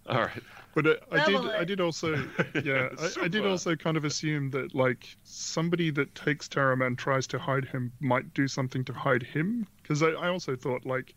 [0.08, 0.44] All right.
[0.74, 1.46] But uh, I did.
[1.46, 2.16] I did also.
[2.64, 6.98] Yeah, I, I did also kind of assume that like somebody that takes Taram and
[6.98, 9.68] tries to hide him might do something to hide him.
[9.82, 11.14] Because I, I also thought like,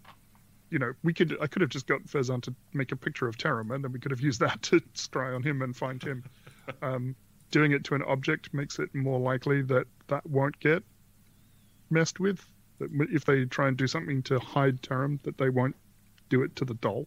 [0.71, 1.37] you know, we could.
[1.41, 4.01] I could have just got Fezan to make a picture of Taram, and then we
[4.01, 6.25] could have used that to scry on him and find him.
[6.83, 7.15] Um,
[7.51, 10.83] doing it to an object makes it more likely that that won't get
[11.91, 12.45] messed with.
[12.79, 15.77] That if they try and do something to hide Taram, that they won't
[16.29, 17.07] do it to the doll.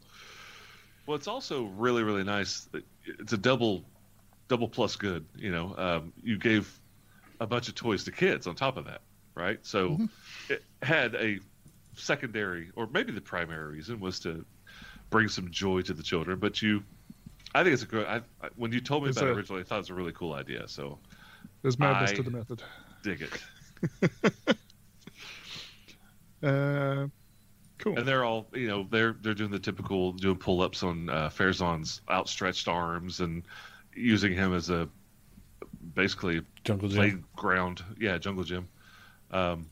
[1.07, 2.67] Well, it's also really, really nice.
[3.05, 3.85] It's a double,
[4.49, 5.25] double plus good.
[5.35, 6.79] You know, um, you gave
[7.39, 9.01] a bunch of toys to kids on top of that,
[9.35, 9.59] right?
[9.65, 10.09] So Mhm.
[10.49, 11.39] it had a
[11.95, 14.45] secondary, or maybe the primary reason was to
[15.09, 16.39] bring some joy to the children.
[16.39, 16.83] But you,
[17.55, 18.05] I think it's a good.
[18.07, 19.93] I, I, when you told me It's about it originally, I thought it was a
[19.93, 20.67] really cool idea.
[20.67, 20.99] So
[21.61, 22.63] There's madness I- to the method.
[23.03, 24.55] dig it.
[26.41, 27.07] Uh,
[27.77, 27.97] cool.
[27.97, 31.29] And they're all, you know, they're they're doing the typical doing pull ups on uh,
[31.29, 33.43] Fairzon's outstretched arms and
[33.95, 34.89] using him as a
[35.95, 37.23] basically Jungle Gym.
[37.33, 37.83] playground.
[37.99, 38.67] Yeah, jungle gym.
[39.31, 39.69] Um,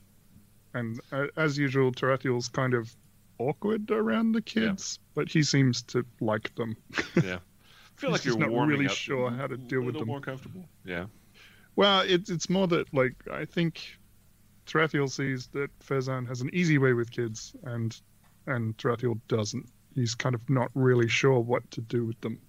[0.74, 2.95] And uh, as usual, Tarathiel's kind of
[3.38, 6.78] awkward around the kids, but he seems to like them.
[7.24, 7.40] yeah, I
[7.97, 10.07] feel like He's you're not warming really up sure how to deal with them.
[10.07, 10.65] more comfortable.
[10.85, 11.05] Yeah,
[11.76, 13.97] Well, it's it's more that like I think
[14.65, 17.99] Tarathiel sees that Fezan has an easy way with kids, and
[18.47, 19.69] and Tarathiel doesn't.
[19.93, 22.39] He's kind of not really sure what to do with them,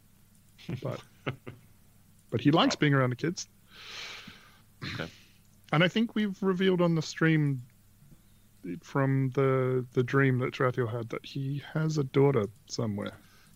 [0.83, 1.01] but
[2.31, 3.49] but he likes being around the kids.
[4.95, 5.11] Okay.
[5.73, 7.63] And I think we've revealed on the stream
[8.83, 13.13] from the the dream that Tarathiel had that he has a daughter somewhere.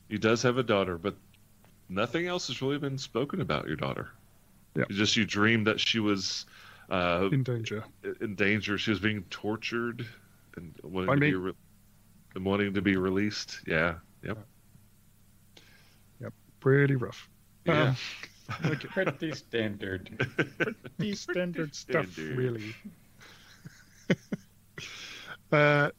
[0.09, 1.17] He does have a daughter, but
[1.89, 4.09] nothing else has really been spoken about your daughter.
[4.75, 4.85] Yeah.
[4.89, 6.47] It's Just you dreamed that she was
[6.91, 7.85] uh, in danger.
[8.21, 8.79] in danger.
[8.79, 10.07] She was being tortured
[10.57, 11.31] and wanting By to me.
[11.31, 11.53] be re-
[12.35, 13.61] and wanting to be released.
[13.67, 13.95] Yeah.
[14.23, 14.39] Yep.
[16.21, 16.33] Yep.
[16.61, 17.29] Pretty rough.
[17.65, 17.89] Yeah.
[17.89, 17.97] Um,
[18.73, 18.89] okay.
[18.89, 20.27] Pretty standard.
[20.99, 22.37] Pretty standard stuff, standard.
[22.37, 22.75] really.
[25.53, 25.91] uh,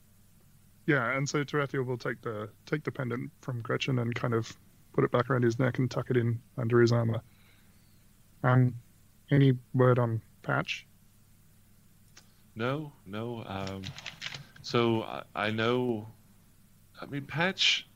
[0.85, 4.55] yeah, and so Tarathiel will take the take the pendant from Gretchen and kind of
[4.97, 7.21] put it back around his neck and tuck it in under his armor.
[8.43, 8.73] Um,
[9.29, 10.87] any word on Patch?
[12.55, 13.43] No, no.
[13.45, 13.83] Um,
[14.63, 16.07] so I, I know.
[16.99, 17.87] I mean, Patch,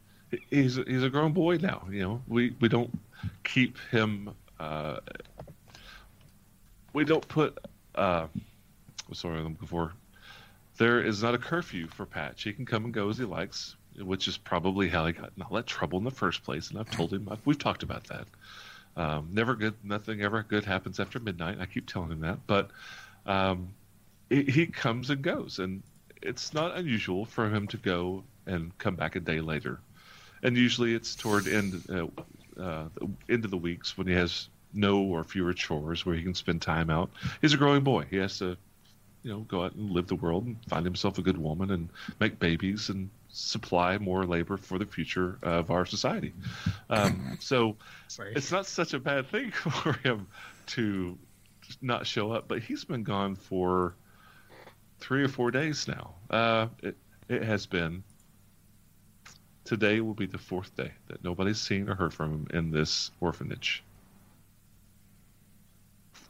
[0.52, 1.88] he's he's a grown boy now.
[1.90, 2.95] You know, we we don't
[3.44, 4.30] keep him.
[4.60, 4.98] Uh,
[6.94, 7.57] we don't put.
[7.95, 8.28] Uh,
[9.23, 9.94] I'm looking for?
[10.78, 12.44] There is not a curfew for Patch.
[12.44, 15.43] He can come and go as he likes, which is probably how he got in
[15.43, 16.69] all that trouble in the first place.
[16.69, 18.27] And I've told him, I've, we've talked about that.
[18.95, 21.57] Um, never good, nothing ever good happens after midnight.
[21.59, 22.72] I keep telling him that, but
[23.26, 23.69] um,
[24.30, 25.81] he, he comes and goes, and
[26.22, 29.80] it's not unusual for him to go and come back a day later.
[30.43, 32.07] And usually it's toward end uh,
[32.61, 32.85] uh,
[33.30, 36.61] end of the weeks when he has no or fewer chores where he can spend
[36.61, 37.11] time out.
[37.41, 38.05] He's a growing boy.
[38.09, 38.57] He has to,
[39.23, 41.89] you know, go out and live the world and find himself a good woman and
[42.19, 46.34] make babies and supply more labor for the future of our society.
[46.90, 47.78] Um, so
[48.08, 48.34] Say.
[48.36, 50.28] it's not such a bad thing for him
[50.68, 51.18] to
[51.82, 53.95] not show up, but he's been gone for
[54.99, 56.14] three or four days now.
[56.30, 56.95] Uh, it,
[57.30, 58.03] it has been.
[59.64, 63.12] Today will be the fourth day that nobody's seen or heard from him in this
[63.22, 63.84] orphanage.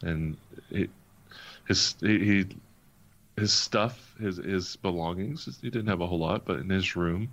[0.03, 0.38] And
[0.69, 0.90] it,
[1.68, 2.48] his he, he
[3.37, 7.29] his stuff, his his belongings, he didn't have a whole lot, but in his room,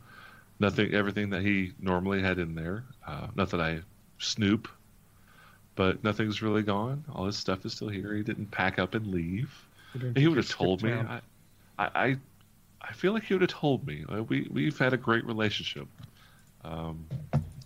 [0.60, 2.84] nothing, everything that he normally had in there.
[3.06, 3.80] Uh, not that I
[4.18, 4.68] snoop,
[5.74, 7.04] but nothing's really gone.
[7.12, 8.14] All his stuff is still here.
[8.14, 9.52] He didn't pack up and leave.
[10.16, 10.92] He would have told me.
[10.92, 11.20] I,
[11.78, 12.16] I,
[12.82, 14.04] I, feel like he would have told me.
[14.08, 15.86] Uh, We we've had a great relationship,
[16.64, 17.06] um,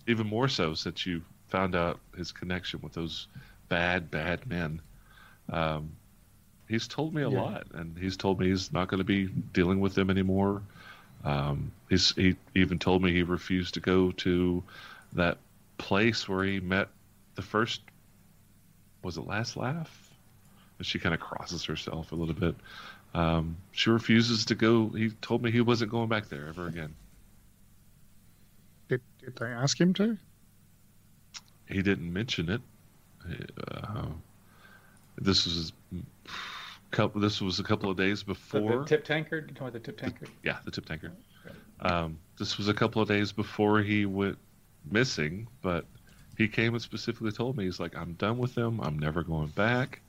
[0.07, 3.27] even more so since you found out his connection with those
[3.69, 4.81] bad bad men.
[5.49, 5.91] Um,
[6.73, 7.41] he's told me a Yeah.
[7.41, 10.63] lot, and he's told me he's not going to be dealing with them anymore.
[11.23, 14.63] Um, he's he even told me he refused to go to
[15.13, 15.37] that
[15.77, 16.89] place where he met
[17.35, 17.81] the first.
[19.03, 20.11] Was it last laugh?
[20.79, 22.55] And she kind of crosses herself a little bit.
[23.13, 24.89] Um, she refuses to go.
[24.89, 26.95] He told me he wasn't going back there ever again.
[28.89, 30.17] Did, did they ask him to?
[31.69, 32.61] He didn't mention it.
[33.71, 34.07] Uh,
[35.17, 35.71] this was
[36.93, 37.19] couple.
[37.19, 38.79] This was a couple of days before.
[38.79, 39.49] the tip tankard?
[39.49, 40.29] You talking about the tip tankard?
[40.43, 41.11] yeah, the tip tanker.
[41.81, 44.37] Um, this was a couple of days before he went
[44.89, 45.85] missing, but
[46.37, 48.79] he came and specifically told me he's like, "I'm done with them.
[48.81, 49.99] I'm never going back.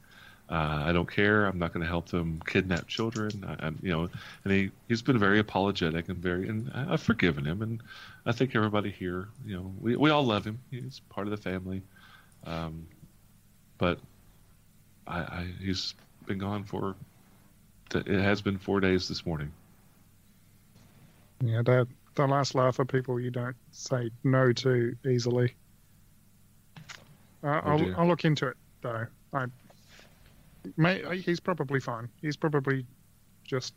[0.48, 1.46] Uh, I don't care.
[1.46, 3.44] I'm not going to help them kidnap children.
[3.46, 4.08] I, I'm, you know."
[4.44, 7.82] And he he's been very apologetic and very, and I've forgiven him, and
[8.24, 10.60] I think everybody here, you know, we we all love him.
[10.70, 11.82] He's part of the family,
[12.44, 12.86] um,
[13.78, 13.98] but
[15.06, 15.94] I, I he's
[16.26, 16.96] been gone for.
[17.94, 19.52] It has been four days this morning.
[21.40, 25.54] Yeah, the the last laugh are people you don't say no to easily.
[27.42, 27.70] Uh, Oh.
[27.70, 29.06] I'll I'll look into it though.
[29.32, 29.46] I
[30.76, 32.08] may he's probably fine.
[32.22, 32.86] He's probably
[33.44, 33.74] just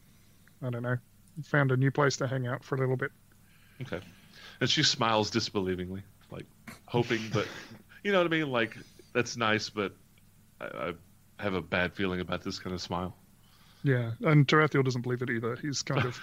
[0.64, 0.98] I don't know
[1.44, 3.12] found a new place to hang out for a little bit.
[3.82, 4.00] Okay.
[4.60, 6.02] And she smiles disbelievingly,
[6.32, 6.46] like
[6.86, 7.48] hoping, but
[8.04, 8.50] you know what I mean?
[8.52, 8.76] Like,
[9.14, 9.94] that's nice, but
[10.60, 10.94] I, I
[11.40, 13.16] have a bad feeling about this kind of smile.
[13.84, 15.56] Yeah, and Tarathiel doesn't believe it either.
[15.56, 16.20] He's kind of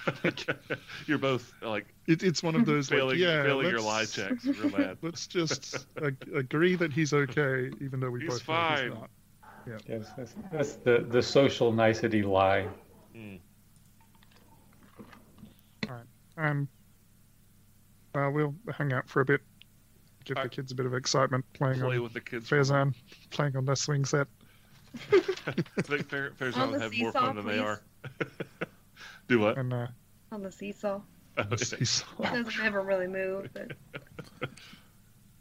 [1.06, 4.12] You're both like it, it's one of those like failing, yeah, failing your lie let's-
[4.12, 4.98] checks real bad.
[5.02, 8.84] Let's just ag- agree that he's okay, even though we He's both know fine.
[8.90, 9.10] he's not.
[9.66, 12.66] Yeah, Yes, that's, that's the, the social nicety lie.
[15.88, 16.04] Alright.
[16.36, 16.68] Um,
[18.14, 19.40] well, we'll hang out for a bit,
[20.24, 22.48] give the kids a bit of excitement playing Play on with the kids.
[22.48, 22.92] for a
[23.30, 24.26] playing on their swing set.
[25.46, 25.52] I
[25.82, 27.82] think Fair, Fair's On the have more seesaw, fun than they are.
[29.28, 29.58] Do what?
[29.58, 29.86] And uh,
[30.32, 31.00] on the seesaw.
[31.58, 33.48] he's, It doesn't ever really move.
[33.52, 33.72] But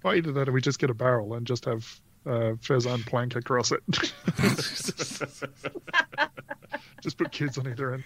[0.04, 3.36] well, either that or we just get a barrel and just have uh, Farazan plank
[3.36, 3.84] across it.
[7.02, 8.04] just put kids on either end.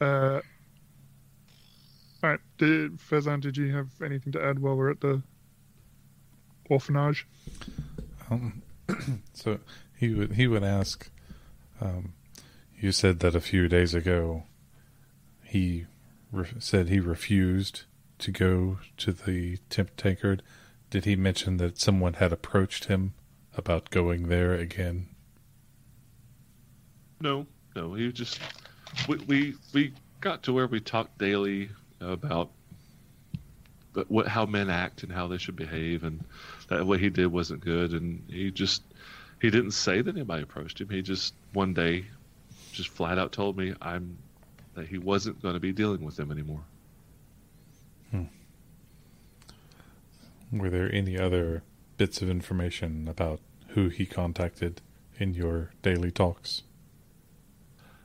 [0.00, 0.40] Uh,
[2.22, 5.22] all right, did, Farazan, did you have anything to add while we're at the
[6.68, 7.26] orphanage?
[8.30, 8.62] Um,
[9.32, 9.58] so
[9.96, 11.10] he would he would ask,
[11.80, 12.14] um,
[12.78, 14.44] You said that a few days ago
[15.42, 15.86] he
[16.32, 17.82] re- said he refused
[18.18, 20.42] to go to the Temp Tankard.
[20.90, 23.14] Did he mention that someone had approached him
[23.56, 25.08] about going there again?
[27.20, 27.94] No, no.
[27.94, 28.40] He just
[29.08, 32.50] we we, we got to where we talked daily about
[33.96, 36.22] but what how men act and how they should behave, and
[36.68, 38.82] that what he did wasn't good, and he just
[39.40, 40.90] he didn't say that anybody approached him.
[40.90, 42.04] He just one day
[42.72, 44.18] just flat out told me I'm
[44.74, 46.60] that he wasn't going to be dealing with them anymore.
[50.52, 51.62] Were there any other
[51.96, 54.80] bits of information about who he contacted
[55.18, 56.62] in your daily talks?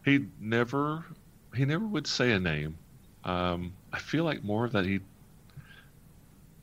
[0.03, 1.05] He never
[1.53, 2.77] he never would say a name.
[3.23, 5.01] Um, I feel like more of that he.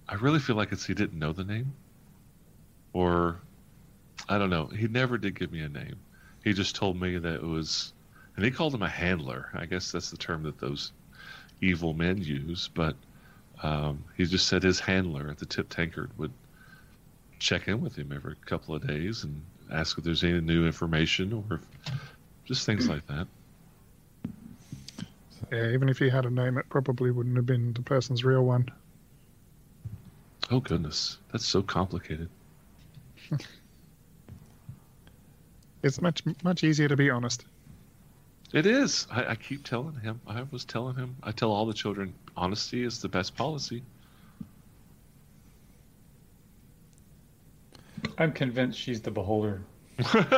[0.09, 1.75] I really feel like it's he didn't know the name,
[2.93, 3.37] or
[4.29, 4.67] I don't know.
[4.67, 5.97] He never did give me a name.
[6.45, 7.93] He just told me that it was,
[8.37, 9.51] and he called him a handler.
[9.55, 10.93] I guess that's the term that those
[11.61, 12.69] evil men use.
[12.73, 12.97] But
[13.63, 16.33] um, he just said his handler at the tip tankard would
[17.39, 21.33] check in with him every couple of days and ask if there's any new information
[21.33, 21.93] or if,
[22.45, 23.27] just things like that.
[25.53, 28.45] Yeah, even if he had a name, it probably wouldn't have been the person's real
[28.45, 28.71] one.
[30.51, 32.29] Oh goodness, that's so complicated.
[35.81, 37.45] It's much much easier to be honest.
[38.53, 39.07] It is.
[39.13, 40.21] I, I keep telling him.
[40.27, 41.15] I was telling him.
[41.23, 43.85] I tell all the children, honesty is the best policy.
[48.19, 49.63] I'm convinced she's the beholder.
[50.01, 50.23] How,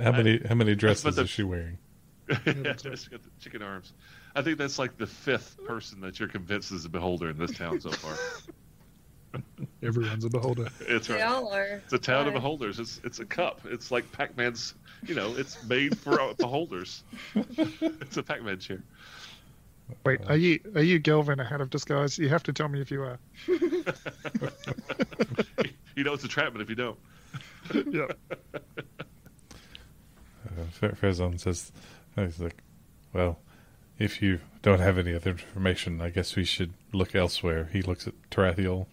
[0.00, 1.76] how many how many dresses the- is she wearing?
[2.28, 3.92] Just got the chicken arms.
[4.34, 7.52] I think that's like the fifth person that you're convinced is a beholder in this
[7.52, 8.14] town so far.
[9.82, 10.68] Everyone's a beholder.
[10.80, 11.22] It's They right.
[11.22, 11.80] all are.
[11.84, 12.78] It's a town of beholders.
[12.78, 13.60] It's it's a cup.
[13.64, 14.74] It's like Pac-Man's.
[15.06, 17.02] You know, it's made for uh, beholders.
[17.34, 18.82] it's a Pac-Man chair.
[20.04, 22.18] Wait, are you are you Gelvin ahead of disguise?
[22.18, 23.18] You have to tell me if you are.
[25.94, 26.98] You know it's a trap, but if you don't,
[27.90, 28.06] yeah.
[28.54, 28.58] Uh,
[30.70, 31.70] Fe- Farazan says,
[32.16, 32.62] he's like,
[33.12, 33.38] well,
[34.02, 37.68] if you don't have any other information, I guess we should look elsewhere.
[37.72, 38.86] He looks at Tarathiel,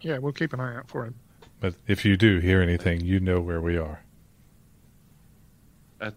[0.00, 1.14] Yeah, we'll keep an eye out for him.
[1.60, 4.02] but if you do hear anything, you know where we are.
[6.00, 6.14] At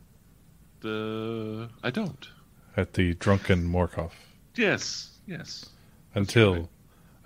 [0.81, 2.27] the I don't.
[2.75, 4.11] At the drunken Morkoth.
[4.55, 5.69] Yes, yes.
[6.15, 6.67] Until right.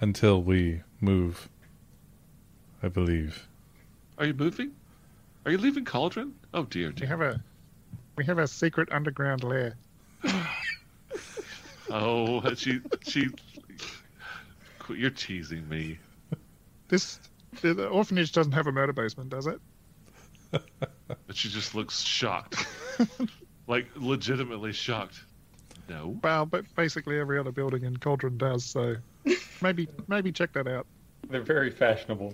[0.01, 1.49] until we move,
[2.83, 3.47] I believe.
[4.17, 4.71] Are you moving?
[5.45, 6.35] Are you leaving Cauldron?
[6.53, 7.07] Oh dear, We dear.
[7.07, 7.41] have a
[8.21, 9.75] we have a secret underground lair.
[11.93, 13.27] Oh, she she.
[14.87, 15.97] You're teasing me.
[16.87, 17.19] This
[17.59, 19.59] the, the orphanage doesn't have a murder basement, does it?
[21.27, 22.65] But she just looks shocked,
[23.67, 25.19] like legitimately shocked.
[25.89, 26.17] No.
[26.23, 28.63] Well, but basically every other building in Cauldron does.
[28.63, 28.95] So
[29.61, 30.85] maybe maybe check that out.
[31.29, 32.33] They're very fashionable.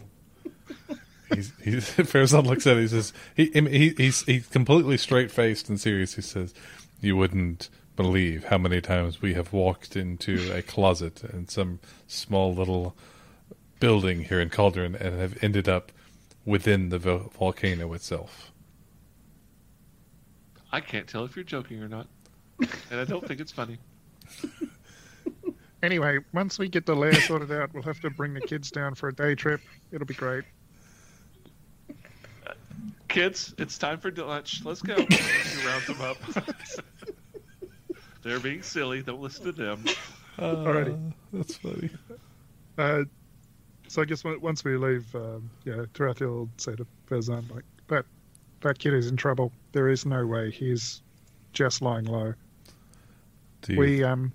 [1.33, 2.81] He's, he's Farazan looks at it.
[2.81, 6.15] He says he, he he's he's completely straight faced and serious.
[6.15, 6.53] He says,
[7.01, 12.53] "You wouldn't believe how many times we have walked into a closet in some small
[12.53, 12.95] little
[13.79, 15.91] building here in Cauldron and have ended up
[16.45, 18.51] within the vo- volcano itself."
[20.71, 22.07] I can't tell if you're joking or not,
[22.59, 23.77] and I don't think it's funny.
[25.83, 28.95] Anyway, once we get the lair sorted out, we'll have to bring the kids down
[28.95, 29.61] for a day trip.
[29.91, 30.43] It'll be great.
[33.17, 34.63] Kids, it's time for lunch.
[34.63, 34.95] Let's go.
[34.95, 36.17] She rounds them up.
[38.21, 39.01] They're being silly.
[39.01, 39.83] Don't listen to them.
[40.37, 41.13] Alrighty.
[41.33, 41.89] that's funny.
[42.77, 43.05] Uh,
[43.87, 48.05] so I guess once we leave, um, yeah, Tarathiel will say to Fezan, like, that,
[48.61, 49.51] that kid is in trouble.
[49.71, 51.01] There is no way he's
[51.53, 52.35] just lying low.
[53.63, 54.31] Do you, We, um,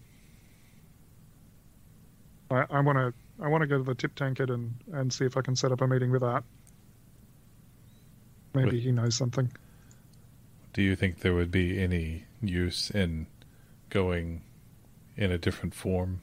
[2.50, 5.24] I, I want to, I want to go to the tip tankard and, and see
[5.24, 6.42] if I can set up a meeting with Art.
[8.54, 9.50] Maybe he knows something.
[10.72, 13.26] do you think there would be any use in
[13.90, 14.42] going
[15.16, 16.20] in a different form?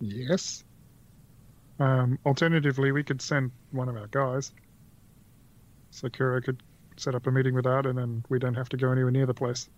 [0.00, 0.64] Yes.
[1.78, 4.52] Um, alternatively, we could send one of our guys.
[5.90, 6.62] Sakura could
[6.96, 9.26] set up a meeting with Art, and then we don't have to go anywhere near
[9.26, 9.68] the place.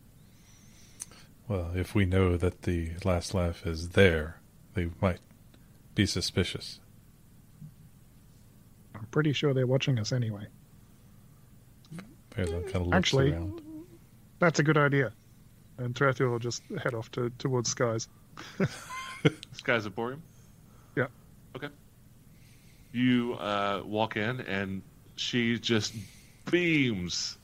[1.49, 4.41] Well, if we know that the last laugh is there,
[4.75, 5.21] they might
[5.95, 6.81] be suspicious.
[8.99, 10.47] I'm pretty sure they're watching us anyway.
[12.31, 13.63] Farazan kind of looks Actually- around.
[14.39, 15.13] That's a good idea.
[15.79, 18.09] And Tarathiel will just head off to towards skies.
[19.53, 20.23] Skies Emporium?
[20.95, 21.07] Yeah.
[21.57, 21.69] Okay.
[22.93, 24.83] You uh, walk in, and
[25.17, 25.95] she just
[26.51, 27.37] beams.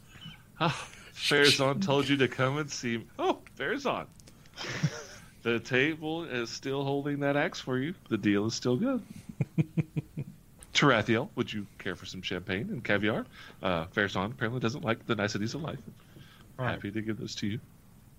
[0.61, 3.05] Ah, Farazan told you to come and see.
[3.19, 4.07] Oh, Farazan.
[5.43, 7.95] the table is still holding that axe for you.
[8.09, 9.03] The deal is still good.
[10.83, 13.25] Tarathiel, would you care for some champagne and caviar?
[13.63, 15.79] Uh, Farazan apparently doesn't like the niceties of life.
[16.59, 16.73] All right.
[16.73, 17.61] Happy to give those to you.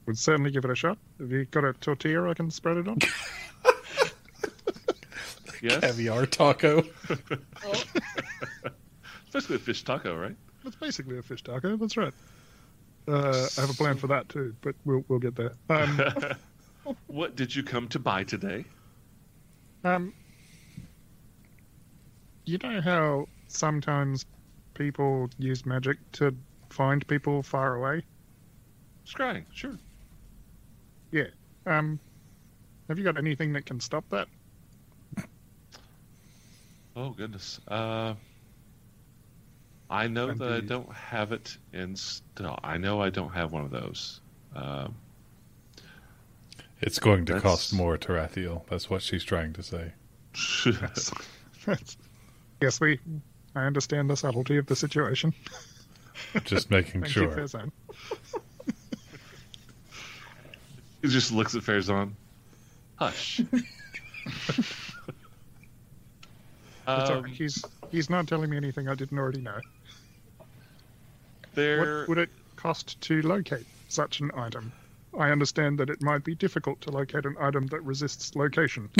[0.05, 0.97] Would certainly give it a shot.
[1.19, 2.99] Have you got a tortilla I can spread it on?
[5.61, 6.83] Yes, Caviar taco.
[7.09, 7.83] Oh,
[9.29, 10.35] especially a fish taco, right?
[10.61, 11.77] That's basically a fish taco.
[11.77, 12.13] That's right.
[13.07, 15.53] Uh, I have a plan for that too, but we'll we'll get there.
[15.69, 16.01] Um,
[17.07, 18.65] what did you come to buy today?
[19.85, 20.13] um,
[22.45, 24.25] you know how sometimes
[24.73, 26.35] people use magic to
[26.69, 28.03] find people far away?
[29.05, 29.77] Scrying, sure.
[31.11, 31.27] Yeah.
[31.65, 31.99] Um,
[32.87, 34.27] have you got anything that can stop that?
[36.95, 37.59] Oh goodness.
[37.67, 38.13] Uh,
[39.89, 42.59] I know And that I don't have it in stock.
[42.63, 44.21] I know I don't have one of those.
[44.55, 44.95] Um,
[46.81, 48.67] It's going to That's- cost more, Tarathiel.
[48.67, 49.93] That's what she's trying to say.
[50.65, 51.97] That's-
[52.63, 52.99] yes, we.
[53.55, 55.33] I understand the subtlety of the situation.
[56.43, 57.69] Just making Thank you, sure.
[61.01, 62.11] He just looks at Farazan.
[62.95, 63.41] Hush.
[66.85, 67.33] Um, right.
[67.33, 69.57] He's he's not telling me anything I didn't already know.
[71.53, 74.73] there, What would it cost to locate such an item?
[75.17, 78.89] I understand that it might be difficult to locate an item that resists location.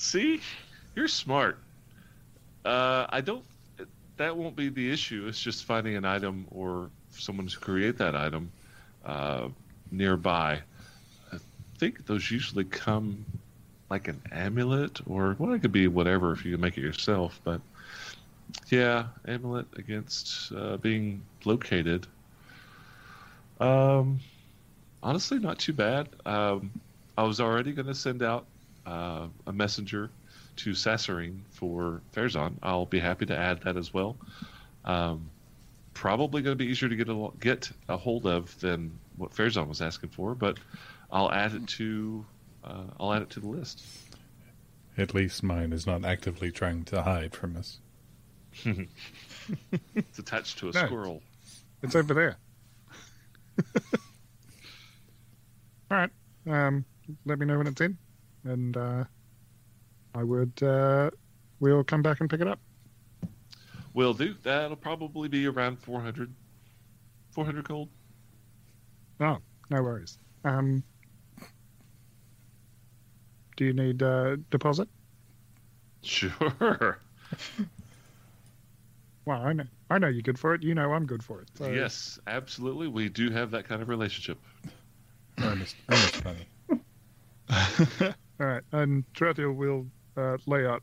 [0.00, 0.40] See,
[0.96, 1.58] you're smart.
[2.64, 3.44] Uh, I don't.
[4.16, 5.26] That won't be the issue.
[5.28, 8.50] It's just finding an item or someone to create that item
[9.04, 9.48] uh,
[9.92, 10.60] nearby.
[11.30, 11.36] I
[11.76, 13.26] think those usually come
[13.90, 17.38] like an amulet, or well, it could be whatever if you make it yourself.
[17.44, 17.60] But
[18.70, 22.06] yeah, amulet against uh, being located.
[23.60, 24.20] Um,
[25.02, 26.08] honestly, not too bad.
[26.24, 26.70] Um,
[27.18, 28.46] I was already going to send out
[28.90, 30.10] uh, a messenger
[30.56, 32.54] to Sasserine for Farazan.
[32.62, 34.16] I'll be happy to add that as well.
[34.84, 35.30] Um,
[35.94, 39.68] probably going to be easier to get a get a hold of than what Farazan
[39.68, 40.58] was asking for, but
[41.10, 42.24] I'll add it to
[42.64, 43.82] uh, I'll add it to the list.
[44.98, 47.78] At least mine is not actively trying to hide from us.
[49.94, 50.86] It's attached to a No.
[50.86, 51.22] squirrel.
[51.82, 52.36] It's over there.
[55.90, 56.10] All right.
[56.46, 56.84] Um,
[57.24, 57.96] let me know when it's in,
[58.44, 59.04] and uh,
[60.14, 60.52] I would.
[60.62, 61.10] Uh,
[61.60, 62.58] we'll come back and pick it up.
[63.94, 64.34] Will do.
[64.42, 66.32] That'll probably be around 400,
[67.32, 67.88] 400 gold.
[69.20, 69.38] Oh,
[69.68, 70.18] no worries.
[70.44, 70.82] Um,
[73.56, 74.88] do you need uh, deposit?
[76.02, 76.98] Sure.
[79.26, 79.64] Well, I know.
[79.90, 80.62] I know you're good for it.
[80.64, 81.48] You know I'm good for it.
[81.54, 82.88] So Yes, absolutely.
[82.88, 84.38] We do have that kind of relationship.
[85.40, 88.14] Earnest, earnest money.
[88.40, 89.86] All right, and Tarathiel will
[90.16, 90.82] uh, lay out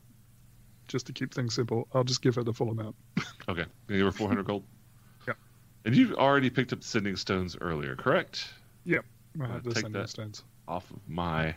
[0.86, 1.88] just to keep things simple.
[1.92, 2.94] I'll just give her the full amount.
[3.48, 3.64] Okay.
[3.88, 4.62] You give her 400 gold?
[5.26, 5.32] Yeah.
[5.86, 8.46] And you've already picked up the sending stones earlier, correct?
[8.86, 10.08] I Uh, have the take sending that.
[10.10, 10.42] stones.
[10.68, 11.54] Off of my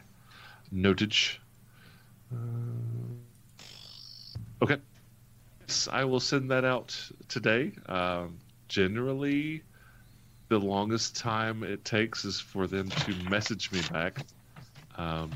[0.73, 1.37] notage.
[2.31, 2.37] Uh,
[4.61, 4.77] okay.
[5.67, 6.97] Yes, I will send that out
[7.27, 7.73] today.
[7.87, 8.37] Um,
[8.69, 9.63] generally,
[10.47, 14.25] the longest time it takes is for them to message me back.
[14.97, 15.31] Um,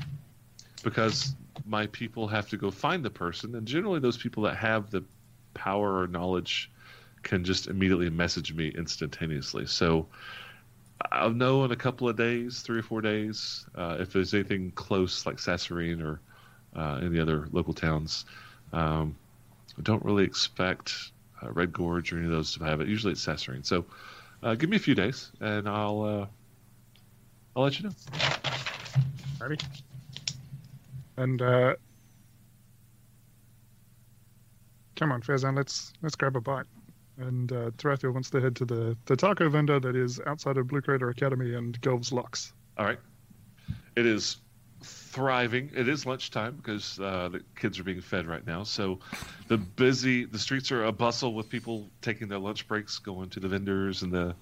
[0.86, 1.34] because
[1.66, 5.02] my people have to go find the person, and generally, those people that have the
[5.52, 6.70] power or knowledge
[7.24, 9.66] can just immediately message me instantaneously.
[9.66, 10.06] So
[11.10, 14.70] I'll know in a couple of days, three or four days, uh, if there's anything
[14.76, 16.20] close like Sasserine or
[16.76, 18.24] uh, any other local towns.
[18.72, 19.16] Um,
[19.76, 21.10] I don't really expect
[21.42, 22.86] uh, Red Gorge or any of those to have it.
[22.86, 23.66] Usually it's Sasserine.
[23.66, 23.86] So
[24.40, 26.26] uh, give me a few days, and I'll uh,
[27.56, 27.94] I'll let you know.
[29.40, 29.58] Ready?
[31.16, 31.74] And uh,
[34.96, 36.66] come on, Farazan, let's let's grab a bite.
[37.18, 37.70] And uh,
[38.04, 41.54] wants to head to the, the taco vendor that is outside of Blue Crater Academy
[41.54, 42.52] and Ghelve's Locks.
[42.76, 42.98] All right.
[43.96, 44.36] It is
[44.82, 45.70] thriving.
[45.74, 48.64] It is lunchtime because uh, the kids are being fed right now.
[48.64, 48.98] So
[49.48, 53.40] the busy, the streets are a bustle with people taking their lunch breaks, going to
[53.40, 54.34] the vendors and the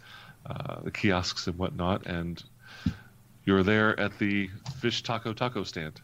[0.47, 2.07] uh, the kiosks and whatnot.
[2.07, 2.43] And
[3.45, 6.01] you're there at the fish taco taco stand.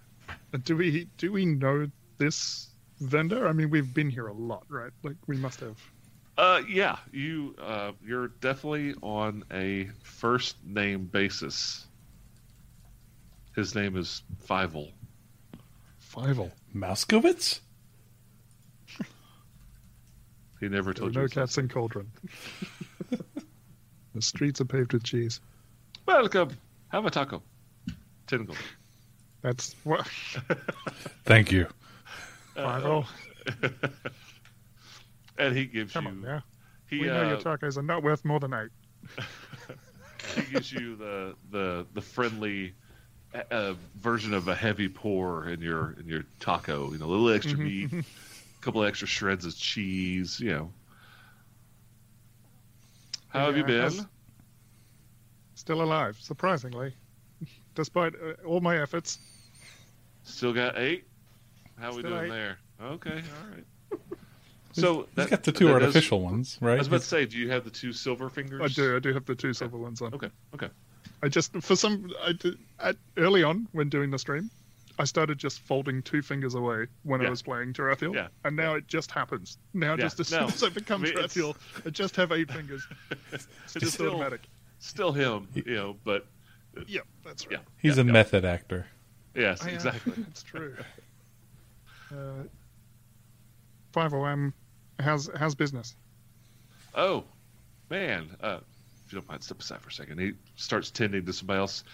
[0.65, 2.71] Do we do we know this
[3.01, 3.47] vendor?
[3.47, 4.91] I mean, we've been here a lot, right?
[5.03, 5.77] Like we must have.
[6.37, 11.87] Uh, yeah, you uh, you're definitely on a first name basis.
[13.55, 14.91] His name is Fievel.
[16.13, 17.61] Fievel Mousekewitz?
[20.61, 22.11] He never told are told no cats in Cauldron.
[24.15, 25.41] the streets are paved with cheese.
[26.07, 26.51] Welcome.
[26.89, 27.43] Have a taco.
[28.27, 28.59] Ten gold.
[29.43, 30.07] That's what.
[31.25, 31.67] Thank you.
[32.57, 33.07] Fievel.
[35.39, 36.11] and he gives Come you.
[36.11, 36.43] on now.
[36.89, 38.71] He we know your uh, tacos are not worth more than eight.
[40.37, 42.75] he gives you the the the friendly
[43.51, 46.93] uh, version of a heavy pour in your in your taco.
[46.93, 48.05] You know, a little extra meat, a
[48.61, 50.39] couple extra shreds of cheese.
[50.41, 50.73] You know.
[53.29, 54.07] How have you been?
[55.55, 56.95] Still alive, surprisingly.
[57.81, 59.19] Despite uh, all my efforts.
[60.25, 61.05] Still got eight.
[61.79, 62.29] How are we Still doing eight.
[62.29, 62.59] there?
[62.83, 63.65] Okay, all right.
[64.73, 66.75] So He's that, got the two that does- artificial ones, right?
[66.75, 68.61] I was about to say, do you have the two silver fingers?
[68.63, 68.95] I do.
[68.95, 70.15] I do have the two silver ones on.
[70.15, 70.69] Okay, okay.
[71.25, 74.49] I just for some I did, at, early on when doing the stream,
[75.01, 77.27] I started just folding two fingers away when Yeah.
[77.27, 78.29] I was playing Tarathiel, Yeah.
[78.45, 79.59] and now it just happens.
[79.75, 80.39] Now, Yeah, just as no.
[80.47, 82.87] soon as I become I mean, Tarathiel, I just have eight fingers.
[83.33, 84.43] It's just still, automatic.
[84.79, 86.27] still him, you know, but
[86.87, 87.53] Yep, that's right.
[87.53, 87.59] yeah.
[87.79, 88.13] He's yeah, a yeah.
[88.13, 88.87] method actor.
[89.35, 89.75] Yes, I am.
[89.75, 90.13] exactly.
[90.17, 90.75] That's true.
[92.11, 92.45] Uh,
[93.93, 94.53] Five um,
[94.99, 95.97] how's how's business?
[96.95, 97.25] Oh,
[97.89, 98.37] man.
[98.41, 98.59] Uh,
[99.07, 100.19] if you don't mind, step aside for a second.
[100.19, 101.85] He starts tending to somebody else.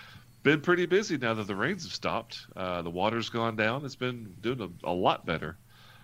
[0.43, 2.47] Been pretty busy now that the rains have stopped.
[2.55, 3.85] Uh, the water's gone down.
[3.85, 5.57] It's been doing a, a lot better.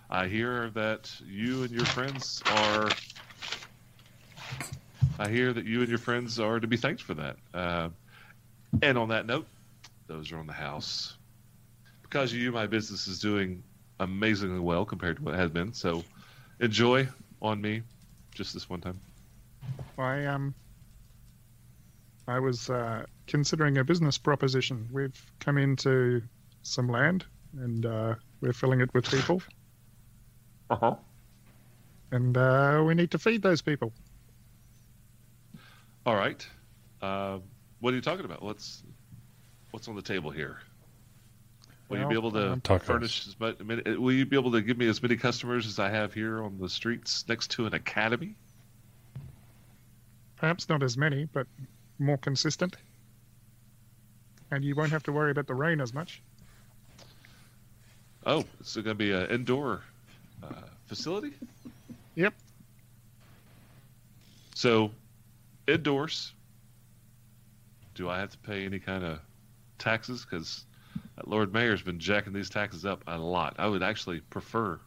[0.09, 2.89] I hear that you and your friends are.
[5.19, 7.37] I hear that you and your friends are to be thanked for that.
[7.53, 7.89] Uh,
[8.81, 9.47] and on that note,
[10.07, 11.17] those are on the house.
[12.01, 13.63] Because of you, my business is doing
[13.99, 15.73] amazingly well compared to what it has been.
[15.73, 16.03] So
[16.59, 17.07] enjoy
[17.41, 17.81] on me
[18.33, 18.99] just this one time.
[19.97, 20.53] I um,
[22.27, 24.87] I was uh, considering a business proposition.
[24.91, 26.21] We've come into
[26.63, 27.25] some land,
[27.59, 29.41] and uh, we're filling it with people,
[30.69, 30.95] Uh huh.
[32.11, 33.93] and uh, we need to feed those people.
[36.05, 36.45] All right.
[37.01, 37.39] Uh,
[37.83, 38.41] what are you talking about?
[38.41, 38.81] What's
[39.71, 40.57] what's on the table here?
[41.89, 43.59] Will you be able to um, furnish as much?
[43.59, 46.59] Will you be able to give me as many customers as I have here on
[46.59, 48.35] the streets next to an academy?
[50.37, 51.45] Perhaps not as many, but
[51.99, 52.77] more consistent.
[54.49, 56.21] And you won't have to worry about the rain as much.
[58.25, 59.81] Oh, it's going to be an indoor
[60.41, 60.53] uh,
[60.87, 61.33] facility.
[62.15, 62.33] Yep.
[64.55, 64.91] So,
[65.67, 66.31] indoors.
[67.95, 69.19] Do I have to pay any kind of
[69.77, 70.25] taxes?
[70.29, 70.65] Because
[71.25, 73.55] Lord Mayor's been jacking these taxes up a lot.
[73.57, 74.79] I would actually prefer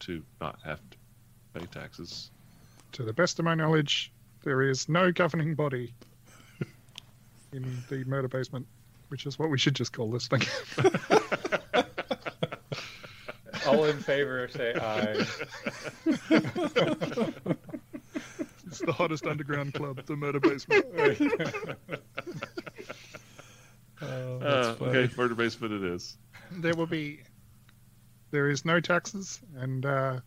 [0.00, 0.96] to not have to
[1.58, 2.30] pay taxes.
[2.92, 4.12] To the best of my knowledge,
[4.42, 5.92] there is no governing body
[7.52, 8.66] in the murder basement,
[9.08, 10.42] which is what we should just call this thing.
[13.66, 15.26] All in favor, say aye.
[18.66, 20.84] it's the hottest underground club, the murder basement.
[24.46, 24.98] Uh, funny.
[24.98, 26.16] okay, murder basement it is.
[26.52, 27.20] there will be
[28.30, 30.20] there is no taxes and uh,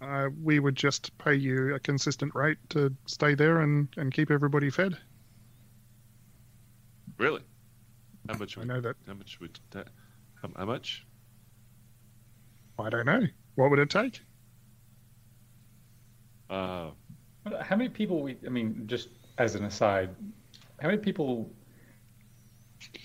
[0.00, 4.30] uh, we would just pay you a consistent rate to stay there and, and keep
[4.30, 4.96] everybody fed
[7.18, 7.42] Really?
[8.28, 8.56] How much?
[8.56, 9.58] i Would, know that how much would?
[9.70, 9.88] That,
[10.40, 11.04] how, how much?
[12.78, 13.26] i don't know
[13.56, 14.20] what would it take
[16.50, 16.90] Uh,
[17.60, 18.36] How many people we?
[18.46, 20.10] I mean, just as an aside,
[20.80, 21.50] how many people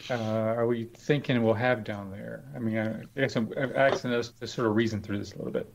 [0.10, 2.44] uh, are we thinking we'll have down there?
[2.56, 5.34] I mean, I, I guess I'm, I'm asking us to sort of reason through this
[5.34, 5.72] a little bit.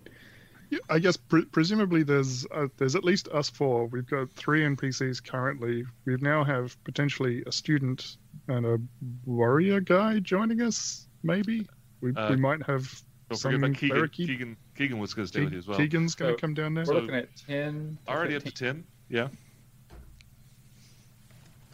[0.70, 4.61] Yeah, i guess pre- presumably there's uh, there's at least us four we've got three
[4.65, 8.19] npcs currently we now have potentially a student
[8.49, 8.79] and a
[9.25, 11.66] warrior guy joining us maybe
[12.03, 14.27] we, Uh, we might have don't some forget about Keegan.
[14.37, 14.57] Keegan.
[14.77, 15.79] Keegan was going to stay with you as well.
[15.79, 17.97] keegan's going to So- come down there We're So- looking at ten.
[18.05, 18.85] to Already up to ten.
[19.09, 19.29] Yeah.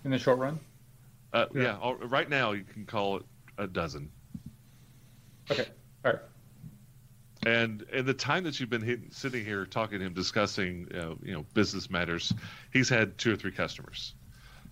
[0.05, 0.61] in the short run.
[1.35, 1.63] Uh, Yeah.
[1.63, 1.79] yeah.
[1.83, 3.25] al- right now, you can call it
[3.59, 4.11] a dozen.
[5.51, 5.67] Okay,
[6.05, 6.21] all right.
[7.47, 11.15] And in the time that you've been hit, sitting here talking to him, discussing uh,
[11.23, 12.33] you know business matters,
[12.73, 14.15] he's had two or three customers.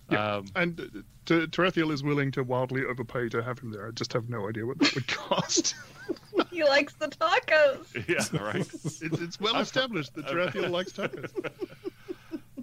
[0.09, 0.37] Yeah.
[0.37, 0.83] Um, And uh,
[1.25, 3.87] T- Tarathiel is willing to wildly overpay to have him there.
[3.87, 5.75] I just have no idea what that would cost.
[6.49, 8.07] He likes the tacos.
[8.33, 8.41] yeah.
[8.41, 8.55] Right.
[8.57, 11.31] it's, it's well established that Tarathiel likes tacos.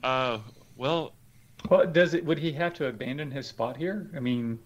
[0.02, 0.38] Uh,
[0.76, 1.12] well,
[1.68, 2.24] Well, does it?
[2.24, 4.10] Would he have to abandon his spot here?
[4.16, 4.58] I mean,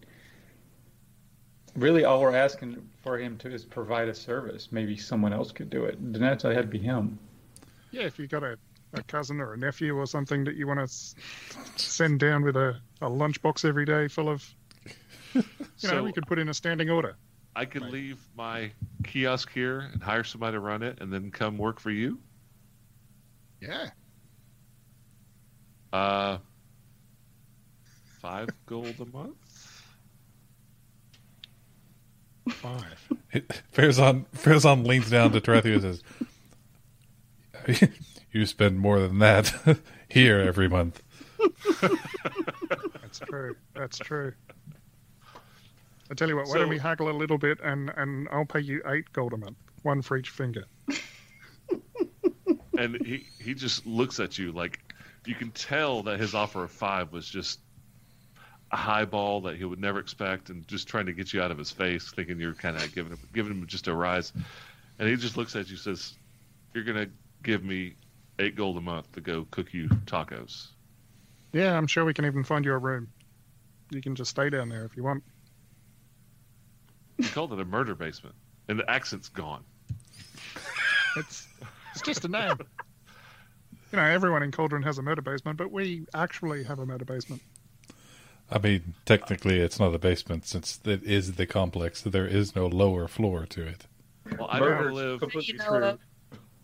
[1.76, 4.68] really, all we're asking for him to is provide a service.
[4.70, 5.98] Maybe someone else could do it.
[6.12, 7.18] Then that's had to be him.
[7.90, 8.56] Yeah, if you got a,
[8.94, 10.94] a cousin or a nephew or something that you want to
[11.76, 14.44] send down with a, a lunchbox every day full of,
[15.34, 15.44] you know,
[15.76, 17.16] so we could put in a standing order.
[17.56, 17.92] I could Right.
[17.92, 18.72] leave my
[19.04, 22.18] kiosk here and hire somebody to run it, and then come work for you.
[23.60, 23.90] Yeah.
[25.92, 26.38] Uh,
[28.24, 29.82] five gold a month.
[32.48, 33.08] Five.
[33.74, 36.00] Farazan Farazan leans down to Terethu and
[37.66, 37.90] says,
[38.32, 39.52] "You spend more than that
[40.08, 41.02] here every month."
[43.02, 43.56] That's true.
[43.74, 44.32] That's true.
[46.10, 48.60] I tell you what, why don't we haggle a little bit and, and I'll pay
[48.60, 50.64] you eight gold a month, one for each finger.
[52.78, 54.80] and he he just looks at you like
[55.26, 57.60] you can tell that his offer of five was just
[58.74, 61.52] a high ball that he would never expect, and just trying to get you out
[61.52, 64.32] of his face, thinking you're kind of giving him giving him just a rise.
[64.98, 66.14] And he just looks at you, says,
[66.74, 67.06] "You're gonna
[67.44, 67.94] give me
[68.40, 70.70] eight gold a month to go cook you tacos."
[71.52, 73.06] Yeah, I'm sure we can even find you a room.
[73.90, 75.22] You can just stay down there if you want.
[77.16, 78.34] He called it a murder basement,
[78.66, 79.62] and the accent's gone.
[81.16, 81.46] It's
[81.92, 82.58] it's just a name.
[83.92, 87.04] You know, everyone in Cauldron has a murder basement, but we actually have a murder
[87.04, 87.40] basement.
[88.54, 92.04] I mean, technically, it's not a basement since it is the complex.
[92.04, 93.86] So there is no lower floor to it.
[94.38, 95.98] Well, I don't want to live completely You know, true.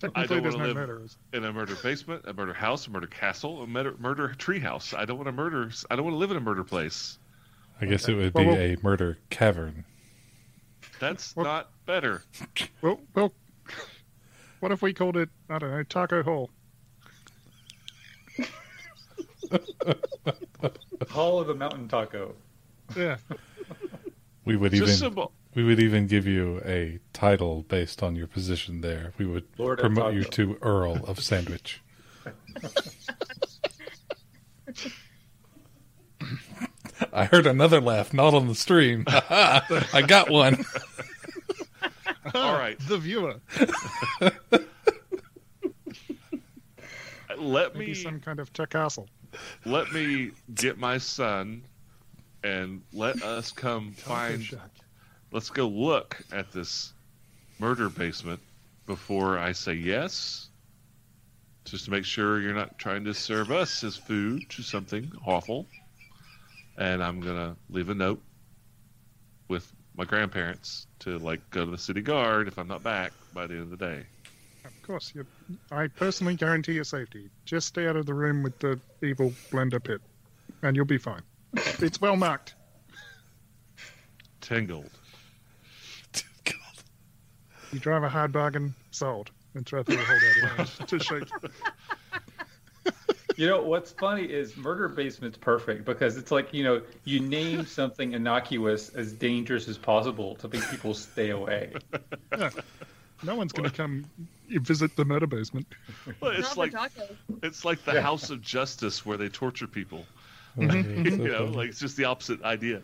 [0.00, 1.16] Technically, don't there's wanna live- murderers.
[1.34, 4.96] in a murder basement, a murder house, a murder castle, a murder, murder treehouse.
[4.96, 5.70] I don't want to murder.
[5.90, 7.18] I don't want to live in a murder place.
[7.80, 9.84] I guess it would Well, be well- a murder cavern.
[11.00, 12.22] That's Well- not better.
[12.82, 13.34] Well, well,
[14.60, 16.50] what if we called it, I don't know, Taco Hall?
[21.10, 22.34] Hall of the Mountain Taco.
[22.96, 23.16] Yeah.
[24.44, 25.32] We would Just even symbol.
[25.54, 29.12] we would even give you a title based on your position there.
[29.18, 31.80] We would Lord promote you to Earl of Sandwich.
[37.12, 39.04] I heard another laugh, not on the stream.
[39.08, 40.64] I got one.
[42.34, 43.36] All right, The viewer.
[47.38, 49.08] let Maybe me some kind of castle.
[49.64, 51.62] Let me get my son,
[52.42, 54.48] and let us come find.
[55.32, 56.92] Let's go look at this
[57.58, 58.40] murder basement
[58.86, 60.48] before I say yes.
[61.64, 65.66] Just to make sure you're not trying to serve us as food to something awful.
[66.78, 68.20] And I'm gonna leave a note
[69.48, 73.46] with my grandparents to like go to the city guard if I'm not back by
[73.46, 74.06] the end of the day.
[74.90, 75.24] Of course, you,
[75.70, 77.30] I personally guarantee your safety.
[77.44, 80.00] Just stay out of the room with the evil blender pit,
[80.62, 81.22] and you'll be fine.
[81.78, 82.56] It's well marked.
[84.40, 84.90] Ten gold.
[87.72, 89.30] You drive a hard bargain, sold.
[89.54, 91.28] And Trethy will hold out his hand to shake.
[93.36, 97.64] You know what's funny is murder basement's perfect because it's like you know you name
[97.64, 101.74] something innocuous as dangerous as possible to make people stay away.
[103.22, 104.06] No one's going to come
[104.48, 105.66] visit the murder basement.
[106.20, 106.72] Well, it's like
[107.42, 108.00] it's like the Yeah.
[108.00, 110.04] House of Justice where they torture people.
[110.56, 111.06] Mm-hmm.
[111.22, 112.82] you know, like it's just the opposite idea.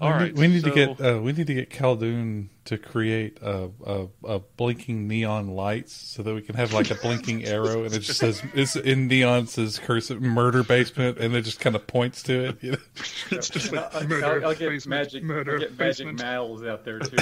[0.00, 2.76] We All need- we need so- to get uh, we need to get Khaldun to
[2.76, 7.44] create a, a, a blinking neon lights so that we can have like a blinking
[7.46, 11.42] arrow and it just says it's in neon it says cursive murder basement and it
[11.42, 12.62] just kind of points to it.
[12.62, 12.78] You know?
[13.30, 16.20] It's just like I'll, murder I'll, I'll get basement, magic, murder I'll get magic basement.
[16.20, 17.16] mals out there too.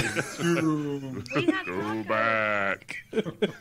[1.65, 2.97] Go back.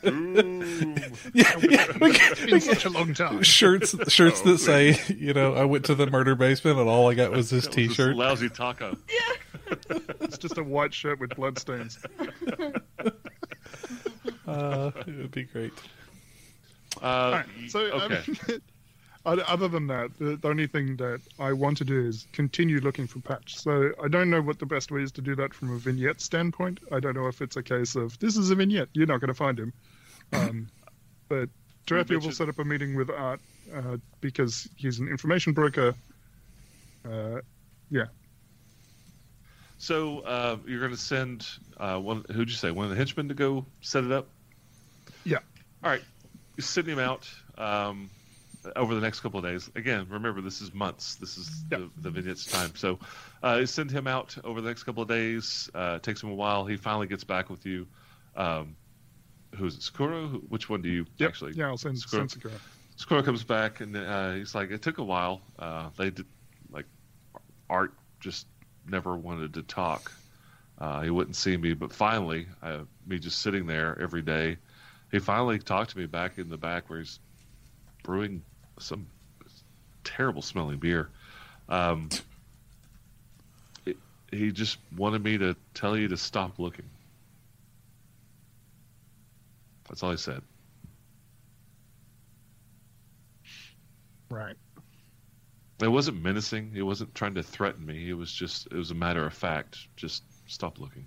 [0.03, 0.97] Boom.
[1.35, 3.43] yeah, yeah, we It's been such a long time.
[3.43, 7.09] shirts shirts Oh, that say you know I went to the murder basement and all
[7.11, 8.17] I got was this That was this T-shirt.
[8.17, 8.97] lousy taco.
[10.21, 11.99] It's just a white shirt with bloodstains.
[14.47, 15.73] Uh, it would be great.
[17.03, 18.59] Uh, All right, y- so um, okay.
[19.27, 22.81] other other than that, the, the only thing that I want to do is continue
[22.81, 23.59] looking for Patch.
[23.59, 26.23] So I don't know what the best way is to do that from a vignette
[26.23, 26.81] standpoint.
[26.91, 29.29] I don't know if it's a case of this is a vignette, you're not going
[29.29, 29.73] to find him.
[30.33, 30.69] Um,
[31.29, 31.51] but
[31.87, 33.41] Tarathiel will set up a meeting with Art
[33.75, 35.95] uh, because he's an information broker.
[37.05, 37.41] Uh,
[37.91, 38.07] yeah,
[39.79, 41.47] So uh, you're going to send
[41.79, 42.25] uh, one?
[42.33, 42.71] Who'd you say?
[42.71, 44.27] One of the henchmen to go set it up?
[45.25, 45.39] Yeah.
[45.85, 46.03] All right.
[46.57, 48.11] You send him out um,
[48.75, 49.71] over the next couple of days.
[49.77, 51.15] Again, remember this is months.
[51.17, 51.79] This is Yeah.
[51.79, 52.75] the, the vignettes time.
[52.75, 52.99] So
[53.45, 55.71] uh, you send him out over the next couple of days.
[55.75, 56.67] Uh, it takes him a while.
[56.67, 57.87] He finally gets back with you.
[58.37, 58.75] Um,
[59.55, 59.83] who's it?
[59.83, 60.27] Sakura?
[60.49, 61.29] Which one do you Yep.
[61.29, 61.53] actually?
[61.53, 62.55] yeah, I'll send, Screw- send Sakura.
[62.97, 65.41] Squirrel comes back and uh, he's like, it took a while.
[65.57, 66.27] Uh, they did,
[66.73, 66.85] like,
[67.71, 68.47] Art just
[68.91, 70.13] never wanted to talk.
[70.79, 74.57] Uh, he wouldn't see me, but finally, uh, me just sitting there every day,
[75.11, 77.19] he finally talked to me back in the back where he's
[78.05, 78.43] brewing
[78.79, 79.07] some
[80.05, 81.09] terrible smelling beer.
[81.69, 82.09] Um,
[83.87, 83.97] it,
[84.31, 86.89] he just wanted me to tell you to stop looking.
[89.89, 90.43] That's all he said.
[94.31, 94.57] Right.
[95.81, 96.73] It wasn't menacing.
[96.75, 98.11] It wasn't trying to threaten me.
[98.11, 99.79] It was just, it was a matter of fact.
[99.97, 101.07] Just stop looking.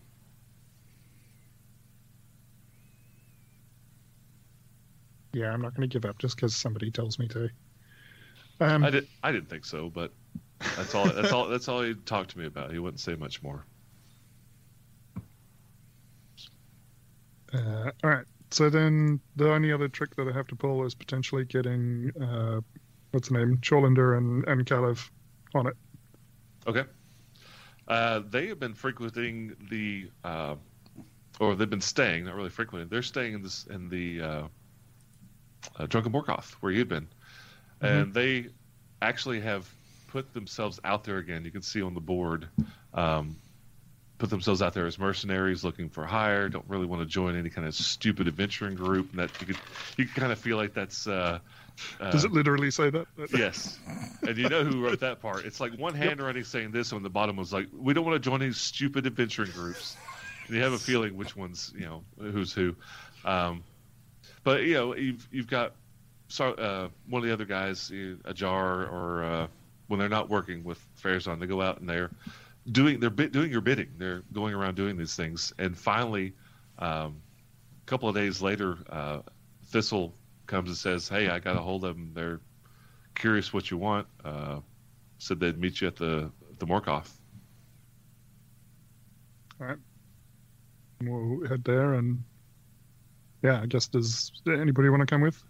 [5.34, 7.49] Yeah, I'm not going to give up just because somebody tells me to.
[8.60, 9.07] Um, I did.
[9.23, 10.11] I didn't think so, but
[10.76, 11.06] that's all.
[11.06, 11.48] That's all.
[11.48, 12.72] That's all he talked to me about.
[12.72, 13.65] He wouldn't say much more.
[17.53, 18.26] Uh, all right.
[18.52, 22.60] So then the only other trick that I have to pull is potentially getting uh,
[23.12, 25.10] what's the name, Chorlander and and Kalev
[25.54, 25.76] on it.
[26.68, 26.84] Okay.
[27.88, 30.56] Uh, they have been frequenting the, uh,
[31.40, 32.88] or they've been staying, not really frequenting.
[32.88, 34.44] They're staying in this in the uh,
[35.78, 37.08] uh, Drunken Morkoth where you'd been,
[37.82, 38.48] and they
[39.02, 39.70] actually have
[40.08, 41.44] put themselves out there again.
[41.44, 42.48] You can see on the board,
[42.94, 43.36] um,
[44.20, 46.48] put themselves out there as mercenaries looking for hire.
[46.48, 49.10] Don't really want to join any kind of stupid adventuring group.
[49.10, 49.58] And that you could
[49.98, 51.08] you can kind of feel like that's.
[51.08, 51.40] Uh,
[51.99, 53.07] uh, Does it literally say that?
[53.35, 53.80] Yes,
[54.27, 55.45] and you know who wrote that part?
[55.45, 58.30] It's like one handwriting saying this, and the bottom was like, "We don't want to
[58.30, 59.95] join these stupid adventuring groups."
[60.48, 62.76] And you have a feeling which one's you know who's who.
[63.26, 63.64] Um,
[64.43, 65.73] but you know you've you've got
[66.31, 67.91] so, uh, one of the other guys,
[68.23, 69.48] Ajar, or uh,
[69.88, 72.10] when they're not working with Farazan, they go out and they're
[72.72, 73.89] doing they're bi- doing your bidding.
[73.98, 76.34] They're going around doing these things, and finally,
[76.80, 77.22] um,
[77.81, 79.19] a couple of days later, uh,
[79.65, 80.14] Thistle
[80.47, 82.11] comes and says, "Hey, I got a hold of them.
[82.13, 82.39] They're
[83.15, 84.07] curious what you want.
[84.23, 84.59] Uh,
[85.18, 87.18] said they'd meet you at the the Morkoth."
[91.03, 92.23] We'll head there and
[93.43, 95.43] yeah, I guess does anybody want to come with?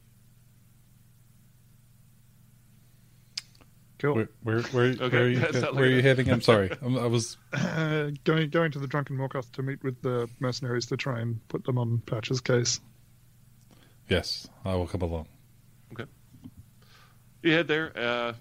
[4.00, 4.16] Cool.
[4.16, 6.30] Where where where, Okay, where, are, you, that's not where are you heading?
[6.30, 6.72] I'm sorry.
[6.82, 10.88] I'm, I was Uh, going going to the Drunken Morkoth to meet with the mercenaries
[10.88, 12.80] to try and put them on Patch's case.
[14.12, 14.48] Yes.
[14.66, 15.28] I will come along.
[15.94, 16.06] Okay.
[17.42, 17.92] You head there.
[17.98, 18.34] Uh,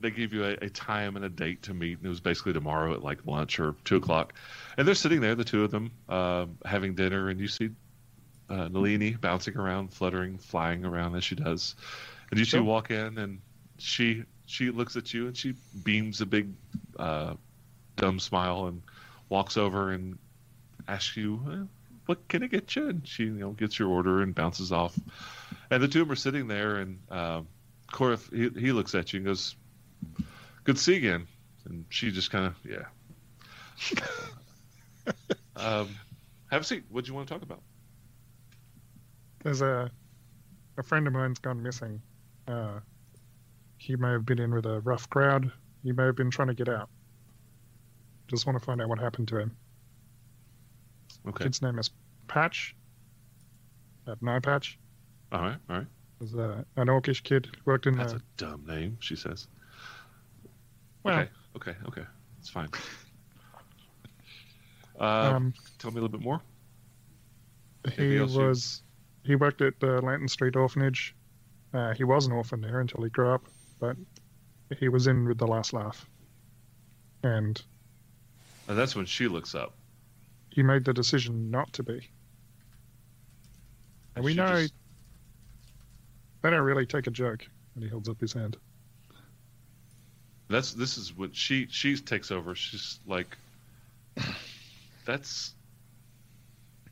[0.00, 2.52] they give you a, a time and a date to meet, and it was basically
[2.52, 4.32] tomorrow at like lunch or two o'clock.
[4.76, 7.70] And they're sitting there, the two of them, uh, having dinner, and you see
[8.48, 11.74] uh, Nalini bouncing around, fluttering, flying around as she does.
[12.30, 12.62] And you see Sure.
[12.62, 13.40] walk in, and
[13.78, 16.50] she she looks at you and she beams a big
[16.98, 17.34] uh,
[17.96, 18.80] dumb smile and
[19.28, 20.16] walks over and
[20.86, 21.66] asks you, "Eh,
[22.08, 24.98] "What can I get you?" And she you know gets your order and bounces off.
[25.70, 27.48] And the two of them are sitting there, and um,
[27.92, 29.56] Korath, he, he looks at you and goes,
[30.64, 31.26] "Good to see you again."
[31.66, 32.86] And she just kind of, yeah.
[35.56, 35.88] um,
[36.50, 36.84] have a seat.
[36.88, 37.60] What do you want to talk about?
[39.44, 39.90] There's a
[40.78, 42.00] a friend of mine's gone missing.
[42.46, 42.80] Uh,
[43.76, 45.52] he may have been in with a rough crowd.
[45.82, 46.88] He may have been trying to get out.
[48.28, 49.56] Just want to find out what happened to him.
[51.28, 51.44] Okay.
[51.44, 51.90] Kid's name is
[52.26, 52.74] Patch.
[54.06, 54.78] That Eye Patch.
[55.32, 55.56] All right.
[55.68, 55.86] All right.
[56.20, 57.48] Was uh, an orcish kid.
[57.64, 58.96] Worked in That's the a dumb name.
[59.00, 59.46] She says.
[61.04, 61.18] well.
[61.20, 61.28] okay.
[61.56, 61.74] Okay.
[61.86, 62.04] Okay.
[62.40, 62.68] It's fine.
[65.00, 66.40] Uh, um, tell me a little bit more.
[67.96, 68.82] he else you- was.
[69.24, 71.14] He worked at the Lantern Street Orphanage.
[71.74, 73.44] Uh, he was an orphan there until he grew up,
[73.78, 73.94] but
[74.78, 76.08] he was in with the last laugh.
[77.22, 77.60] And
[78.68, 79.74] And that's when she looks up.
[80.58, 82.00] He made the decision not to be.
[84.16, 84.74] And we know just-
[86.42, 88.56] they don't really take a joke And he holds up his hand.
[90.48, 92.56] That's this is what she she takes over.
[92.56, 93.36] She's like,
[95.04, 95.54] that's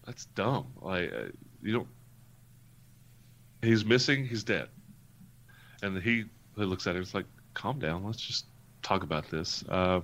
[0.05, 0.69] that's dumb.
[0.81, 1.23] Like uh,
[1.61, 1.89] you don't.
[3.63, 4.25] He's missing.
[4.27, 4.69] He's dead.
[5.83, 6.27] And he,
[6.57, 7.01] he looks at her.
[7.01, 8.05] It's like, calm down.
[8.05, 8.47] Let's just
[8.83, 9.65] talk about this.
[9.69, 10.03] Uh,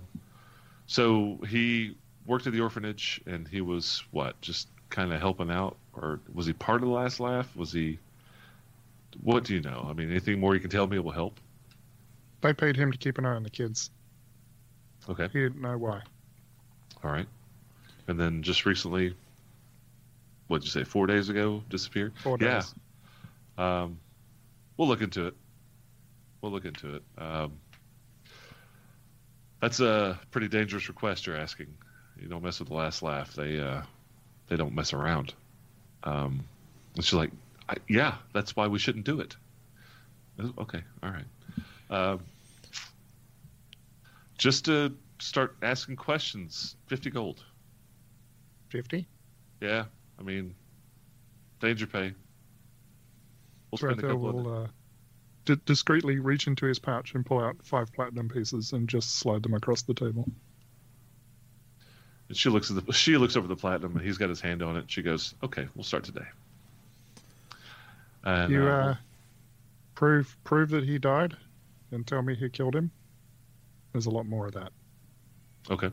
[0.86, 1.94] so he
[2.27, 4.40] worked at the orphanage, and he was what?
[4.40, 7.55] Just kind of helping out, or was he part of the last laugh?
[7.57, 7.99] Was he?
[9.23, 9.86] What do you know?
[9.89, 11.39] I mean, anything more you can tell me will help.
[12.40, 13.90] They paid him to keep an eye on the kids.
[15.09, 15.28] Okay.
[15.32, 16.01] He didn't know why.
[17.05, 17.27] All right.
[18.09, 19.15] And then just recently,
[20.49, 22.12] what'd you say, four days ago, disappeared?
[22.23, 22.55] Four Yeah.
[22.61, 22.74] days.
[23.59, 23.99] Um,
[24.77, 25.35] we'll look into it.
[26.40, 27.03] We'll look into it.
[27.19, 27.53] Um,
[29.61, 31.69] that's a pretty dangerous request you're asking.
[32.23, 33.35] You don't mess with the last laugh.
[33.35, 33.82] They uh,
[34.49, 35.35] they don't mess around.
[36.05, 36.44] Um,
[36.94, 37.32] and she's like,
[37.69, 39.36] I, yeah, that's why we shouldn't do it.
[40.59, 41.24] Okay, all right.
[41.90, 42.20] Um,
[44.39, 47.44] just to start asking questions, fifty gold.
[48.70, 49.07] 50?
[49.61, 49.85] Yeah,
[50.19, 50.55] I mean,
[51.61, 52.15] danger pay.
[53.70, 54.66] We'll spend a couple of uh,
[55.44, 59.43] di- discreetly reach into his pouch and pull out five platinum pieces and just slide
[59.43, 60.27] them across the table.
[62.33, 64.63] And she looks at the she looks over the platinum, and he's got his hand
[64.63, 64.91] on it.
[64.91, 66.25] She goes, "Okay, we'll start today."
[68.25, 68.95] And you uh, uh,
[69.95, 71.37] prove prove that he died,
[71.91, 72.91] and tell me who killed him.
[73.93, 74.73] There's a lot more of that.
[75.71, 75.91] okay,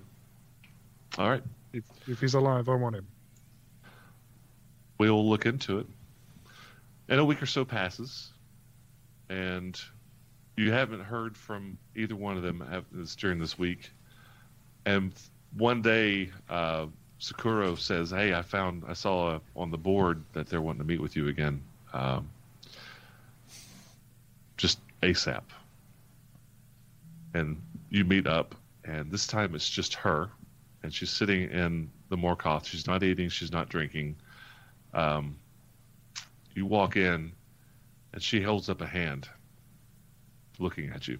[1.18, 1.44] all right,
[1.74, 3.06] If if he's alive, I want him.
[4.98, 5.88] we'll look into it.
[7.10, 8.32] And a week or so passes,
[9.28, 9.78] and
[10.56, 12.86] you haven't heard from either one of them have-
[13.18, 13.92] during this week.
[14.86, 15.12] And
[15.58, 16.88] one day, uh,
[17.20, 20.88] Sakura says, "Hey, I found, I saw uh on the board that they're wanting to
[20.88, 21.62] meet with you again,
[21.94, 22.30] um,
[24.58, 25.44] just ASAP."
[27.34, 30.30] And you meet up, and this time it's just her,
[30.84, 32.66] and she's sitting in the Morkoth.
[32.66, 34.16] She's not eating, she's not drinking.
[34.94, 35.38] Um,
[36.56, 37.32] you walk in,
[38.14, 39.30] and she holds up a hand,
[40.58, 41.20] looking at you.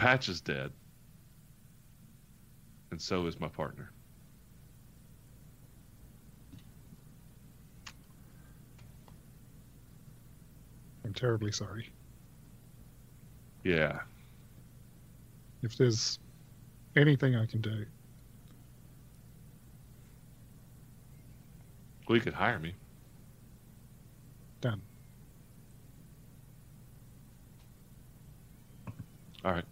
[0.00, 0.72] Patch is dead,
[2.90, 3.92] and so is my partner.
[11.04, 11.92] I'm terribly sorry.
[13.62, 14.00] Yeah,
[15.62, 16.18] If there's
[16.96, 17.84] anything I can do,
[22.08, 22.74] well, you could hire me.
[24.62, 24.80] done.
[29.44, 29.64] All right.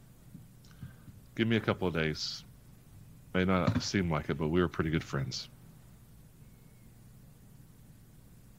[1.38, 2.42] Give me a couple of days.
[3.32, 5.48] May not seem like it, but we were pretty good friends.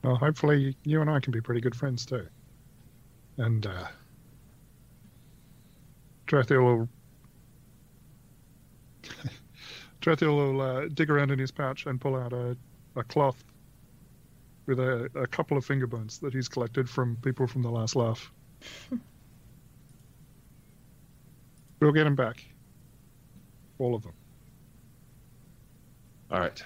[0.02, 2.26] Well, hopefully you and I can be pretty good friends too.
[3.36, 3.88] And uh,
[6.26, 6.90] Drathiel will
[10.02, 12.56] Drathiel will uh, dig around in his pouch and pull out a,
[12.96, 13.44] a cloth
[14.68, 17.98] with a, a couple of finger bones that he's collected from people from the last
[17.98, 18.32] laugh.
[21.82, 22.49] we'll get him back.
[23.80, 24.14] All of them.
[26.32, 26.62] All right.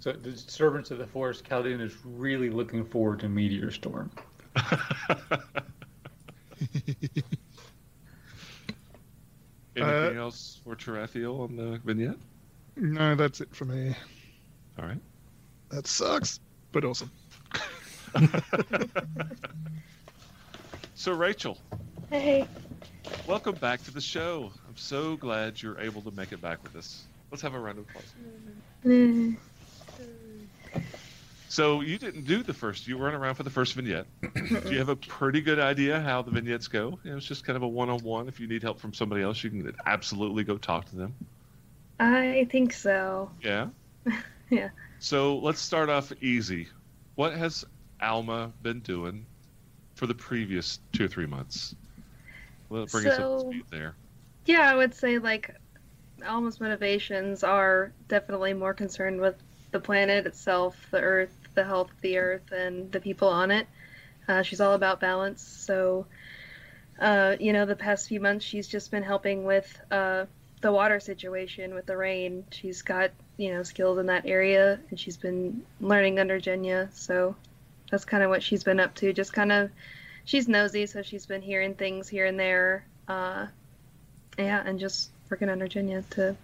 [0.00, 4.10] So the servants of the forest, Khaldun is really looking forward to Meteor Storm.
[9.76, 12.16] Anything else for Tarathiel on the vignette?
[12.76, 13.94] No, that's it for me.
[14.78, 15.00] All right.
[15.70, 16.40] That sucks,
[16.72, 17.10] but awesome.
[20.94, 21.56] So, Rachel,
[22.10, 22.48] Hey.
[23.28, 24.50] welcome back to the show.
[24.78, 27.04] So glad you're able to make it back with us.
[27.30, 29.36] Let's have a round of applause.
[31.50, 34.06] So, you didn't do the first, you weren't around for the first vignette.
[34.34, 36.98] do you have a pretty good idea how the vignettes go?
[37.04, 38.28] It was just kind of a one on one.
[38.28, 41.14] If you need help from somebody else, you can absolutely go talk to them.
[41.98, 43.30] I think so.
[43.42, 43.68] Yeah?
[44.50, 44.70] Yeah.
[44.98, 46.68] So, let's start off easy.
[47.16, 47.66] What has
[48.00, 49.26] Alma been doing
[49.94, 51.74] for the previous two or three months?
[52.70, 53.94] Well, bring us up So- to speed there.
[54.48, 55.54] Yeah, I would say like
[56.26, 59.36] Alma's motivations are definitely more concerned with
[59.72, 63.66] the planet itself, the Earth, the health of the Earth, and the people on it.
[64.26, 65.42] Uh, she's all about balance.
[65.42, 66.06] So,
[66.98, 70.24] uh, you know, the past few months she's just been helping with uh,
[70.62, 72.46] the water situation with the rain.
[72.50, 76.90] She's got you know skills in that area, and she's been learning under Jenya.
[76.94, 77.36] So
[77.90, 79.12] that's kind of what she's been up to.
[79.12, 79.70] Just kind of,
[80.24, 82.86] she's nosy, so she's been hearing things here and there.
[84.38, 86.36] Yeah, and just working under Virginia to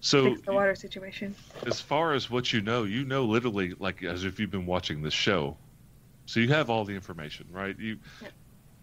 [0.00, 1.34] So, fix the water situation.
[1.66, 5.02] as far as what you know, you know literally like as if you've been watching
[5.02, 5.56] this show.
[6.26, 7.78] So you have all the information, right?
[7.78, 8.32] You Yep.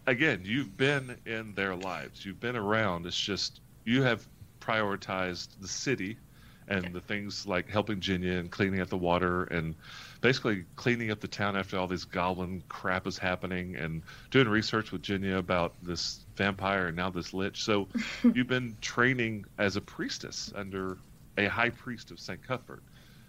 [0.07, 2.25] again, you've been in their lives.
[2.25, 3.05] You've been around.
[3.05, 4.27] It's just you have
[4.61, 6.19] prioritized the city
[6.67, 9.75] and the things like helping Jenya and cleaning up the water and
[10.21, 14.01] basically cleaning up the town after all this goblin crap is happening and
[14.31, 17.63] doing research with Jenya about this vampire and now this lich.
[17.63, 17.87] So
[18.23, 20.97] you've been training as a priestess under
[21.37, 22.41] a high priest of St.
[22.47, 22.81] Cuthbert.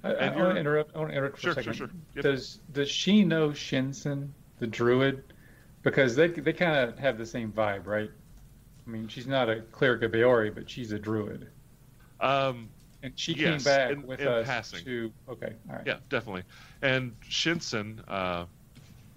[0.05, 0.95] I, I, And want to interrupt.
[0.95, 1.73] I want to interrupt for Sure, a second.
[1.75, 1.97] sure, sure.
[2.15, 2.23] Yep.
[2.25, 5.23] Does does she know Shinsen, the druid?
[5.83, 8.11] Because they they kind of have the same vibe, right?
[8.87, 11.49] I mean, she's not a cleric of Baori, but she's a druid,
[12.21, 12.69] Um,
[13.03, 14.85] and she Yes, came back in- with in us passing.
[14.85, 15.13] to.
[15.29, 15.87] Okay, all right.
[15.87, 16.45] yeah, definitely.
[16.83, 18.47] And Shinsen, uh,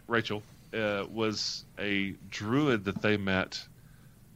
[0.07, 0.43] Rachel,
[0.73, 3.67] uh, was a druid that they met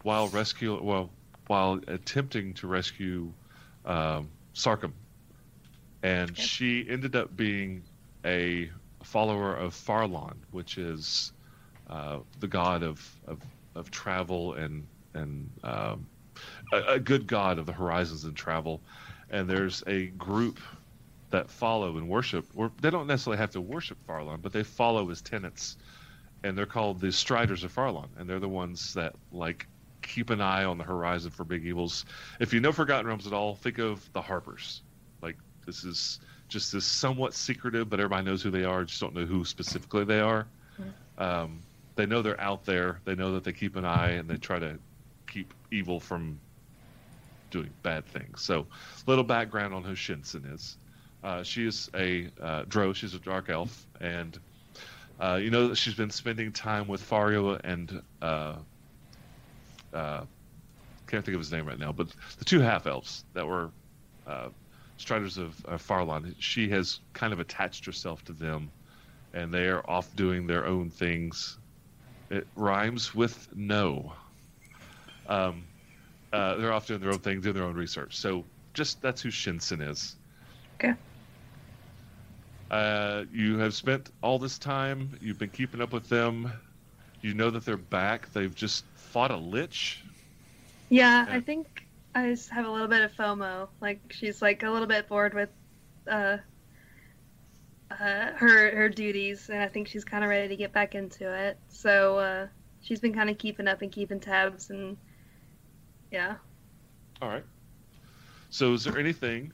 [0.04, 1.10] while rescue, well,
[1.48, 3.32] while attempting to rescue
[3.86, 4.94] um, Sarcem,
[6.04, 6.42] and Okay.
[6.44, 7.84] she ended up being
[8.26, 8.70] a
[9.04, 11.32] follower of Fharlanghn, which is
[11.90, 13.40] uh, the god of, of
[13.76, 16.08] of travel and and um,
[16.72, 18.82] a, a good god of the horizons and travel.
[19.34, 20.60] And there's a group
[21.32, 25.10] that follow and worship, or they don't necessarily have to worship Fharlanghn, but they follow
[25.10, 25.76] his tenets,
[26.44, 29.68] and they're called the Striders of Fharlanghn, and they're the ones that like
[30.04, 32.06] keep an eye on the horizon for big evils.
[32.40, 34.84] If you know Forgotten Realms at all, think of the Harpers.
[35.22, 38.84] Like this is just this somewhat secretive, but everybody knows who they are.
[38.84, 40.46] Just don't know who specifically they are.
[41.18, 41.62] Um,
[41.96, 43.00] they know they're out there.
[43.06, 44.78] They know that they keep an eye and they try to
[45.28, 46.40] keep evil from
[47.54, 48.42] doing bad things.
[48.42, 48.66] So,
[49.06, 50.76] little background on who Shinsen is.
[51.24, 52.92] Uh, she is a uh, Drow.
[52.92, 54.38] She's a dark elf, and
[55.22, 58.56] uh, you know she's been spending time with Fario and uh,
[59.94, 60.26] uh,
[61.08, 62.08] can't think of his name right now, but
[62.40, 63.70] the two half elves that were
[64.26, 64.50] uh,
[64.98, 66.36] striders of uh, Fharlanghn.
[66.40, 68.72] She has kind of attached herself to them,
[69.34, 71.58] and they are off doing their own things.
[72.30, 74.14] It rhymes with no.
[75.28, 75.66] Um,
[76.34, 78.18] uh, they're off doing their own thing, doing their own research.
[78.18, 78.44] So
[78.74, 80.16] just that's who Shinsen is.
[80.76, 80.96] Okay.
[82.72, 85.18] Uh, you have spent all this time.
[85.22, 86.52] You've been keeping up with them.
[87.22, 88.34] You know that they're back.
[88.34, 90.04] They've just fought a lich.
[90.90, 91.36] Yeah, Yeah.
[91.36, 93.70] I think I just have a little bit of FOMO.
[93.80, 95.50] Like she's like a little bit bored with
[96.08, 96.38] uh,
[97.92, 101.32] uh, her her duties, and I think she's kind of ready to get back into
[101.32, 101.60] it.
[101.70, 102.48] So uh,
[102.82, 104.98] she's been kind of keeping up and keeping tabs, and
[106.14, 106.36] yeah.
[107.22, 107.44] All right.
[108.52, 109.52] So, is there anything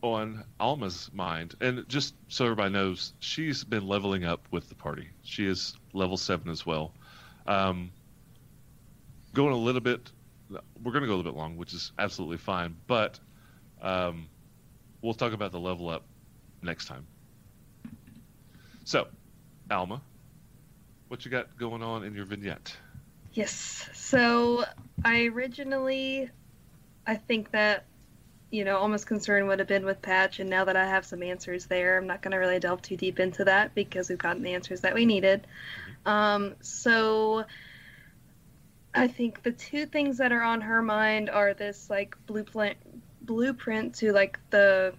[0.00, 1.56] on Alma's mind?
[1.60, 5.08] And just so everybody knows, she's been leveling up with the party.
[5.24, 6.92] She is level seven as well.
[7.48, 7.90] Um,
[9.34, 10.12] going a little bit,
[10.48, 12.76] we're going to go a little bit long, which is absolutely fine.
[12.86, 13.18] But
[13.82, 14.28] um,
[15.02, 16.04] we'll talk about the level up
[16.62, 17.04] next time.
[18.84, 19.08] So,
[19.68, 20.00] Alma,
[21.08, 22.76] what you got going on in your vignette?
[23.36, 23.90] Yes.
[23.92, 24.64] So
[25.04, 26.30] I originally,
[27.06, 27.84] I think that,
[28.50, 31.22] you know, almost concern would have been with Patch, and now that I have some
[31.22, 34.42] answers there, I'm not going to really delve too deep into that because we've gotten
[34.42, 35.46] the answers that we needed.
[36.06, 37.44] Um, so
[38.94, 42.78] I think the two things that are on her mind are this like blueprint,
[43.20, 44.94] blueprint to like the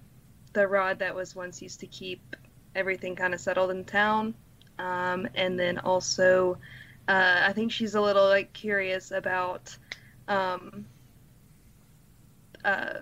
[0.53, 2.35] the rod that was once used to keep
[2.76, 4.35] everything kind of settled in town,
[4.77, 6.59] um, and then also
[7.07, 9.77] uh, I think she's a little like curious about,
[10.27, 10.88] um,
[12.63, 12.93] uh,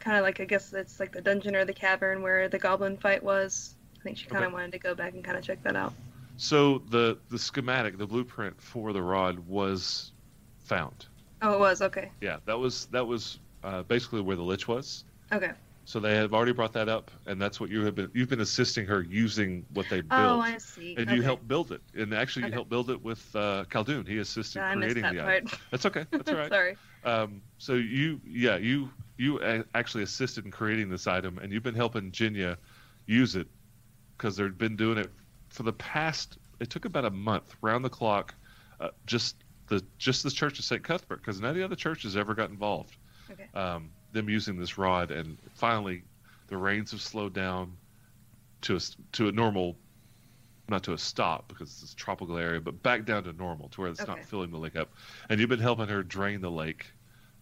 [0.00, 2.96] kind of like I guess it's like the dungeon or the cavern where the goblin
[2.98, 3.76] fight was.
[4.00, 4.54] I think she kind of Okay.
[4.54, 5.94] wanted to go back and kind of check that out.
[6.36, 10.12] So the the schematic, the blueprint for the rod was
[10.60, 11.08] found.
[11.40, 12.10] Oh, it was okay.
[12.20, 15.04] Yeah, that was that was uh, basically where the lich was.
[15.32, 15.54] Okay.
[15.86, 18.10] So they have already brought that up, and that's what you have been.
[18.14, 20.94] You've been assisting her using what they built, Oh, I see.
[20.96, 21.14] and okay.
[21.14, 21.82] you helped build it.
[21.94, 22.54] And actually, you Okay.
[22.54, 24.08] helped build it with uh, Khaldun.
[24.08, 25.44] He assisted creating the part.
[25.44, 25.48] item.
[25.70, 26.06] That's okay.
[26.10, 26.48] That's all right.
[26.50, 26.76] Sorry.
[27.04, 29.40] Um, so you, yeah, you you
[29.74, 32.56] actually assisted in creating this item, and you've been helping Jenya
[33.06, 33.46] use it
[34.16, 35.10] because they've been doing it
[35.50, 36.38] for the past.
[36.60, 38.34] It took about a month, round the clock,
[38.80, 39.36] uh, just
[39.66, 42.48] the just the Church of Saint Cuthbert, because none of the other churches ever got
[42.48, 42.96] involved.
[43.30, 43.48] Okay.
[43.52, 46.04] Um, them using this rod, and finally,
[46.48, 47.78] the rains have slowed down
[48.62, 48.80] to a
[49.12, 49.80] to a normal.
[50.68, 53.82] Not to a stop because it's a tropical area, but back down to normal to
[53.82, 54.20] where it's Okay.
[54.20, 54.94] not filling the lake up.
[55.28, 56.94] And you've been helping her drain the lake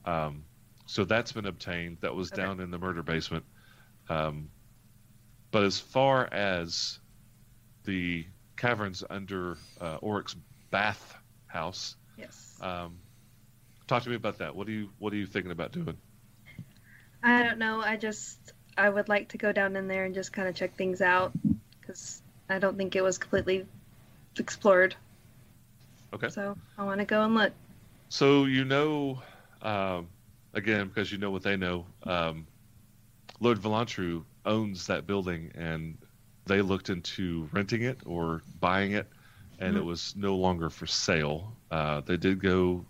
[0.04, 0.46] um,
[0.86, 1.98] so that's been obtained.
[2.02, 2.42] That was Okay.
[2.42, 3.44] down in the murder basement.
[4.08, 4.50] Um,
[5.52, 6.98] but as far as
[7.84, 8.26] the
[8.56, 10.36] caverns under uh, Oryx's
[10.70, 11.16] bath
[11.46, 12.58] house, Yes.
[12.60, 13.00] um,
[13.86, 14.56] talk to me about that.
[14.56, 15.98] What are you What are you thinking about doing?
[17.22, 17.80] I don't know.
[17.80, 20.74] I just I would like to go down in there and just kind of check
[20.76, 21.32] things out
[21.80, 23.66] because I don't think it was completely
[24.38, 24.96] explored.
[26.12, 26.28] Okay.
[26.28, 27.52] So I want to go and look.
[28.08, 29.22] So you know,
[29.62, 30.10] um,
[30.54, 32.46] again, because you know what they know, um,
[33.40, 35.98] Lord Vhalantru owns that building, and
[36.46, 39.10] they looked into renting it or buying it,
[39.58, 39.86] and it Mhm.
[39.86, 41.58] was no longer for sale.
[41.70, 42.86] Uh, they did go,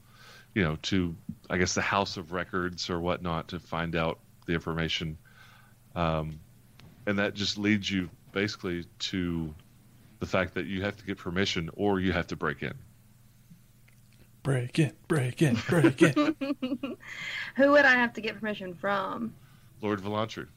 [0.55, 1.15] you know, to
[1.51, 5.17] I guess the House of Records or whatnot to find out the information,
[5.95, 6.39] um,
[7.07, 9.55] and that just leads you basically to
[10.21, 12.75] the fact that you have to get permission or you have to break in.
[14.43, 16.37] Break in, break in, break in.
[17.57, 19.35] Who would I have to get permission from?
[19.81, 20.49] Lord Vhalantru.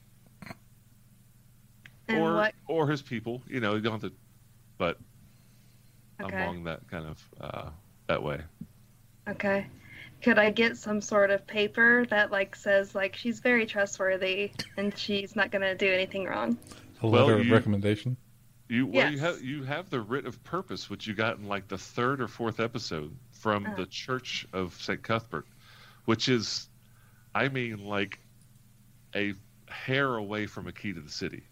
[2.07, 2.53] And or what?
[2.67, 3.41] or his people.
[3.47, 4.13] You know, you don't have to,
[4.77, 4.97] but
[6.23, 6.43] Okay.
[6.43, 7.69] along that kind of uh,
[8.07, 8.41] that way.
[9.29, 9.67] Okay.
[10.25, 14.97] Could I get some sort of paper that like says like she's very trustworthy and
[14.97, 16.57] she's not gonna do anything wrong?
[17.03, 18.17] A Well, letter of recommendation.
[18.67, 21.67] You well, you have you have the writ of purpose, which you got in like
[21.67, 23.75] the third or fourth episode from Oh.
[23.75, 25.45] the Church of Saint Cuthbert,
[26.05, 26.69] which is,
[27.35, 28.17] I mean, like
[29.15, 29.35] a
[29.67, 31.43] hair away from a key to the city.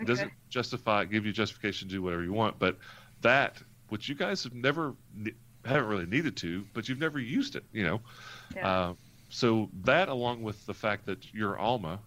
[0.00, 2.78] It doesn't justify give you justification to do whatever you want, but
[3.20, 5.34] that which you guys have never ne-
[5.64, 8.00] haven't really needed to, but you've never used it, you know.
[8.54, 8.68] Yeah.
[8.68, 8.94] Uh,
[9.28, 11.98] so that, along with the fact that you're Alma,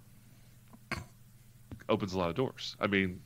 [1.90, 2.76] opens a lot of doors.
[2.80, 3.22] I mean,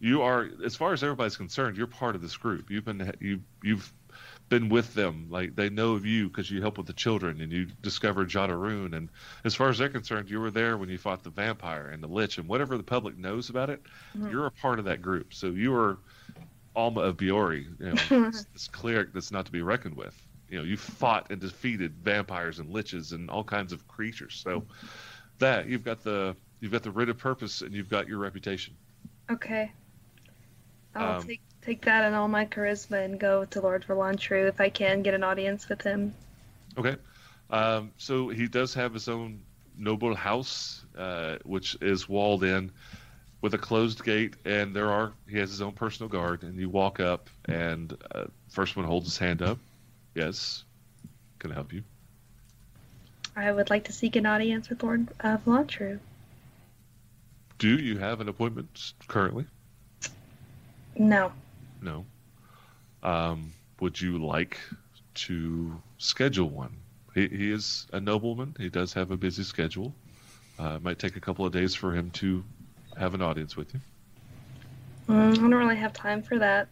[0.00, 2.70] you are, as far as everybody's concerned, you're part of this group.
[2.70, 3.92] You've been you you've
[4.48, 5.28] been with them.
[5.30, 8.94] Like they know of you because you help with the children and you discovered Jzadirune.
[8.94, 9.08] And
[9.44, 12.08] as far as they're concerned, you were there when you fought the vampire and the
[12.08, 13.82] lich and whatever the public knows about it.
[14.16, 14.30] Mhm.
[14.30, 15.32] You're a part of that group.
[15.32, 15.98] So you are
[16.76, 20.14] Alma of Biori, you know, this, cleric that's not to be reckoned with.
[20.48, 24.40] You know, you fought and defeated vampires and liches and all kinds of creatures.
[24.44, 24.64] So
[25.38, 28.74] that you've got the you've got the writ of purpose and you've got your reputation.
[29.30, 29.72] Okay.
[30.94, 34.60] I'll Um, take take that and all my charisma and go to Lord Vhalantru if
[34.60, 36.14] I can get an audience with him.
[36.76, 36.96] Okay.
[37.50, 39.40] Um, so he does have his own
[39.76, 42.70] noble house, uh, which is walled in
[43.44, 46.42] with a closed gate, and there are he has his own personal guard.
[46.44, 49.58] And you walk up, and uh, first one holds his hand up.
[50.14, 50.64] Yes,
[51.38, 51.82] can I help you?
[53.36, 55.36] I would like to seek an audience with Lord uh.
[57.58, 59.44] Do you have an appointment currently?
[60.96, 61.30] No.
[61.82, 62.06] No.
[63.02, 64.58] Um, would you like
[65.26, 66.74] to schedule one?
[67.12, 68.56] He, he is a nobleman.
[68.58, 69.94] He does have a busy schedule.
[70.58, 72.42] Uh, it might take a couple of days for him to
[72.98, 73.80] have an audience with you.
[75.08, 76.68] Mm, I don't really have time for that.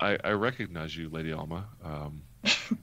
[0.00, 1.66] I, I recognize you, Lady Alma.
[1.84, 2.22] Um,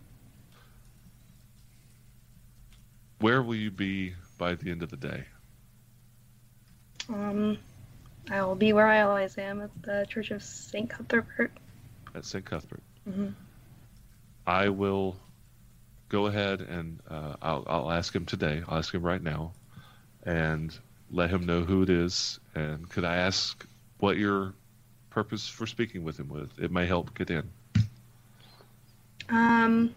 [3.20, 5.24] where will you be by the end of the day?
[7.10, 7.58] Um,
[8.30, 10.88] I will be where I always am at the Church of St.
[10.90, 11.52] Cuthbert.
[12.14, 12.46] At St.
[12.46, 12.84] Cuthbert.
[13.10, 13.30] Mm-hmm.
[14.46, 15.18] I will
[16.10, 18.64] go ahead and uh, I'll, I'll ask him today.
[18.68, 19.54] I'll ask him right now
[20.24, 20.78] and
[21.12, 22.40] let him know who it is.
[22.56, 23.66] And could I ask
[24.00, 24.54] what your
[25.10, 26.52] purpose for speaking with him with?
[26.60, 27.50] It may help get in.
[29.30, 29.96] Um,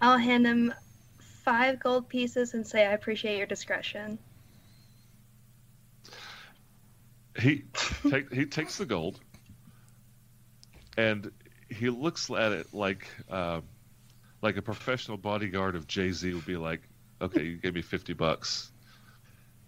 [0.00, 0.72] I'll hand him
[1.18, 4.18] five gold pieces and say I appreciate your discretion.
[7.38, 7.64] He
[8.10, 9.20] take, he takes the gold
[10.96, 11.30] and
[11.70, 13.60] he looks at it like uh,
[14.42, 16.80] like a professional bodyguard of Jay Z would be like,
[17.20, 18.70] okay, you gave me fifty bucks.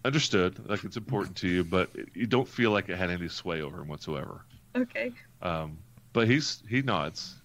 [0.03, 3.61] Understood, like it's important to you, but you don't feel like it had any sway
[3.61, 4.41] over him whatsoever.
[4.75, 5.11] Okay.
[5.41, 5.77] Um,
[6.13, 7.35] but he's he nods.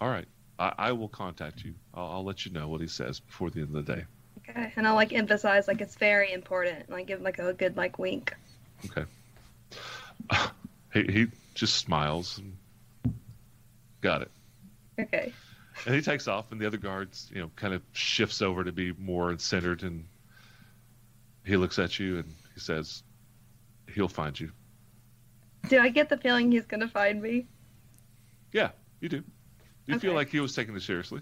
[0.00, 0.26] All right,
[0.58, 1.74] I, I will contact you.
[1.94, 4.04] I'll, I'll let you know what he says before the end of the day.
[4.38, 4.72] Okay.
[4.76, 6.80] And I'll like emphasize like it's very important.
[6.80, 8.34] And like give like a good like wink.
[8.86, 9.04] Okay.
[10.92, 12.36] He he just smiles.
[12.36, 12.54] And,
[14.02, 14.30] got it.
[15.00, 15.32] Okay.
[15.86, 18.72] And he takes off, and the other guards, you know, kind of shifts over to
[18.72, 20.06] be more centered, and
[21.44, 23.02] he looks at you and he says,
[23.92, 24.52] "He'll find you."
[25.68, 27.46] Do I get the feeling he's gonna find me?
[28.52, 29.24] Yeah, you do.
[29.86, 31.20] You feel like he was taking this seriously,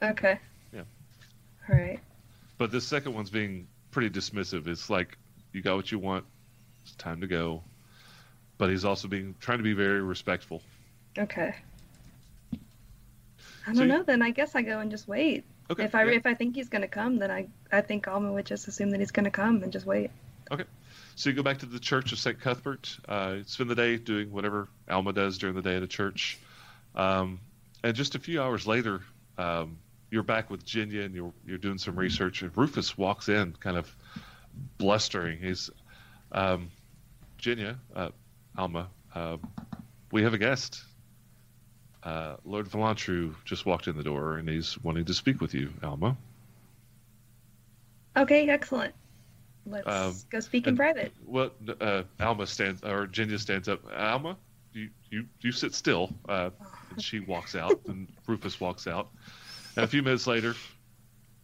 [0.00, 0.38] Okay.
[0.72, 0.84] Yeah.
[1.68, 2.00] All right.
[2.58, 4.66] but this second one's being pretty dismissive.
[4.68, 5.18] It's like
[5.52, 6.24] you got what you want.
[6.82, 7.62] It's time to go.
[8.58, 10.62] But he's also being trying to be very respectful.
[11.18, 11.54] Okay.
[13.66, 14.02] I don't you- know.
[14.02, 15.44] Then I guess I go and just wait.
[15.70, 15.84] Okay.
[15.84, 16.12] if I yeah.
[16.12, 19.00] if I think he's gonna come, then I I think Alma would just assume that
[19.00, 20.10] he's gonna come and just wait.
[20.50, 20.64] Okay.
[21.14, 22.40] So you go back to the church of St.
[22.40, 26.38] Cuthbert, uh, spend the day doing whatever Alma does during the day at a church.
[26.94, 27.40] Um,
[27.84, 29.02] and just a few hours later,
[29.38, 29.78] um,
[30.10, 32.42] you're back with Jenya and you're, you're doing some research.
[32.42, 33.94] And Rufus walks in kind of
[34.78, 35.38] blustering.
[35.38, 35.70] He's,
[36.32, 36.70] um,
[37.38, 38.10] Jenya, uh,
[38.56, 39.36] Alma, uh,
[40.10, 40.82] we have a guest.
[42.02, 45.72] Uh, Lord Vhalantru just walked in the door and he's wanting to speak with you,
[45.82, 46.16] Alma.
[48.16, 48.94] Okay, excellent.
[49.64, 51.12] Let's Um, go speak in private.
[51.24, 53.80] Well, uh, Alma stands, or Jenya stands up.
[53.96, 54.36] Alma,
[54.72, 56.12] you you you sit still.
[56.28, 56.50] Uh,
[56.90, 59.08] and she walks out, and Rufus walks out.
[59.76, 60.54] And a few minutes later,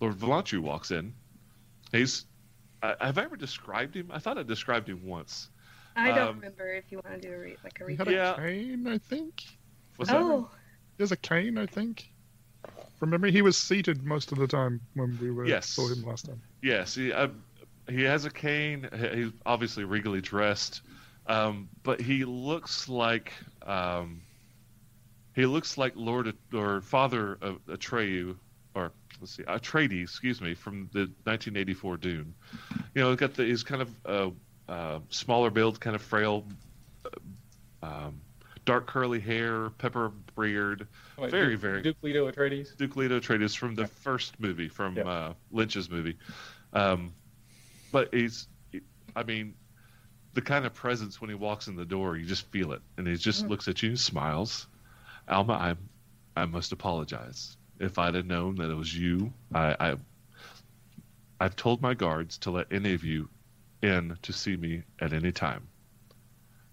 [0.01, 1.14] Lord Vhalantru walks in.
[1.93, 2.26] He's.
[2.82, 4.09] Uh, have I ever described him?
[4.12, 5.48] I thought I described him once.
[5.97, 7.98] I don't um, remember if you want to do a re- like a He recap.
[7.98, 8.32] had Yeah.
[8.35, 9.44] a cane, I think.
[9.98, 10.20] What's that?
[10.20, 10.48] Oh,
[10.96, 12.06] There's a cane, I think.
[12.98, 15.70] From memory, he was seated most of the time when we were Yes.
[15.70, 16.40] saw him last time.
[16.62, 17.28] Yes, he uh,
[17.88, 18.88] he has a cane.
[19.14, 20.82] He's obviously regally dressed,
[21.26, 23.32] um, but he looks like
[23.66, 24.20] um,
[25.34, 28.36] he looks like Lord or Father of Atreyu,
[28.74, 32.34] or let's see, Atreides, excuse me, from the 1984 Dune.
[32.94, 34.30] You know, he's got the he's kind of uh,
[34.68, 36.44] uh, smaller build, kind of frail,
[37.04, 38.20] uh, um,
[38.69, 40.86] dark curly hair, pepper beard.
[41.16, 42.77] Wait, Very, Duke, very- Duke Leto Atreides.
[42.77, 43.89] Duke Leto Atreides from the Yeah.
[43.89, 45.05] first movie, from Yeah.
[45.05, 46.19] uh, Lynch's movie.
[46.74, 47.15] Um,
[47.90, 48.47] but he's,
[49.16, 49.55] I mean,
[50.35, 53.07] the kind of presence when he walks in the door, you just feel it, and
[53.07, 53.49] he just Mhm.
[53.49, 54.66] looks at you, and smiles.
[55.28, 55.74] Alma, I,
[56.39, 57.57] I must apologize.
[57.81, 59.97] If I'd have known that it was you, I, I,
[61.40, 63.31] I've told my guards to let any of you
[63.81, 65.69] in to see me at any time.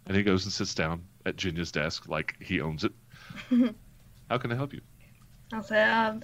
[0.08, 2.91] And he goes and sits down at Jenya's desk like he owns it.
[4.30, 4.81] How can I help you?
[5.53, 6.23] I'll say, um,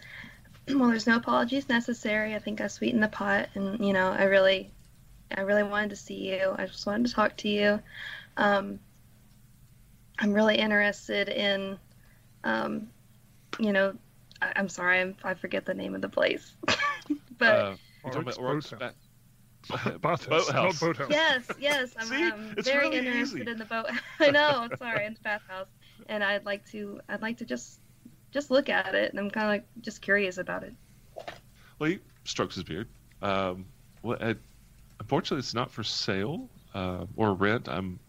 [0.67, 2.35] well, there's no apologies necessary.
[2.35, 4.71] I think I sweetened the pot, and you know, I really,
[5.35, 6.55] I really wanted to see you.
[6.57, 7.79] I just wanted to talk to you.
[8.37, 8.79] Um,
[10.19, 11.79] I'm really interested in,
[12.43, 12.89] um,
[13.59, 13.95] you know,
[14.41, 16.53] I, I'm sorry, I'm, I forget the name of the place,
[17.37, 18.71] but uh, you're talking it's about Orcs
[19.69, 19.83] Boathouse.
[19.85, 20.81] Bat- Bathhouse, Boathouse.
[20.81, 21.09] not boathouse.
[21.11, 22.23] yes, yes, I'm, See?
[22.23, 23.51] I'm It's very really interested easy.
[23.51, 23.87] in the boat.
[24.19, 25.67] I know, sorry, in the bathhouse,
[26.07, 27.79] and I'd like to, I'd like to just,
[28.31, 30.73] just look at it, and I'm kind of like just curious about it.
[31.79, 32.87] Well, he strokes his beard.
[33.21, 33.65] Um,
[34.03, 34.35] well, I,
[34.99, 37.67] unfortunately, it's not for sale uh, or rent.
[37.69, 37.99] I'm,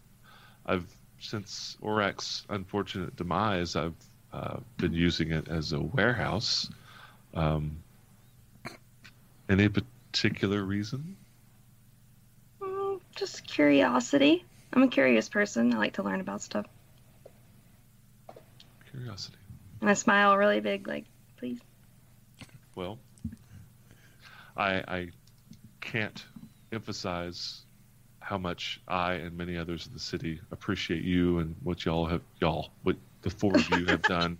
[0.65, 0.85] I've
[1.19, 3.93] since Orak's unfortunate demise, I've
[4.33, 6.69] uh, been using it as a warehouse.
[7.33, 7.77] Um,
[9.49, 11.15] any particular reason?
[13.15, 14.45] Just curiosity.
[14.73, 15.73] I'm a curious person.
[15.73, 16.65] I like to learn about stuff.
[18.89, 19.37] Curiosity.
[19.81, 21.05] And I smile really big, like,
[21.37, 21.59] please.
[22.75, 22.97] Well,
[24.57, 25.09] I, I
[25.81, 26.25] can't
[26.71, 27.61] emphasize
[28.19, 32.21] how much I and many others in the city appreciate you and what y'all have
[32.39, 34.37] y'all what the four of you have done,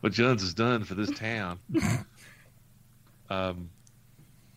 [0.00, 1.58] what Jones has done for this town.
[3.30, 3.70] Um,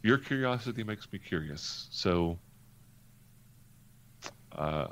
[0.04, 1.88] your curiosity makes me curious.
[1.90, 2.38] So,
[4.58, 4.88] uh,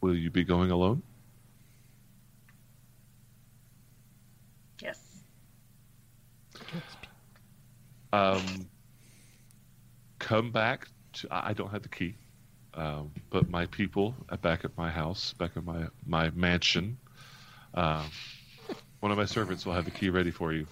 [0.00, 1.02] will you be going alone?
[4.80, 5.22] Yes.
[8.12, 8.68] Um,
[10.18, 10.88] come back.
[11.14, 12.14] To, I don't have the key,
[12.74, 16.96] um, but my people are back at my house, back at my my mansion.
[17.74, 18.04] Um,
[19.00, 20.66] one of my servants will have the key ready for you.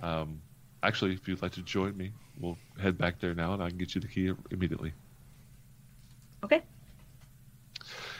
[0.00, 0.40] Um,
[0.82, 3.78] actually, if you'd like to join me, we'll head back there now, and I can
[3.78, 4.92] get you the key immediately.
[6.44, 6.62] Okay.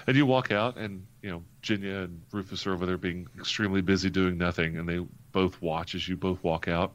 [0.07, 3.81] And you walk out, and you know Jenya and Rufus are over there being extremely
[3.81, 4.99] busy doing nothing, and they
[5.33, 6.93] both watch as you both walk out,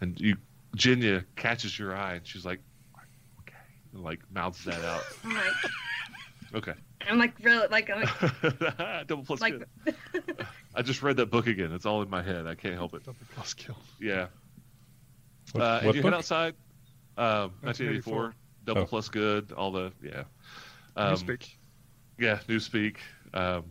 [0.00, 0.36] and you
[0.76, 2.60] Jenya catches your eye, and she's like,
[3.40, 3.56] "Okay,"
[3.92, 5.02] and like mouths that out.
[5.24, 5.44] I'm like,
[6.54, 6.74] Okay,
[7.08, 9.54] I'm like really, like, I'm like, double plus like
[9.84, 9.96] good.
[10.76, 11.72] I just read that book again.
[11.72, 12.46] It's all in my head.
[12.46, 13.04] I can't help it.
[13.04, 13.76] Double plus kill.
[14.00, 14.26] Yeah.
[15.52, 16.12] What, uh, and you book?
[16.12, 16.54] head outside.
[17.16, 18.34] Um, 1984.
[18.64, 18.86] Double Oh.
[18.86, 19.50] plus good.
[19.52, 20.22] All the yeah.
[20.96, 21.58] You Um, speak.
[22.18, 22.96] Yeah, Newspeak.
[23.32, 23.64] Um,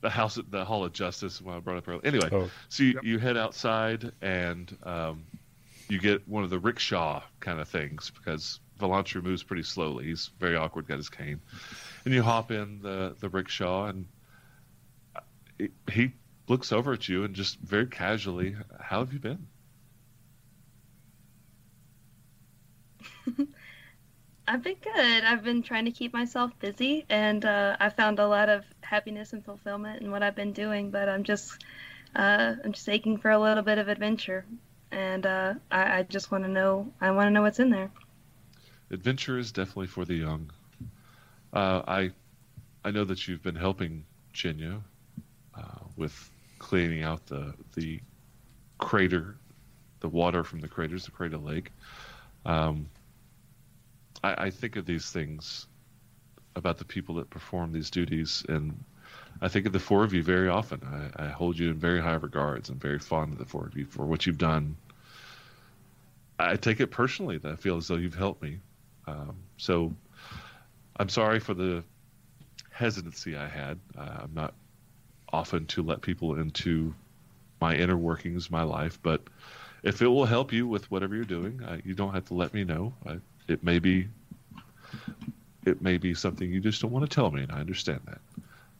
[0.00, 1.40] the house, the Hall of Justice.
[1.40, 2.00] When I brought up earlier.
[2.04, 3.04] Anyway, Oh, so you, Yep.
[3.04, 5.24] you head outside and um,
[5.88, 10.06] you get one of the rickshaw kind of things because Vhalantru moves pretty slowly.
[10.06, 11.40] He's very awkward, got his cane,
[12.04, 14.06] and you hop in the the rickshaw and
[15.16, 15.20] uh,
[15.58, 16.12] he- he
[16.48, 19.46] looks over at you and just very casually, "How have you been?"
[24.46, 25.24] I've been good.
[25.24, 29.32] I've been trying to keep myself busy, and uh, I found a lot of happiness
[29.32, 30.90] and fulfillment in what I've been doing.
[30.90, 31.64] But I'm just,
[32.14, 34.44] uh, I'm just aching for a little bit of adventure,
[34.90, 36.92] and uh, I, I just want to know.
[37.00, 37.90] I want to know what's in there.
[38.90, 40.50] Adventure is definitely for the young.
[41.52, 42.10] Uh, I
[42.84, 44.04] I know that you've been helping
[44.34, 44.82] Jenya
[45.56, 47.98] uh, with cleaning out the the
[48.76, 49.36] crater,
[50.00, 51.70] the water from the craters, the crater lake.
[52.44, 52.90] Um,
[54.24, 55.66] I, I think of these things
[56.56, 58.82] about the people that perform these duties, and
[59.42, 60.80] I think of the four of you very often.
[61.18, 62.70] I, I hold you in very high regards.
[62.70, 64.76] I'm very fond of the four of you for what you've done.
[66.38, 68.58] I take it personally that I feel as though you've helped me.
[69.06, 69.92] Um, so
[70.96, 71.84] I'm sorry for the
[72.70, 73.78] hesitancy I had.
[73.96, 74.54] Uh, I'm not
[75.32, 76.94] often to let people into
[77.60, 79.22] my inner workings, my life, but
[79.82, 82.54] if it will help you with whatever you're doing, uh, you don't have to let
[82.54, 82.94] me know.
[83.06, 83.18] I,
[83.48, 84.08] it may be
[85.66, 88.20] it may be something you just don't want to tell me, and I understand that.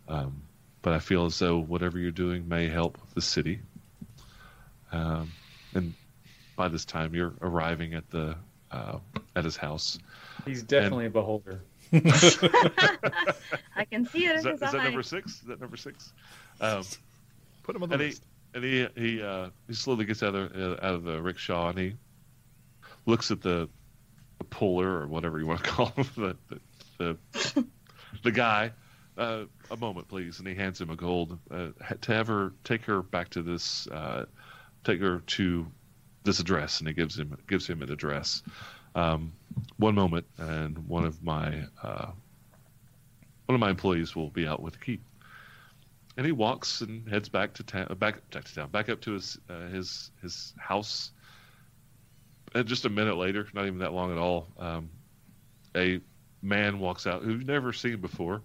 [0.07, 0.43] Um,
[0.82, 3.61] but I feel as though whatever you're doing may help the city.
[4.93, 5.32] Um,
[5.74, 5.95] and
[6.57, 8.36] by this time, you're arriving at the
[8.70, 8.99] uh,
[9.35, 9.99] at his house.
[10.45, 11.61] He's definitely a beholder.
[11.93, 15.32] I can see it Is in that, his is that number six?
[15.41, 16.12] Is that number six?
[16.61, 16.82] Um,
[17.62, 18.23] Put him on the and he list.
[18.55, 21.78] and he he uh, he slowly gets out of uh, out of the rickshaw and
[21.78, 21.95] he
[23.07, 23.69] looks at the,
[24.39, 26.61] the puller or whatever you want to call him the the
[26.98, 27.66] the,
[28.23, 28.73] the guy.
[29.16, 31.69] Uh, a moment, please, and he hands him a gold uh,
[32.01, 34.24] to have her take her back to this, uh,
[34.82, 35.65] take her to
[36.24, 38.43] this address, and he gives him gives him an address.
[38.97, 39.32] Um,
[39.77, 42.11] one moment, and one of my uh,
[43.47, 45.01] one of my employees will be out with the key.
[46.16, 49.12] And he walks and heads back to town, back back to town, back up to
[49.12, 51.11] his uh, his his house.
[52.55, 54.89] And just a minute later, not even that long at all, um,
[55.76, 56.01] a
[56.40, 58.43] man walks out who you've never seen before,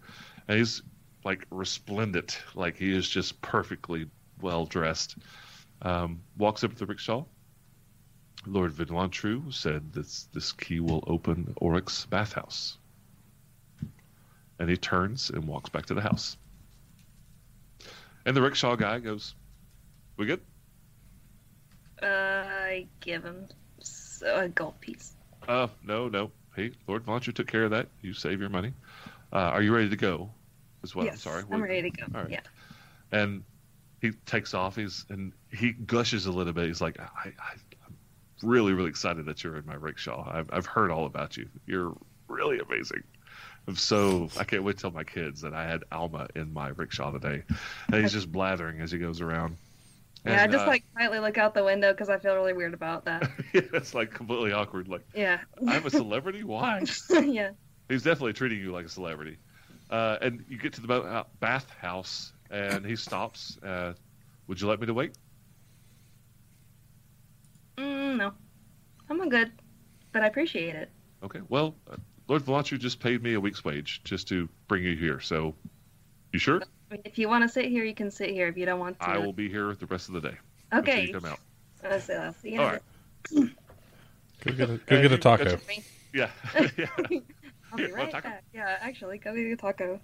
[0.47, 0.81] and he's
[1.23, 4.07] like resplendent, like he is just perfectly
[4.41, 5.17] well dressed.
[5.81, 7.23] Um, walks up to the rickshaw.
[8.45, 12.77] Lord Vhalantru said this this key will open Oryx's bathhouse.
[14.57, 16.37] And he turns and walks back to the house.
[18.25, 19.35] And the rickshaw guy goes,
[20.17, 20.41] "We good?"
[22.01, 23.47] Uh, I give him
[24.21, 25.13] a gold piece.
[25.47, 26.31] Uh, no, no.
[26.55, 27.87] Hey, Lord Vhalantru took care of that.
[28.01, 28.73] You save your money.
[29.31, 30.29] Uh, are you ready to go?
[30.83, 31.43] Is what yes, I'm sorry.
[31.43, 32.05] I'm What- ready to go.
[32.15, 32.31] All right.
[32.31, 32.39] Yeah.
[33.11, 33.43] and
[34.01, 34.75] he takes off.
[34.77, 36.67] He's and he gushes a little bit.
[36.67, 37.53] He's like, I, I,
[37.85, 37.95] I'm
[38.41, 40.29] really, really excited that you're in my rickshaw.
[40.31, 41.47] I've, I've heard all about you.
[41.67, 41.95] You're
[42.27, 43.03] really amazing.
[43.67, 46.69] I'm so I can't wait to tell my kids that I had Alma in my
[46.69, 47.43] rickshaw today.
[47.91, 49.57] And he's just blathering as he goes around.
[50.25, 52.73] Yeah, I just uh, like quietly look out the window because I feel really weird
[52.73, 53.29] about that.
[53.53, 54.87] yeah, it's like completely awkward.
[54.87, 55.39] Like Yeah.
[55.67, 56.43] I'm a celebrity.
[56.43, 56.83] Why?
[57.09, 57.51] yeah.
[57.87, 59.37] He's definitely treating you like a celebrity.
[59.89, 63.57] Uh, and you get to the uh, bath house, and he stops.
[63.63, 63.93] Uh,
[64.47, 65.17] would you like me to wait?
[67.79, 68.33] Mm, no.
[69.09, 69.51] I'm good,
[70.13, 70.91] but I appreciate it.
[71.23, 71.41] Okay.
[71.49, 71.95] Well, uh,
[72.27, 75.19] Lord Vhalantru just paid me a week's wage just to bring you here.
[75.19, 75.55] So,
[76.31, 76.61] you sure?
[76.89, 78.47] I mean, if you want to sit here, you can sit here.
[78.47, 80.37] If you don't want to, I will be here the rest of the day
[80.71, 81.07] until Okay.
[81.07, 81.39] you come out.
[81.83, 81.99] I'll.
[82.01, 82.81] See you All in a right.
[84.45, 85.57] Go get a, go get a taco.
[86.13, 86.29] Yeah.
[86.77, 86.87] yeah.
[86.97, 87.23] I'll be
[87.77, 88.29] Here, want right taco?
[88.29, 88.43] back.
[88.53, 89.99] Yeah, actually, go get a taco.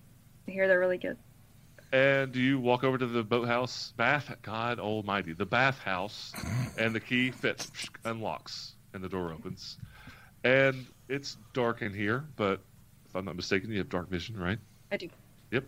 [0.48, 1.18] I hear they're really good.
[1.92, 4.36] And you walk over to the boathouse, bath.
[4.42, 6.34] God Almighty, the bathhouse,
[6.78, 7.72] and the key fits,
[8.04, 9.78] unlocks, and the door opens.
[10.44, 12.60] And it's dark in here, but
[13.08, 14.60] if I'm not mistaken, you have dark vision, right?
[14.92, 15.10] I do.
[15.56, 15.64] Yep.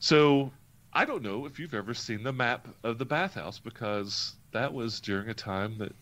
[0.00, 0.50] So
[0.92, 4.98] I don't know if you've ever seen the map of the bathhouse because that was
[4.98, 5.92] during a time that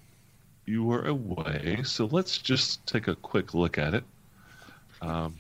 [0.65, 1.81] you were away.
[1.85, 4.05] So let's just take a quick look at it.
[5.03, 5.37] Um,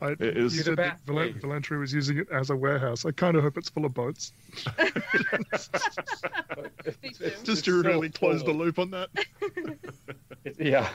[0.00, 1.36] I, It is- you said that bath Val- cave.
[1.36, 3.04] Valentry was using it as a warehouse.
[3.04, 4.32] I kind of hope it's full of boats.
[4.78, 5.70] It's-
[6.86, 9.10] it's- Just to still really close the loop on that.
[10.58, 10.88] Yeah,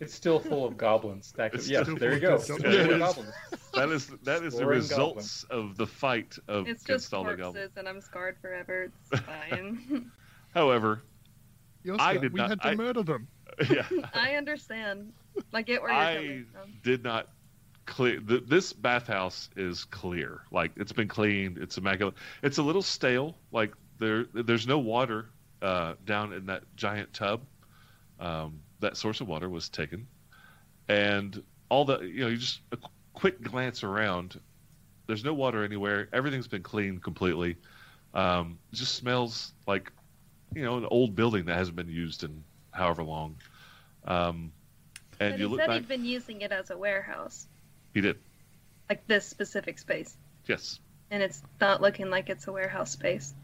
[0.00, 1.54] it's still full of goblins stacked.
[1.54, 1.86] It's Up.
[1.88, 2.34] Yeah, there you go.
[2.36, 2.76] of Still goblins.
[2.76, 3.14] full of Yeah, it is.
[3.14, 3.34] goblins.
[3.74, 7.30] that is that is the Exploring results of the fight of It's just all the
[7.36, 7.72] corpses, goblins.
[7.76, 8.90] and I'm scarred forever.
[9.12, 9.20] It's
[9.50, 10.10] fine.
[10.54, 11.02] However,
[11.84, 13.28] Yoska, I did we not- had to I- murder them.
[13.70, 15.12] yeah, I understand.
[15.52, 16.72] I get where you're I coming from.
[16.82, 17.28] did not
[17.86, 18.20] clear.
[18.20, 20.42] The, this bathhouse is clear.
[20.52, 21.58] Like it's been cleaned.
[21.58, 22.14] It's immaculate.
[22.42, 23.36] It's a little stale.
[23.52, 25.26] Like there, there's no water
[25.62, 27.42] uh, down in that giant tub.
[28.18, 30.06] Um, that source of water was taken,
[30.88, 34.40] and all the you know, you just a qu- quick glance around.
[35.06, 36.08] There's no water anywhere.
[36.12, 37.56] Everything's been cleaned completely.
[38.14, 39.90] Um, just smells like
[40.54, 42.42] you know an old building that hasn't been used in
[42.72, 43.36] however long.
[44.04, 44.52] Um,
[45.20, 45.76] and But you he look said back.
[45.80, 47.46] he'd been using it as a warehouse,
[47.92, 48.16] He did.
[48.88, 50.80] like this specific space, Yes.
[51.10, 53.34] and it's not looking like it's a warehouse space.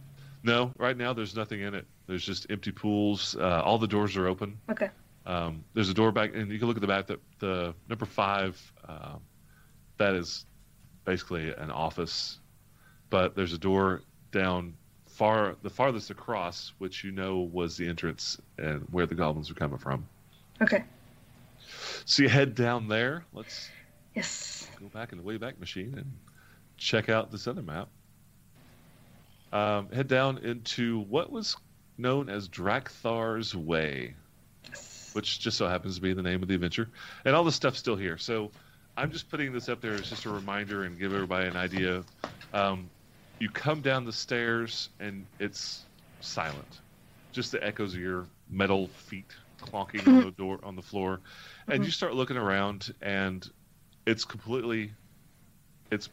[0.42, 1.84] No, right now there's nothing in it.
[2.06, 3.36] There's just empty pools.
[3.36, 4.58] Uh, all the doors are open.
[4.70, 4.88] Okay.
[5.26, 7.06] Um, there's a door back, and you can look at the back.
[7.08, 9.20] The, the number five, um,
[9.98, 10.46] that is
[11.04, 12.38] basically an office,
[13.10, 14.74] but there's a door down
[15.06, 19.56] far, the farthest across, which you know was the entrance and where the goblins were
[19.56, 20.06] coming from.
[20.62, 20.84] Okay.
[22.04, 23.24] So you head down there.
[23.32, 23.68] Let's
[24.14, 24.68] Yes.
[24.78, 26.10] go back in the Wayback Machine and
[26.76, 27.88] check out this other map.
[29.52, 31.56] Um, head down into what was
[31.98, 34.14] known as Drakthar's Way.
[35.16, 36.90] Which just so happens to be the name of the adventure.
[37.24, 38.18] And all this stuff's still here.
[38.18, 38.50] So
[38.98, 42.04] I'm just putting this up there as just a reminder and give everybody an idea.
[42.52, 42.90] Um,
[43.38, 45.86] you come down the stairs and it's
[46.20, 46.80] silent.
[47.32, 51.20] Just the echoes of your metal feet clonking on the door on the floor.
[51.66, 53.48] And you start looking around and
[54.04, 54.92] it's completely
[55.90, 56.10] it's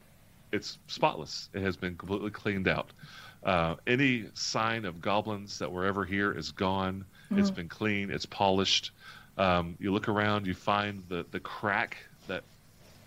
[0.53, 1.49] it's spotless.
[1.53, 2.93] It has been completely cleaned out.
[3.43, 7.03] Uh, any sign of goblins that were ever here is gone.
[7.37, 8.11] It's been clean.
[8.11, 8.91] It's polished.
[9.37, 11.97] Um, you look around, you find the the crack
[12.27, 12.43] that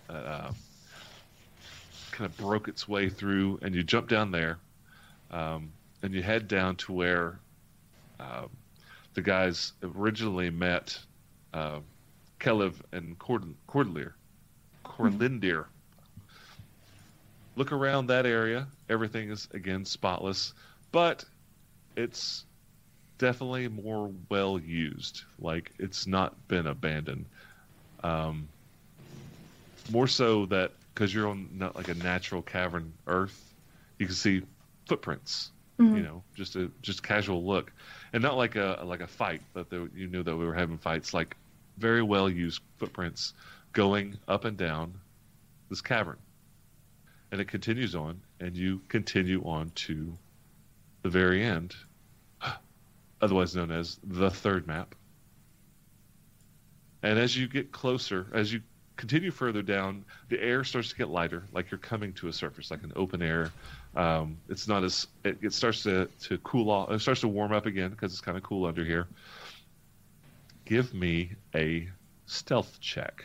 [0.09, 0.51] uh,
[2.11, 4.57] kind of broke its way through, and you jump down there,
[5.31, 7.39] um, and you head down to where
[8.19, 8.49] um,
[9.13, 10.99] the guys originally met
[11.53, 11.79] uh,
[12.39, 14.13] Kelev and Cord- Cordelier.
[14.83, 15.65] Corlindir.
[17.55, 18.67] Look around that area.
[18.89, 20.53] Everything is again spotless,
[20.91, 21.23] but
[21.95, 22.45] it's
[23.17, 25.23] definitely more well used.
[25.39, 27.25] Like it's not been abandoned.
[28.03, 28.47] Um,
[29.91, 33.53] more so that because you're on not like a natural cavern earth,
[33.99, 34.41] you can see
[34.87, 35.51] footprints.
[35.79, 35.97] Mhm.
[35.97, 37.71] You know, just a just casual look,
[38.13, 40.77] and not like a like a fight, but there, you knew that we were having
[40.77, 41.13] fights.
[41.13, 41.37] Like
[41.77, 43.33] very well used footprints
[43.73, 44.99] going up and down
[45.69, 46.17] this cavern,
[47.31, 50.17] and it continues on, and you continue on to
[51.03, 51.75] the very end,
[53.21, 54.95] otherwise known as the third map.
[57.03, 58.61] And as you get closer, as you
[58.95, 62.71] continue further down, the air starts to get lighter, like you're coming to a surface,
[62.71, 63.51] like an open air.
[63.95, 66.91] Um, it's not as it, it starts to to cool off.
[66.91, 69.07] It starts to warm up again because it's kind of cool under here.
[70.65, 71.87] Give me a
[72.25, 73.23] stealth check.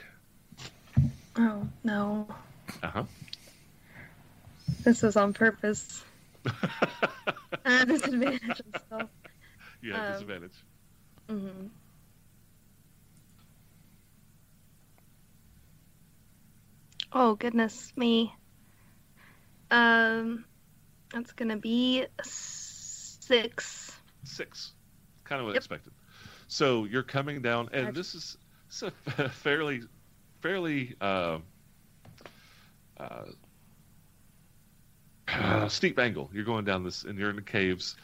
[1.37, 2.29] Oh no,
[2.83, 3.05] Uh huh.
[4.85, 6.05] this is on purpose.
[7.65, 9.09] Uh, disadvantage and stuff.
[9.83, 10.65] Yeah, Um, disadvantage.
[11.29, 11.69] hmm
[17.13, 18.35] Oh goodness me.
[19.71, 20.45] Um,
[21.13, 24.01] that's gonna be six.
[24.25, 24.73] Six.
[25.25, 25.57] Kind of what I Yep.
[25.57, 25.93] expected.
[26.49, 28.37] So you're coming down, and this is
[28.69, 28.91] it's a
[29.31, 29.83] fairly,
[30.41, 31.39] fairly uh,
[32.99, 33.25] uh,
[35.29, 36.31] uh, steep angle.
[36.33, 37.97] You're going down this, and you're in the caves,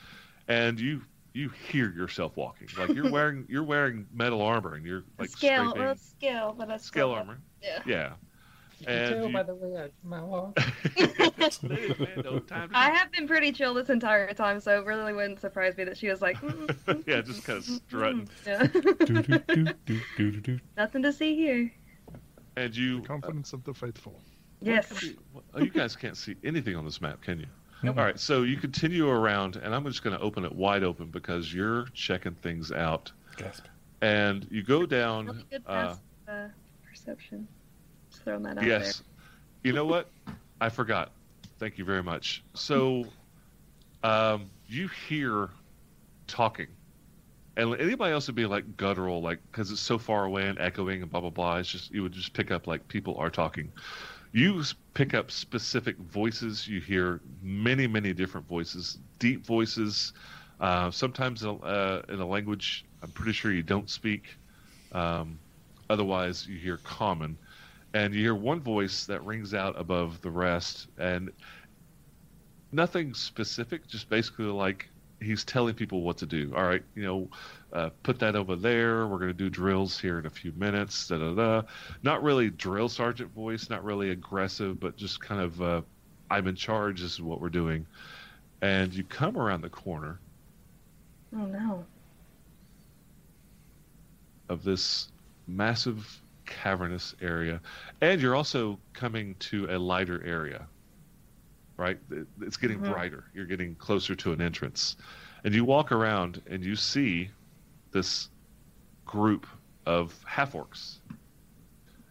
[0.48, 1.02] and you
[1.38, 2.66] you hear yourself walking.
[2.76, 6.70] Like you're wearing you're wearing metal armor, and you're like scale, scraping well, scale, but
[6.70, 7.38] a scale armor.
[7.62, 7.78] Yeah.
[7.86, 8.12] Yeah.
[8.80, 10.58] You can tell you- by the way I my walk.
[12.24, 15.40] No time to I have been pretty chill this entire time, so it really wouldn't
[15.40, 18.26] surprise me that she was like, "Mm, mm, mm, Yeah, just kinda mm, mm, strutting.
[18.26, 18.66] mm." Yeah.
[19.06, 20.58] do, do, do, do, do, do.
[20.76, 21.72] Nothing to see here.
[22.56, 24.20] and you The confidence of the faithful.
[24.60, 24.88] Yes.
[24.88, 27.46] can we- what- oh, you guys can't see anything on this map, can you?
[27.82, 27.96] Nope.
[27.96, 31.06] All right, so you continue around, and I'm just going to open it wide open
[31.06, 33.12] because you're checking things out.
[33.36, 33.66] Gasp.
[34.02, 35.44] And you go down.
[35.50, 35.94] good Uh,
[36.28, 36.48] uh,
[36.88, 37.46] perception.
[38.10, 38.68] Just throwing that out there.
[38.68, 39.02] yes.
[39.62, 40.10] You know what?
[40.60, 41.12] I forgot.
[41.60, 42.42] Thank you very much.
[42.54, 43.06] So,
[44.02, 45.48] um, you hear
[46.26, 46.68] talking,
[47.56, 51.02] and anybody else would be like guttural, like because it's so far away and echoing
[51.02, 51.56] and blah blah blah.
[51.56, 53.72] It's just you would just pick up like people are talking.
[54.32, 54.62] You
[54.94, 56.68] pick up specific voices.
[56.68, 60.12] You hear many many different voices, deep voices.
[60.60, 64.36] Uh, sometimes uh, in a language I'm pretty sure you don't speak.
[64.92, 65.38] Um,
[65.88, 67.38] otherwise, you hear common
[67.94, 71.30] and you hear one voice that rings out above the rest and
[72.72, 74.88] nothing specific just basically like
[75.20, 77.28] he's telling people what to do all right you know
[77.72, 81.08] uh, put that over there we're going to do drills here in a few minutes
[81.08, 81.62] da, da, da.
[82.02, 85.82] not really drill sergeant voice not really aggressive but just kind of uh,
[86.30, 87.86] i'm in charge this is what we're doing
[88.62, 90.18] and you come around the corner.
[91.32, 91.84] Oh no.
[94.48, 95.08] of this
[95.46, 97.60] massive cavernous area
[98.00, 100.66] and you're also coming to a lighter area
[101.76, 101.98] right
[102.40, 102.90] it's getting Mhm.
[102.90, 104.96] brighter you're getting closer to an entrance
[105.44, 107.30] and you walk around and you see
[107.92, 108.28] this
[109.06, 109.46] group
[109.86, 110.96] of half orcs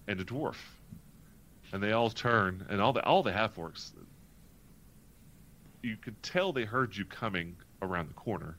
[0.08, 0.56] and a dwarf
[1.72, 3.92] and they all turn and all the all the half orcs
[5.84, 8.58] you could tell they heard you coming around the corner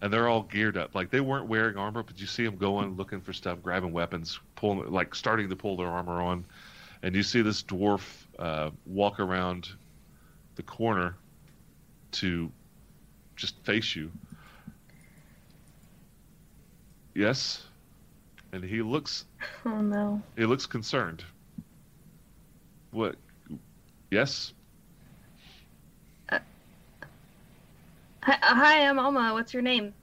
[0.00, 0.94] and they're all geared up.
[0.94, 4.38] Like they weren't wearing armor, but you see them going, looking for stuff, grabbing weapons,
[4.54, 6.44] pulling, like starting to pull their armor on.
[7.02, 8.02] And you see this dwarf
[8.38, 9.68] uh, walk around
[10.56, 11.16] the corner
[12.12, 12.50] to
[13.36, 14.10] just face you.
[17.16, 17.64] Yes,
[18.52, 19.24] and he looks
[19.64, 20.20] Oh no.
[20.36, 21.24] he looks concerned.
[22.90, 23.16] What?
[24.10, 24.52] Yes.
[26.28, 26.40] Hi,
[28.20, 29.32] uh, hi, I'm Alma.
[29.32, 29.94] What's your name?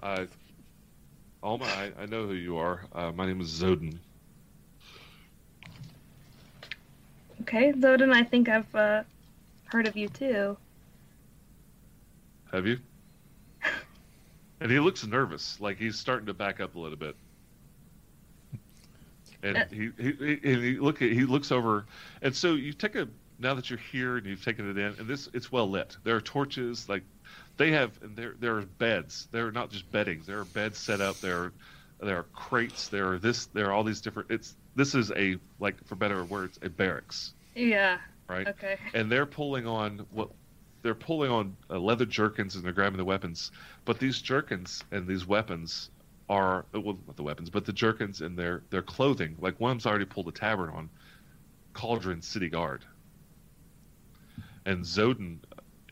[0.00, 0.28] I,
[1.42, 2.82] Alma, I, I know who you are.
[2.94, 3.98] Uh, my name is Zodin.
[7.40, 8.12] Okay, Zodin.
[8.12, 9.02] I think I've uh,
[9.64, 10.56] heard of you too.
[12.52, 12.78] Have you?
[14.60, 17.16] And he looks nervous, like he's starting to back up a little bit.
[19.42, 19.64] And Uh.
[19.70, 21.86] he, he, he, he look at, he looks over,
[22.22, 23.06] and so you take a
[23.38, 25.96] now that you're here and you've taken it in, and this it's well lit.
[26.04, 27.02] There are torches, like
[27.58, 29.28] they have, and there there are beds.
[29.32, 30.26] There are not just beddings.
[30.26, 31.20] There are beds set up.
[31.20, 31.52] There are
[32.00, 32.88] there are crates.
[32.88, 33.46] There are this.
[33.46, 34.30] There are all these different.
[34.30, 37.98] It's this is a like for better words a barracks, Yeah.
[38.28, 38.48] right?
[38.48, 38.78] Okay.
[38.94, 40.30] and they're pulling on what
[40.86, 43.50] they're pulling on uh, leather jerkins and they're grabbing the weapons
[43.84, 45.90] but these jerkins and these weapons
[46.28, 49.70] are uh, well not the weapons but the jerkins and their their clothing like one
[49.70, 50.88] of them's already pulled a tabard on
[51.74, 52.84] cauldron city guard
[54.64, 55.38] and zodin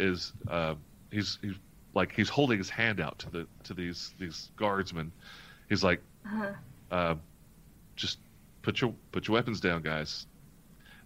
[0.01, 0.75] is uh
[1.11, 1.55] he's he's
[1.95, 5.13] like he's holding his hand out to the to these these guardsmen
[5.69, 6.53] he's like Uh-huh.
[6.91, 7.15] uh,
[7.97, 8.19] just
[8.63, 10.27] put your put your weapons down, guys.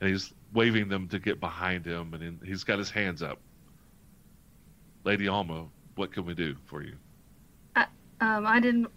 [0.00, 3.38] and he's waving them to get behind him, and he's got his hands up.
[5.04, 6.94] Lady Alma, what can we do for you?
[7.76, 7.86] I,
[8.20, 8.88] Um, I didn't.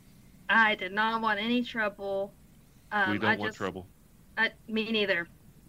[0.50, 2.34] I did not want any trouble.
[2.92, 3.88] Um, we don't I want just, trouble.
[4.38, 5.28] I, me neither.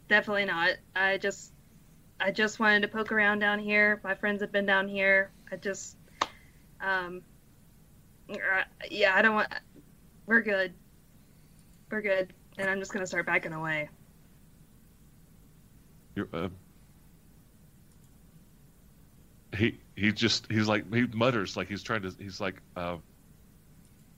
[0.08, 0.70] Definitely not.
[0.96, 1.52] I just,
[2.18, 4.00] I just wanted to poke around down here.
[4.02, 5.30] My friends have been down here.
[5.52, 5.96] I just,
[6.80, 7.22] um,
[8.90, 9.48] yeah, I don't want.
[10.26, 10.74] We're good.
[11.90, 13.88] We're good, and I'm just gonna start backing away.
[16.16, 16.48] You're, uh,
[19.56, 22.96] he he just he's like he mutters like he's trying to he's like uh,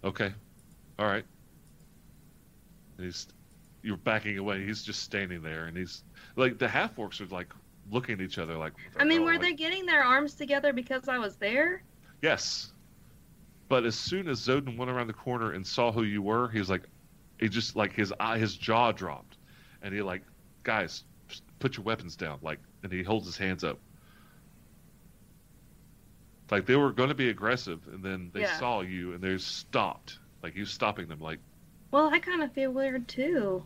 [0.02, 0.32] okay
[0.98, 1.24] all right
[2.96, 3.26] and he's
[3.82, 6.04] you're backing away he's just standing there and he's
[6.36, 7.52] like the half orcs are like
[7.90, 9.26] looking at each other like I mean, hell?
[9.26, 11.82] were Like, they getting their arms together because I was there?
[12.22, 12.70] yes
[13.68, 16.58] but as soon as Zodin went around the corner and saw who you were he
[16.58, 16.82] was like
[17.40, 19.36] he just like his eye his jaw dropped
[19.82, 20.22] and he like
[20.62, 21.04] guys
[21.58, 23.78] put your weapons down like and he holds his hands up
[26.50, 28.58] like they were going to be aggressive and then they Yeah.
[28.58, 31.39] saw you and they stopped like you stopping them like
[31.90, 33.64] Well, I kind of feel weird too.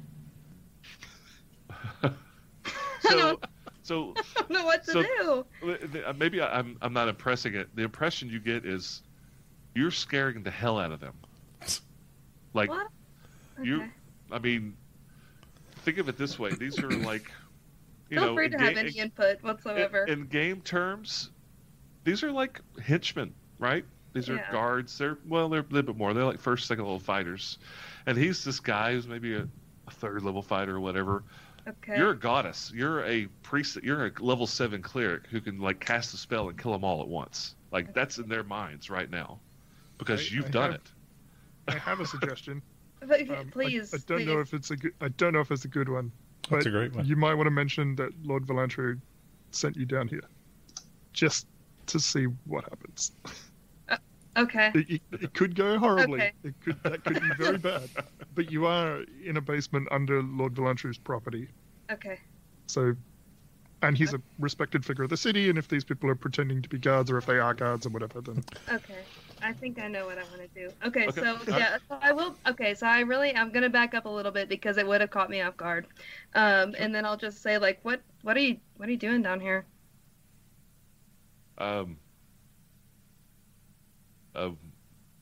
[3.01, 3.41] So
[3.83, 5.47] so I don't know what to So- do.
[6.05, 9.03] uh, maybe I- I'm I'm not impressing it the impression you get is
[9.75, 11.15] you're scaring the hell out of them
[12.55, 12.89] like What?
[13.63, 13.85] you
[14.31, 14.77] I mean
[15.85, 17.31] think of it this way these are like
[18.11, 20.05] you Feel know free to have ga- any input whatsoever.
[20.05, 21.31] in, in game terms,
[22.05, 23.85] these are like henchmen, right?
[24.15, 24.51] These are Yeah.
[24.53, 24.97] guards.
[24.99, 26.15] They're well, they're a little bit more.
[26.15, 27.59] They're like first, second level fighters,
[28.07, 29.47] and he's this guy who's maybe a,
[29.87, 31.25] a third level fighter or whatever.
[31.67, 31.99] okay.
[31.99, 32.73] You're a goddess.
[32.75, 33.77] You're a priest.
[33.83, 37.03] You're a level seven cleric who can like cast a spell and kill them all
[37.03, 37.55] at once.
[37.71, 39.39] Like that's in their minds right now,
[39.99, 41.75] because I- you've I done have- it.
[41.75, 42.63] I have a suggestion.
[43.01, 43.95] But, Um, I- please.
[43.95, 44.27] I, don't please.
[44.27, 44.93] know if it's a good.
[45.01, 46.11] I don't know if it's a good one.
[46.51, 47.07] That's But a great one.
[47.07, 48.99] You might want to mention that Lord Valantro
[49.53, 50.23] sent you down here,
[51.13, 51.47] just
[51.89, 53.13] to see what happens.
[54.37, 54.71] Okay.
[54.73, 56.21] It, it, it could go horribly.
[56.21, 56.33] Okay.
[56.45, 57.91] It could that could be very bad.
[58.35, 61.49] But you are in a basement under Lord Valantro's property,
[61.91, 62.21] Okay.
[62.69, 62.95] so.
[63.81, 66.69] And he's a respected figure of the city, and if these people are pretending to
[66.69, 68.43] be guards, or if they are guards or whatever, then
[68.73, 69.07] Okay.
[69.41, 70.73] I think I know what I want to do.
[70.85, 71.21] Okay, Okay.
[71.21, 72.41] so yeah, so I will.
[72.47, 75.11] Okay, so I really I'm gonna back up a little bit because it would have
[75.11, 75.87] caught me off guard,
[76.35, 79.23] um, and then I'll just say like, what what are you what are you doing
[79.23, 79.69] down here?
[81.59, 81.97] Um,
[84.35, 84.51] uh,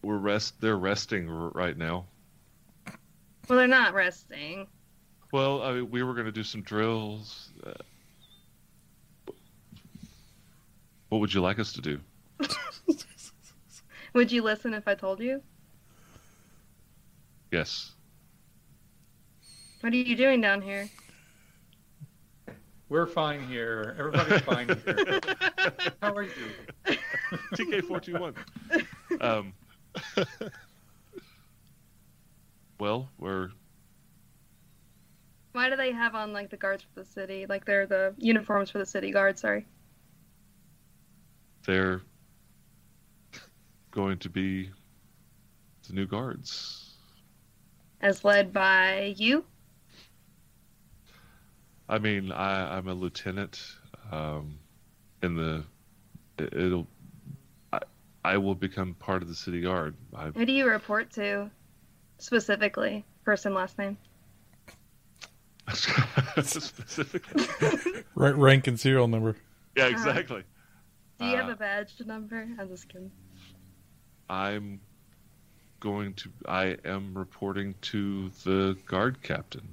[0.02, 0.60] we're rest.
[0.60, 2.06] They're resting r- right now.
[3.48, 4.66] Well, they're not resting.
[5.32, 7.50] Well, I mean, we were going to do some drills.
[7.66, 7.72] Uh,
[11.08, 12.00] what would you like us to do?
[14.12, 15.42] Would you listen if I told you?
[17.52, 17.92] Yes.
[19.80, 20.88] What are you doing down here?
[22.88, 23.96] We're fine here.
[23.98, 25.20] Everybody's fine here.
[26.02, 26.30] How are you?
[27.54, 28.34] TK421.
[29.20, 29.52] Um,
[32.80, 33.50] well, we're
[35.52, 37.46] Why do they have on like the guards for the city?
[37.48, 39.40] Like they're the uniforms for the city guards.
[39.40, 39.66] Sorry.
[41.64, 42.02] they're
[43.90, 44.70] going to be
[45.88, 46.94] the new guards.
[48.00, 49.44] As led by you.
[51.88, 53.60] I mean, I, I'm a lieutenant
[54.10, 54.58] um,
[55.22, 55.64] in the.
[56.38, 56.86] It, it'll.
[57.72, 57.80] I,
[58.24, 59.94] I will become part of the city guard.
[60.14, 61.50] I, Who do you report to,
[62.18, 63.04] specifically?
[63.24, 63.96] First and last name.
[66.42, 67.44] specifically.
[68.14, 69.36] Ra- rank and serial number.
[69.76, 70.44] Yeah, exactly.
[71.18, 72.46] Do you have Uh, a badge number?
[72.58, 73.10] I'm just kidding.
[74.28, 74.80] I'm
[75.80, 76.30] going to.
[76.46, 79.68] I am reporting to the guard captain.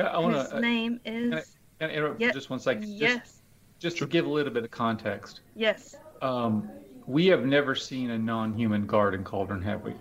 [0.00, 1.56] Yeah, I want His to name is.
[1.80, 2.82] interrupt Yeah, just one second.
[2.82, 3.42] Just, yes.
[3.78, 5.40] just to give a little bit of context.
[5.54, 5.96] Yes.
[6.22, 6.70] Um,
[7.06, 9.92] we have never seen a non-human guard in Cauldron, have we?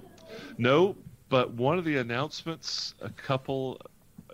[0.58, 0.96] No,
[1.28, 3.82] but one of the announcements, a couple.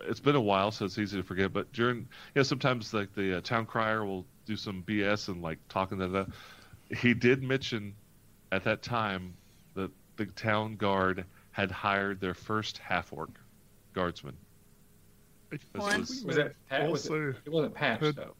[0.02, 1.52] It's been a while, so it's easy to forget.
[1.52, 5.42] But during, you know, sometimes like the uh, town crier will do some BS and
[5.42, 6.26] like talking to the.
[6.96, 7.94] He did mention
[8.52, 9.34] at that time
[9.74, 13.30] that the town guard had hired their first half orc
[13.94, 14.36] guardsman.
[15.52, 16.90] I was- we Was may that Pat?
[16.90, 18.34] Was it, it wasn't patched heard- though.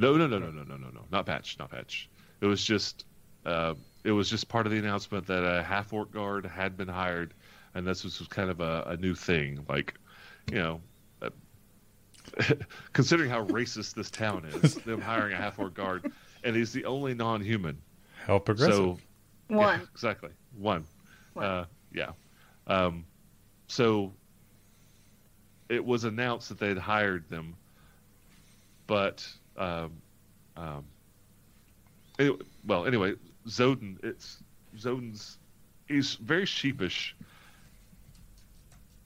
[0.00, 2.08] No, no, no, no, no, no, no, no, not patch, not patch.
[2.40, 3.04] It was just,
[3.44, 6.86] uh, it was just part of the announcement that a half orc guard had been
[6.86, 7.34] hired,
[7.74, 9.64] and this was kind of a, a new thing.
[9.68, 9.94] Like,
[10.52, 10.80] you know,
[11.20, 11.30] uh,
[12.92, 16.12] considering how racist this town is, them hiring a half orc guard,
[16.44, 17.76] and he's the only non-human.
[18.24, 18.74] How progressive.
[18.76, 18.98] So
[19.48, 19.80] One.
[19.80, 20.84] yeah, exactly one.
[21.32, 21.44] One.
[21.44, 22.10] Uh, yeah.
[22.68, 23.04] Um,
[23.66, 24.12] so
[25.68, 27.54] it was announced that they'd hired them,
[28.86, 29.92] but um,
[30.56, 30.84] um,
[32.66, 33.14] well, anyway,
[33.46, 34.02] Zoden.
[34.02, 34.38] It's
[34.76, 35.38] Zoden's.
[35.86, 37.14] He's very sheepish.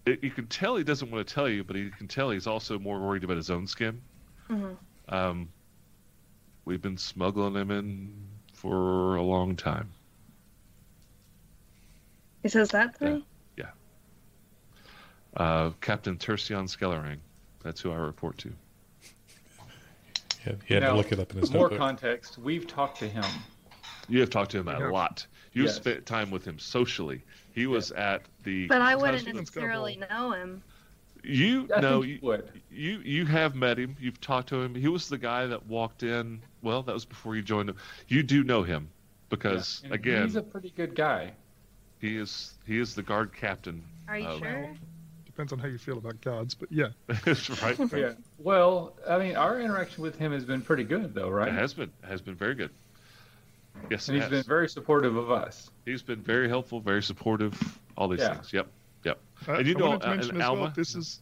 [0.06, 2.46] It, you can tell he doesn't want to tell you, but you can tell he's
[2.46, 4.00] also more worried about his own skin.
[4.50, 4.76] Mhm.
[5.08, 5.48] Um,
[6.64, 8.12] we've been smuggling him in
[8.52, 9.88] for a long time.
[12.42, 13.14] He says that to Yeah.
[13.14, 13.26] me.
[15.36, 17.18] Uh, Captain Terseon Skellerang.
[17.62, 18.52] That's who I report to.
[19.00, 21.78] He had, he had Now, to look it up in his For more notebook.
[21.78, 23.24] context, we've talked to him.
[24.08, 24.88] You have talked to him a Yeah.
[24.88, 25.26] lot.
[25.52, 25.76] You Yes.
[25.76, 27.22] spent time with him socially.
[27.54, 28.66] He was at the.
[28.66, 30.62] But I wouldn't necessarily know him.
[31.22, 33.96] You I know you, you you you have met him.
[34.00, 34.74] You've talked to him.
[34.74, 36.42] He was the guy that walked in.
[36.62, 37.76] Well, that was before you joined him.
[38.08, 38.88] You do know him
[39.28, 41.32] because And again, he's a pretty good guy.
[42.00, 43.84] he is he is the guard captain.
[44.08, 44.38] Are you Oh.
[44.40, 44.74] sure?
[45.34, 46.88] Depends on how you feel about guards, but yeah.
[47.08, 47.78] right?
[47.92, 48.12] Yeah.
[48.38, 51.48] Well, I mean, our interaction with him has been pretty good, though, right?
[51.48, 52.70] It has been has been very good.
[53.90, 54.42] Yes, and it he's has.
[54.44, 55.70] been very supportive of us.
[55.86, 57.58] He's been very helpful, very supportive.
[57.96, 58.34] All these Yeah.
[58.34, 58.52] things.
[58.52, 58.66] Yep,
[59.04, 59.18] yep.
[59.48, 61.20] Uh, And you I know, wanted to uh, mention and as well, Alma- this is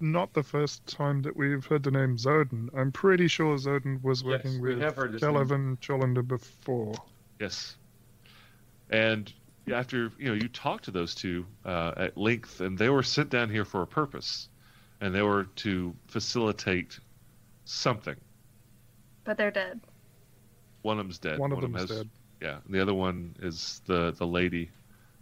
[0.00, 2.70] not the first time that we've heard the name Zoden.
[2.74, 6.94] I'm pretty sure Zoden was working Yes, with have heard this Cholander before.
[7.38, 7.76] Yes.
[8.90, 9.32] And
[9.70, 13.30] after you know, you talked to those two uh, at length, and they were sent
[13.30, 14.48] down here for a purpose,
[15.00, 16.98] and they were to facilitate
[17.64, 18.16] something.
[19.24, 19.80] But they're dead.
[20.82, 21.38] One of them's dead.
[21.38, 22.10] One of them's has, dead.
[22.40, 24.70] Yeah, and the other one is the the lady.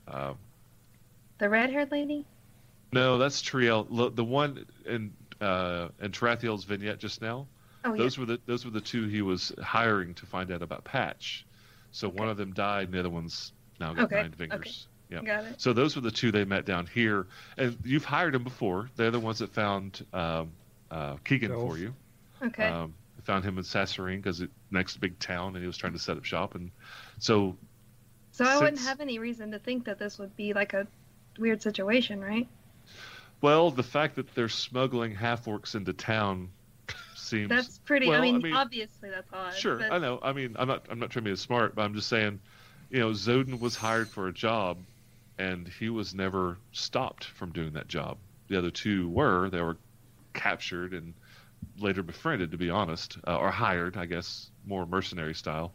[0.08, 0.34] Uh,
[1.38, 2.24] The red-haired lady.
[2.92, 4.14] no, that's Triel.
[4.14, 7.46] The one in uh, in Tarathiel's vignette just now.
[7.84, 10.84] Oh those were the those were the two he was hiring to find out about
[10.84, 11.46] Patch.
[11.92, 14.86] So one of them died, and the other one's now got Okay, nine fingers.
[15.10, 15.20] yeah.
[15.22, 15.22] Yeah.
[15.22, 15.60] Got it.
[15.60, 17.26] So those were the two they met down here,
[17.58, 18.90] and you've hired them before.
[18.94, 20.52] They're the ones that found um,
[20.90, 21.66] uh, Keegan Delph.
[21.68, 21.94] for you.
[22.40, 22.66] Okay.
[22.68, 22.94] Um,
[23.24, 26.16] found him in Sasserine because it next big town, and he was trying to set
[26.16, 26.54] up shop.
[26.54, 26.70] And
[27.18, 27.56] so,
[28.30, 30.86] so I wouldn't have any reason to think that this would be like a
[31.38, 32.48] weird situation, right?
[33.42, 36.50] well, the fact that they're smuggling half orcs into town
[37.16, 38.06] seems That's pretty.
[38.08, 39.54] Well, I, I mean, mean, obviously that's odd.
[39.54, 40.18] Sure, but- I know.
[40.22, 40.86] I mean, I'm not.
[40.88, 42.40] I'm not trying to be smart, but I'm just saying,
[42.90, 44.78] you know, Zoden was hired for a job,
[45.38, 48.18] and he was never stopped from doing that job.
[48.48, 49.48] The other two were.
[49.48, 49.76] They were
[50.34, 51.14] captured and
[51.78, 55.72] later befriended, to be honest, uh, or hired, I guess, more mercenary style.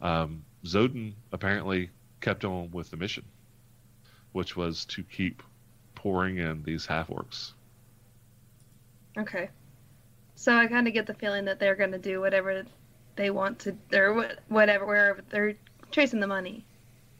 [0.00, 3.24] Um, Zoden apparently kept on with the mission,
[4.32, 5.42] which was to keep
[5.94, 7.52] pouring in these half orcs.
[9.16, 9.50] Okay.
[10.34, 12.64] So I kind of get the feeling that they're going to do whatever
[13.16, 15.54] they want to, or whatever wherever they're
[15.94, 16.64] chasing the money.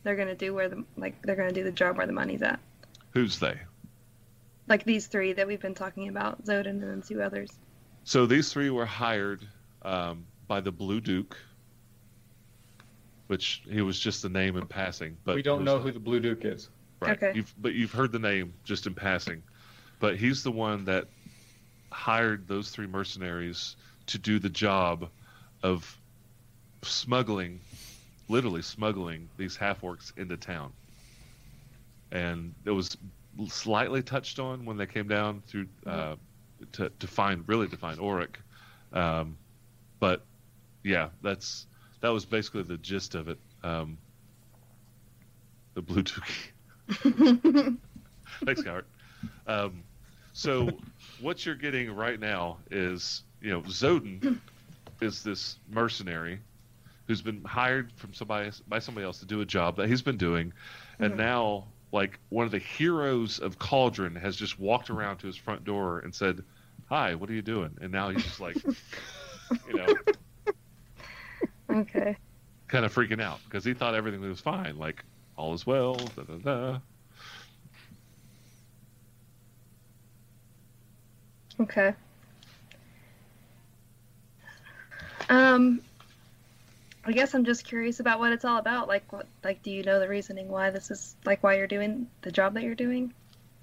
[0.02, 2.12] They're going to do where the like they're going to do the job where the
[2.12, 2.60] money's at.
[3.10, 3.58] Who's they?
[4.68, 7.50] Like these three that we've been talking about, Zoden and then two others.
[8.04, 9.46] So these three were hired
[9.82, 11.36] um, by the Blue Duke,
[13.28, 15.16] which he was just the name in passing.
[15.24, 16.68] But we don't was- know who the Blue Duke is.
[17.00, 17.22] Right.
[17.22, 17.32] Okay.
[17.36, 19.42] You've, but you've heard the name just in passing.
[20.00, 21.06] But he's the one that
[21.90, 25.08] hired those three mercenaries to do the job
[25.62, 25.98] of
[26.82, 27.60] smuggling,
[28.28, 30.72] literally smuggling these half orcs into town.
[32.10, 32.96] And it was
[33.48, 36.16] slightly touched on when they came down through uh,
[36.72, 38.36] to to find really to find Auric.
[38.92, 39.36] Um,
[39.98, 40.24] but
[40.82, 41.66] yeah, that's
[42.00, 43.38] that was basically the gist of it.
[43.62, 43.98] Um,
[45.74, 46.50] the blue Dookie.
[48.44, 48.84] Thanks, Howard.
[49.46, 49.82] Um,
[50.32, 50.68] so
[51.20, 54.38] what you're getting right now is, you know, Zoden
[55.00, 56.40] is this mercenary
[57.07, 60.16] who's been hired from somebody by somebody else to do a job that he's been
[60.18, 60.52] doing,
[61.00, 61.16] and Mhm.
[61.16, 65.65] now like one of the heroes of Cauldron has just walked around to his front
[65.65, 66.44] door and said,
[66.89, 68.58] "Hi, what are you doing?" And now he's just like,
[69.66, 69.99] you know,
[71.70, 72.16] Okay.
[72.68, 75.05] kind of freaking out because he thought everything was fine, like
[75.36, 76.08] all is well.
[76.16, 76.81] Da, da, da.
[81.60, 81.94] Okay.
[85.28, 85.81] Um,
[87.07, 88.89] I guess I'm just curious about what it's all about.
[88.89, 92.08] Like, what, like, do you know the reasoning why this is like why you're doing
[92.23, 93.12] the job that you're doing,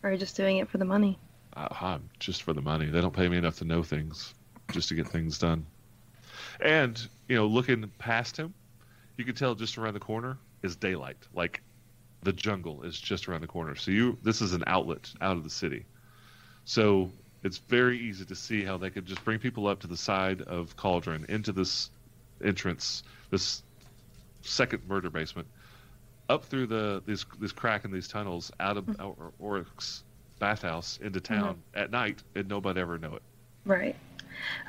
[0.04, 1.18] or are you just doing it for the money?
[1.56, 2.86] Uh, I'm just for the money.
[2.86, 4.34] They don't pay me enough to know things,
[4.72, 5.66] just to get things done.
[6.60, 8.54] And you know, looking past him,
[9.18, 11.18] you can tell just around the corner is daylight.
[11.34, 11.62] Like
[12.24, 13.76] the jungle is just around the corner.
[13.76, 15.86] So you, this is an outlet out of the city.
[16.66, 17.12] So
[17.44, 20.42] it's very easy to see how they could just bring people up to the side
[20.44, 21.90] of Cauldron into this
[22.44, 23.64] entrance, this
[24.42, 25.48] second murder basement,
[26.30, 29.06] up through the this this crack in these tunnels, out of mm-hmm.
[29.06, 30.04] Or- Oryx
[30.40, 31.42] bathhouse into mm-hmm.
[31.42, 33.22] town at night, and nobody ever know it.
[33.66, 33.96] Right.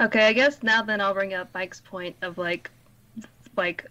[0.00, 2.70] Okay, I guess now then I'll bring up Mike's point of like,
[3.56, 3.86] like,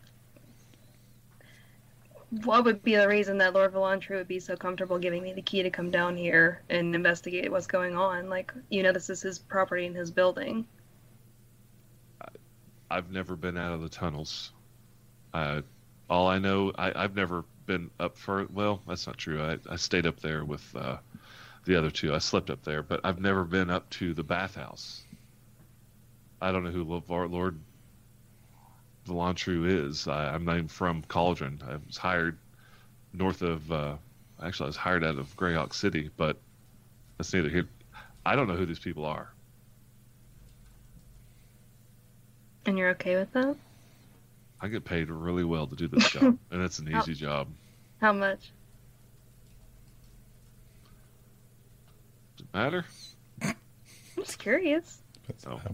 [2.43, 5.41] what would be the reason that Lord Vhalantru would be so comfortable giving me the
[5.41, 8.29] key to come down here and investigate what's going on?
[8.29, 10.65] Like, you know, this is his property and his building.
[12.91, 14.51] I've never been out of the tunnels.
[15.33, 15.61] Uh,
[16.09, 18.45] all I know, I, I've never been up for.
[18.51, 19.41] Well, that's not true.
[19.41, 20.97] I, I stayed up there with uh,
[21.65, 22.13] the other two.
[22.13, 25.03] I slept up there, but I've never been up to the bathhouse.
[26.41, 27.57] I don't know who Lo- Lord
[29.07, 30.07] Vhalantru is.
[30.07, 31.61] I, I'm not even from Cauldron.
[31.65, 32.37] I was hired
[33.13, 33.71] north of.
[33.71, 33.95] Uh,
[34.43, 36.37] actually, I was hired out of Greyhawk City, but
[37.17, 37.69] that's neither here.
[38.25, 39.31] I don't know who these people are.
[42.65, 43.55] And you're okay with that?
[44.59, 47.47] I get paid really well to do this job, and it's an How- easy job.
[47.99, 48.51] How much?
[52.37, 52.85] Does it matter?
[53.43, 53.55] I'm
[54.17, 54.99] just curious.
[55.27, 55.57] That's Oh.
[55.57, 55.71] how,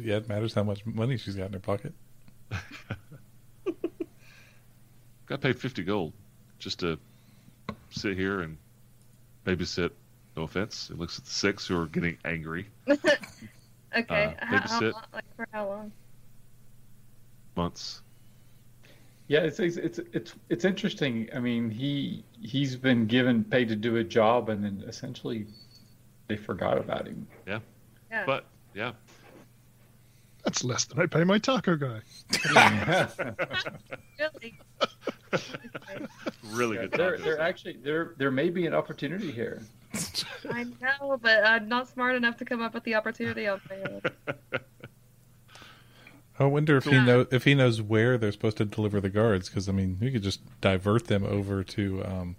[0.00, 1.92] yeah, it matters how much money she's got in her pocket.
[5.26, 6.12] Got paid fifty gold
[6.60, 6.98] just to
[7.90, 8.56] sit here and
[9.44, 9.90] babysit.
[10.36, 10.88] No offense.
[10.88, 12.66] It looks at the six who are getting angry.
[12.88, 12.96] Okay.
[13.92, 14.92] Uh, how, how babysit.
[15.12, 15.92] like for how long?
[17.56, 18.02] Months.
[19.28, 21.28] Yeah, it's it's it's it's it's interesting.
[21.34, 25.46] I mean, he he's been given paid to do a job, and then essentially
[26.28, 27.26] they forgot about him.
[27.46, 27.58] Yeah.
[28.24, 28.92] But yeah,
[30.44, 32.00] That's less than I pay my taco guy.
[34.18, 34.58] really?
[36.52, 36.92] really Yeah, good.
[36.92, 37.24] there, tacos.
[37.24, 39.60] there actually there there may be an opportunity here.
[40.50, 43.76] I know, but I'm not smart enough to come up with the opportunity on my
[43.90, 44.02] own.
[46.38, 47.04] I wonder if he Yeah.
[47.04, 49.48] know if he knows where they're supposed to deliver the guards.
[49.48, 52.36] Because I mean, we could just divert them over to, um,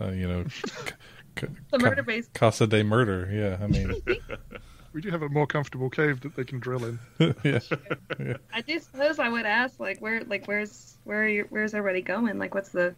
[0.00, 0.62] uh, you know, c-
[1.38, 2.28] c- The ca- murder base.
[2.34, 3.28] Casa de Murder.
[3.32, 3.94] Yeah, I mean,
[4.92, 6.98] We do have a more comfortable cave that they can drill in.
[7.42, 7.60] yeah,
[8.52, 12.02] I do suppose I would ask, like, where, like, where's, where, are you, where's everybody
[12.02, 12.38] going?
[12.38, 12.94] Like, what's the?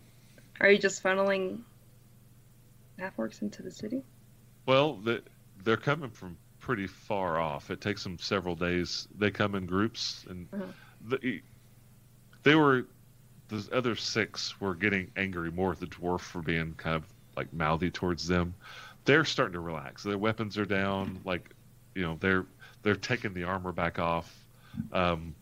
[0.61, 1.61] Are you just funneling
[2.99, 4.03] half-orcs into the city?
[4.67, 5.23] Well, the,
[5.63, 7.71] they're coming from pretty far off.
[7.71, 9.07] It takes them several days.
[9.19, 10.65] They come in groups, and Uh-huh.
[11.07, 11.43] the,
[12.43, 12.87] they were
[13.49, 17.05] the other six were getting angry more at the dwarf for being kind of
[17.37, 18.55] like mouthy towards them.
[19.05, 20.03] They're starting to relax.
[20.03, 21.21] Their weapons are down.
[21.23, 21.51] Like,
[21.95, 22.47] you know, they're
[22.83, 24.35] they're taking the armor back off.
[24.91, 25.35] Um,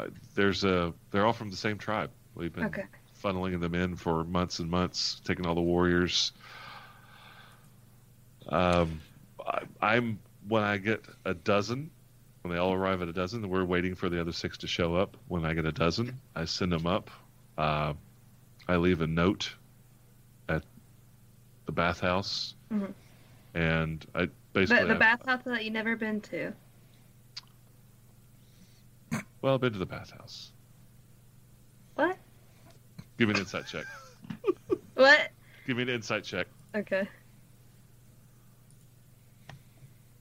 [0.00, 2.10] uh, there's a they're all from the same tribe.
[2.34, 2.86] We've been Okay.
[3.22, 6.32] funneling them in for months and months, taking all the warriors.
[8.48, 9.00] Um,
[9.48, 10.18] I, I'm
[10.48, 11.90] when I get a dozen,
[12.42, 14.94] when they all arrive at a dozen, we're waiting for the other six to show
[14.94, 15.16] up.
[15.28, 17.10] When I get a dozen, I send them up.
[17.56, 17.94] Uh,
[18.68, 19.50] I leave a note
[20.48, 20.62] at
[21.66, 22.92] the bathhouse, Mhm.
[23.54, 26.52] and I The, basically the have- bathhouse that you've never been to.
[29.42, 30.52] well, I've been to the bathhouse.
[31.94, 32.16] What?
[33.18, 33.86] Give me an insight check.
[34.94, 35.30] What?
[35.66, 36.48] Give me an insight check.
[36.74, 37.06] Okay.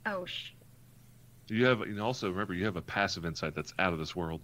[0.07, 0.51] Oh sh.
[1.49, 4.41] You have, and also remember, you have a passive insight that's out of this world.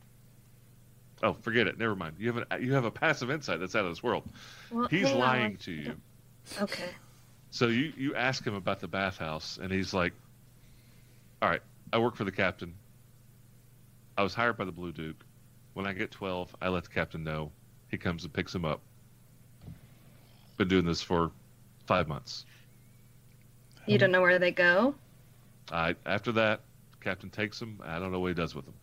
[1.22, 1.78] Oh, forget it.
[1.78, 2.16] Never mind.
[2.20, 4.24] You have a you have a passive insight that's out of this world.
[4.72, 5.96] Well, He's on lying to you.
[6.62, 6.90] Okay.
[7.52, 10.14] So you you ask him about the bathhouse, and he's like,
[11.42, 11.62] "All right,
[11.94, 12.74] I work for the captain.
[14.18, 15.24] I was hired by the Blue Duke.
[15.74, 17.52] When I get twelve, I let the captain know.
[17.90, 18.82] He comes and picks him up.
[20.58, 21.32] Been doing this for
[21.86, 22.46] five months.
[23.86, 24.96] You don't know where they go?
[25.72, 26.62] I after that,
[27.02, 27.80] captain takes them.
[27.84, 28.74] I don't know what he does with them.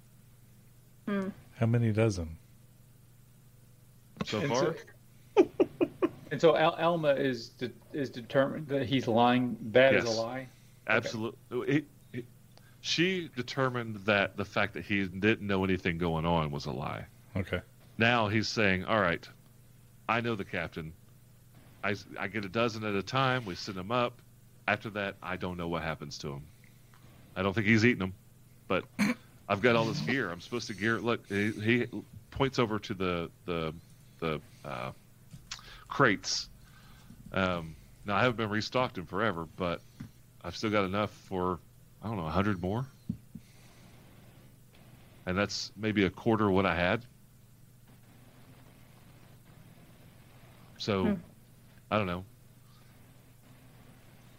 [1.06, 1.28] Hmm.
[1.58, 2.36] how many dozen?
[4.24, 4.76] So And far,
[5.36, 5.48] so-
[6.30, 9.56] And so Al- Alma is de- is determined that he's lying.
[9.72, 10.16] That is Yes.
[10.16, 10.48] a lie.
[10.86, 11.86] Absolutely.
[12.80, 17.04] she determined that the fact that he didn't know anything going on was a lie.
[17.36, 17.60] Okay,
[17.98, 19.28] Now he's saying, "All right,
[20.08, 20.92] I know the captain.
[21.82, 23.44] I, I get a dozen at a time.
[23.44, 24.20] We send him up.
[24.68, 26.42] After that, I don't know what happens to him.
[27.36, 28.14] I don't think he's eating them,
[28.68, 28.84] but
[29.48, 30.30] I've got all this gear.
[30.30, 30.98] I'm supposed to gear.
[31.00, 31.86] Look, he, he
[32.30, 33.72] points over to the the
[34.18, 34.90] the uh,
[35.88, 36.48] crates.
[37.32, 39.80] Um, now I haven't been restocked in forever, but
[40.44, 41.58] I've still got enough for
[42.02, 42.84] I don't know a hundred more,
[45.26, 47.02] and that's maybe a quarter of what I had.
[50.78, 51.14] So, Hmm.
[51.90, 52.24] I don't know.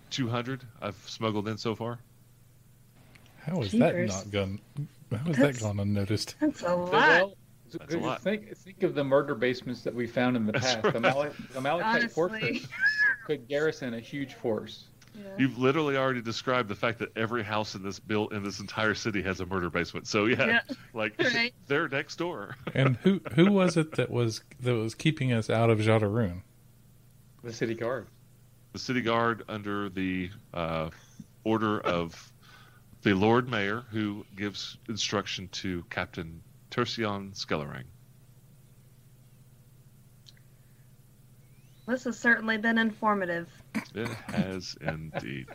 [0.09, 1.99] 200 I've smuggled in so far.
[3.45, 4.09] How is Jeepers.
[4.11, 4.59] that not gone?
[5.11, 6.35] How has That's- that gone unnoticed?
[6.39, 6.91] That's a lot.
[6.91, 7.33] Well,
[7.73, 8.21] That's a lot.
[8.21, 10.83] Think think of the murder basements that we found in the That's past.
[10.83, 10.93] right.
[10.93, 12.67] The, Mali- the Malachite fortress
[13.25, 14.85] could garrison a huge force.
[15.13, 15.23] Yeah.
[15.37, 18.93] You've literally already described the fact that every house in this built in this entire
[18.93, 20.07] city has a murder basement.
[20.07, 20.59] So yeah, Yeah.
[20.93, 21.53] like Right.
[21.67, 22.55] they're next door.
[22.73, 26.41] And who who was it that was that was keeping us out of Jzadirune?
[27.43, 28.07] The city guard.
[28.73, 30.89] the city guard under the uh,
[31.43, 32.30] order of
[33.01, 37.85] the Lord Mayor, who gives instruction to Captain Terseon Skellerang.
[41.87, 43.49] This has certainly been informative.
[43.95, 45.47] It has indeed.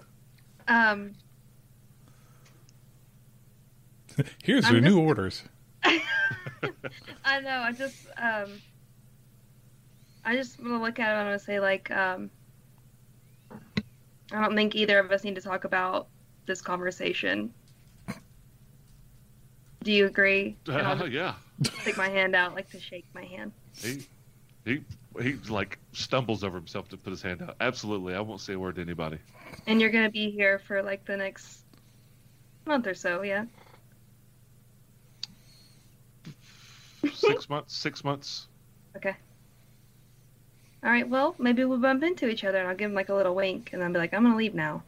[0.68, 1.15] Um,
[4.42, 5.42] Here's I'm your new orders.
[5.83, 7.58] I know.
[7.58, 8.50] I just, um,
[10.25, 12.31] I just want to look at it and I'm gonna say like, um,
[14.33, 16.08] I don't think either of us need to talk about
[16.47, 17.52] this conversation.
[19.83, 20.57] Do you agree?
[20.68, 23.52] Uh, yeah, stick my hand out like to shake my hand.
[23.76, 24.07] he
[24.65, 24.81] he
[25.23, 27.57] he like stumbles over himself to put his hand out.
[27.60, 29.18] Absolutely, I won't say a word to anybody.
[29.66, 31.60] And you're gonna be here for like the next
[32.66, 33.44] month or so, yeah?
[37.15, 37.76] Six months.
[37.76, 38.49] Six months.
[38.97, 39.15] Okay.
[40.83, 41.08] All right.
[41.08, 43.70] Well, maybe we'll bump into each other, and I'll give him like a little wink,
[43.73, 44.83] and I'll be like, "I'm gonna leave now."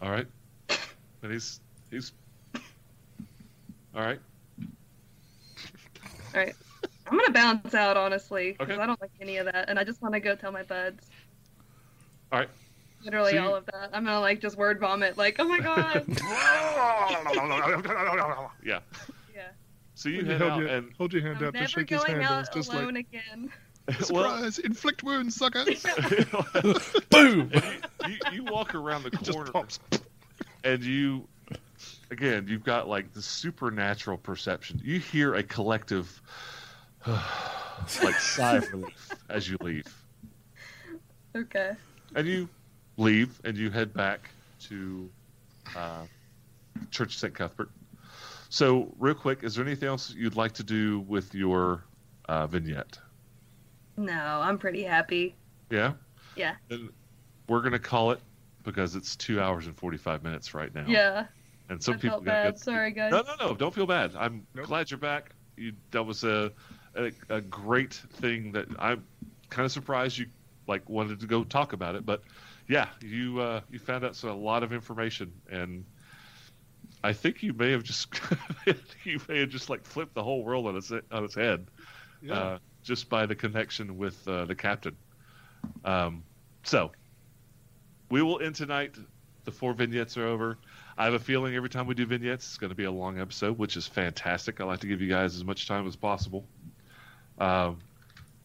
[0.00, 0.26] All right.
[1.22, 1.60] And he's
[1.90, 2.12] he's.
[3.94, 4.20] All right.
[6.34, 6.54] All right.
[7.10, 8.82] I'm gonna bounce out, honestly, because Okay.
[8.82, 11.08] I don't like any of that, and I just want to go tell my buds.
[12.30, 12.48] All right.
[13.02, 13.90] Literally So you- all of that.
[13.92, 16.04] I'm gonna like just word vomit, like, "Oh my god."
[18.64, 18.80] yeah.
[19.34, 19.48] yeah.
[19.94, 21.68] So you You head hold, out your, and hold your hand I'm out to never
[21.70, 22.22] shake his hand.
[22.22, 23.50] and it's out just alone like, again.
[24.10, 25.64] well, surprise, inflict wounds, sucker.
[27.10, 27.50] Boom!
[28.06, 29.50] you, you walk around the corner
[30.64, 31.26] and you
[32.10, 36.20] again you've got like the supernatural perception you hear a collective
[37.06, 39.84] like sigh of relief as you leave
[41.36, 41.72] Okay.
[42.14, 42.48] and you
[42.96, 45.08] leave and you head back to
[45.76, 46.02] uh,
[46.90, 47.70] church st cuthbert
[48.48, 51.84] so real quick is there anything else you'd like to do with your
[52.28, 52.98] uh, vignette
[53.98, 55.34] No, I'm pretty happy.
[55.70, 55.92] yeah
[56.36, 56.54] Yeah.
[56.68, 56.90] then
[57.48, 58.20] we're gonna call it
[58.62, 61.26] because it's two hours and 45 minutes right now Yeah.
[61.68, 62.54] and some I people felt gotta bad.
[62.54, 63.10] get- Sorry, guys.
[63.12, 63.54] No, no, no!
[63.54, 64.14] Don't feel bad.
[64.16, 64.66] I'm Nope.
[64.66, 65.32] glad you're back.
[65.56, 66.52] You that was a
[66.94, 69.04] a, a great thing that I'm
[69.50, 70.26] kind of surprised you
[70.66, 72.04] like wanted to go talk about it.
[72.06, 72.22] But
[72.68, 75.84] yeah, you uh, you found out so a lot of information, and
[77.02, 78.08] I think you may have just
[79.04, 81.66] you may have just like flipped the whole world on its on its head
[82.22, 82.34] Yeah.
[82.34, 84.96] uh, just by the connection with uh, the captain.
[85.84, 86.24] Um,
[86.64, 86.90] so
[88.10, 88.96] we will end tonight.
[89.44, 90.58] The four vignettes are over.
[90.96, 93.20] I have a feeling every time we do vignettes, it's going to be a long
[93.20, 94.60] episode, which is fantastic.
[94.60, 96.44] I like to give you guys as much time as possible.
[97.38, 97.78] Um,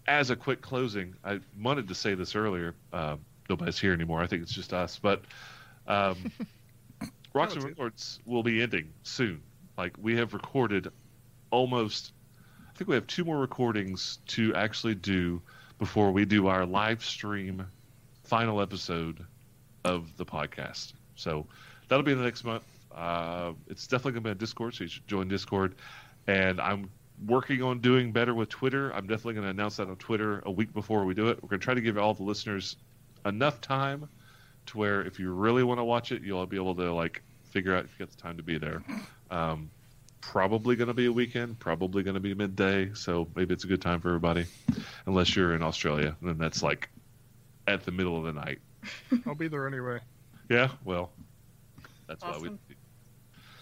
[0.08, 2.76] as a quick closing, I wanted to say this earlier.
[2.92, 3.16] Uh,
[3.50, 4.22] nobody's here anymore.
[4.22, 5.00] I think it's just us.
[5.00, 5.22] But
[5.88, 6.18] um,
[7.34, 7.64] Rocks and.
[7.64, 9.42] Records will be ending soon.
[9.78, 10.90] Like we have recorded
[11.50, 12.12] almost.
[12.74, 15.40] I think we have two more recordings to actually do
[15.78, 17.68] before we do our live stream
[18.24, 19.24] final episode
[19.84, 20.94] of the podcast.
[21.16, 21.46] So
[21.88, 22.64] that'll be in the next month.
[22.92, 25.76] Uh, it's definitely going to be on Discord, so you should join Discord.
[26.26, 26.90] And I'm
[27.28, 28.92] working on doing better with Twitter.
[28.92, 31.44] I'm definitely going to announce that on Twitter a week before we do it.
[31.44, 32.78] We're going to try to give all the listeners
[33.24, 34.10] enough time
[34.66, 37.76] to where if you really want to watch it, you'll be able to like figure
[37.76, 38.84] out if you got the time to be there.
[39.30, 39.70] Um,
[40.32, 43.68] probably going to be a weekend, probably going to be midday, so maybe it's a
[43.68, 44.46] good time for everybody,
[45.06, 46.90] unless you're in Australia, and then that's like
[47.68, 48.60] at the middle of the night.
[49.28, 50.00] I'll be there anyway.
[50.50, 51.12] Yeah, well,
[52.08, 52.60] that's Awesome.
[52.70, 52.76] why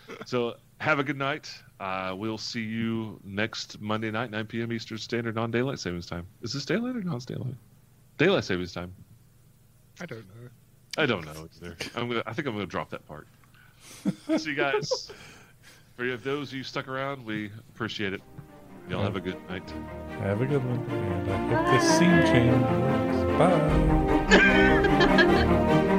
[0.07, 0.15] we.
[0.25, 1.49] So have a good night.
[1.80, 4.72] Uh, we'll see you next Monday night, 9 p.m.
[4.73, 6.25] Eastern Standard on daylight savings time.
[6.41, 7.56] Is this daylight or non-daylight?
[8.17, 8.93] Daylight savings time.
[10.01, 10.49] I don't know.
[10.98, 11.43] I don't know.
[11.45, 11.77] It's there.
[11.95, 12.23] I'm gonna.
[12.25, 13.27] I think I'm gonna drop that part.
[14.38, 15.11] See you guys.
[15.95, 18.22] For those of you stuck around, we appreciate it.
[18.90, 19.70] Y'all have a good night.
[20.20, 23.18] Have a good one, and I hope this scene change works.
[23.38, 24.38] Bye.
[25.18, 25.88] Bye.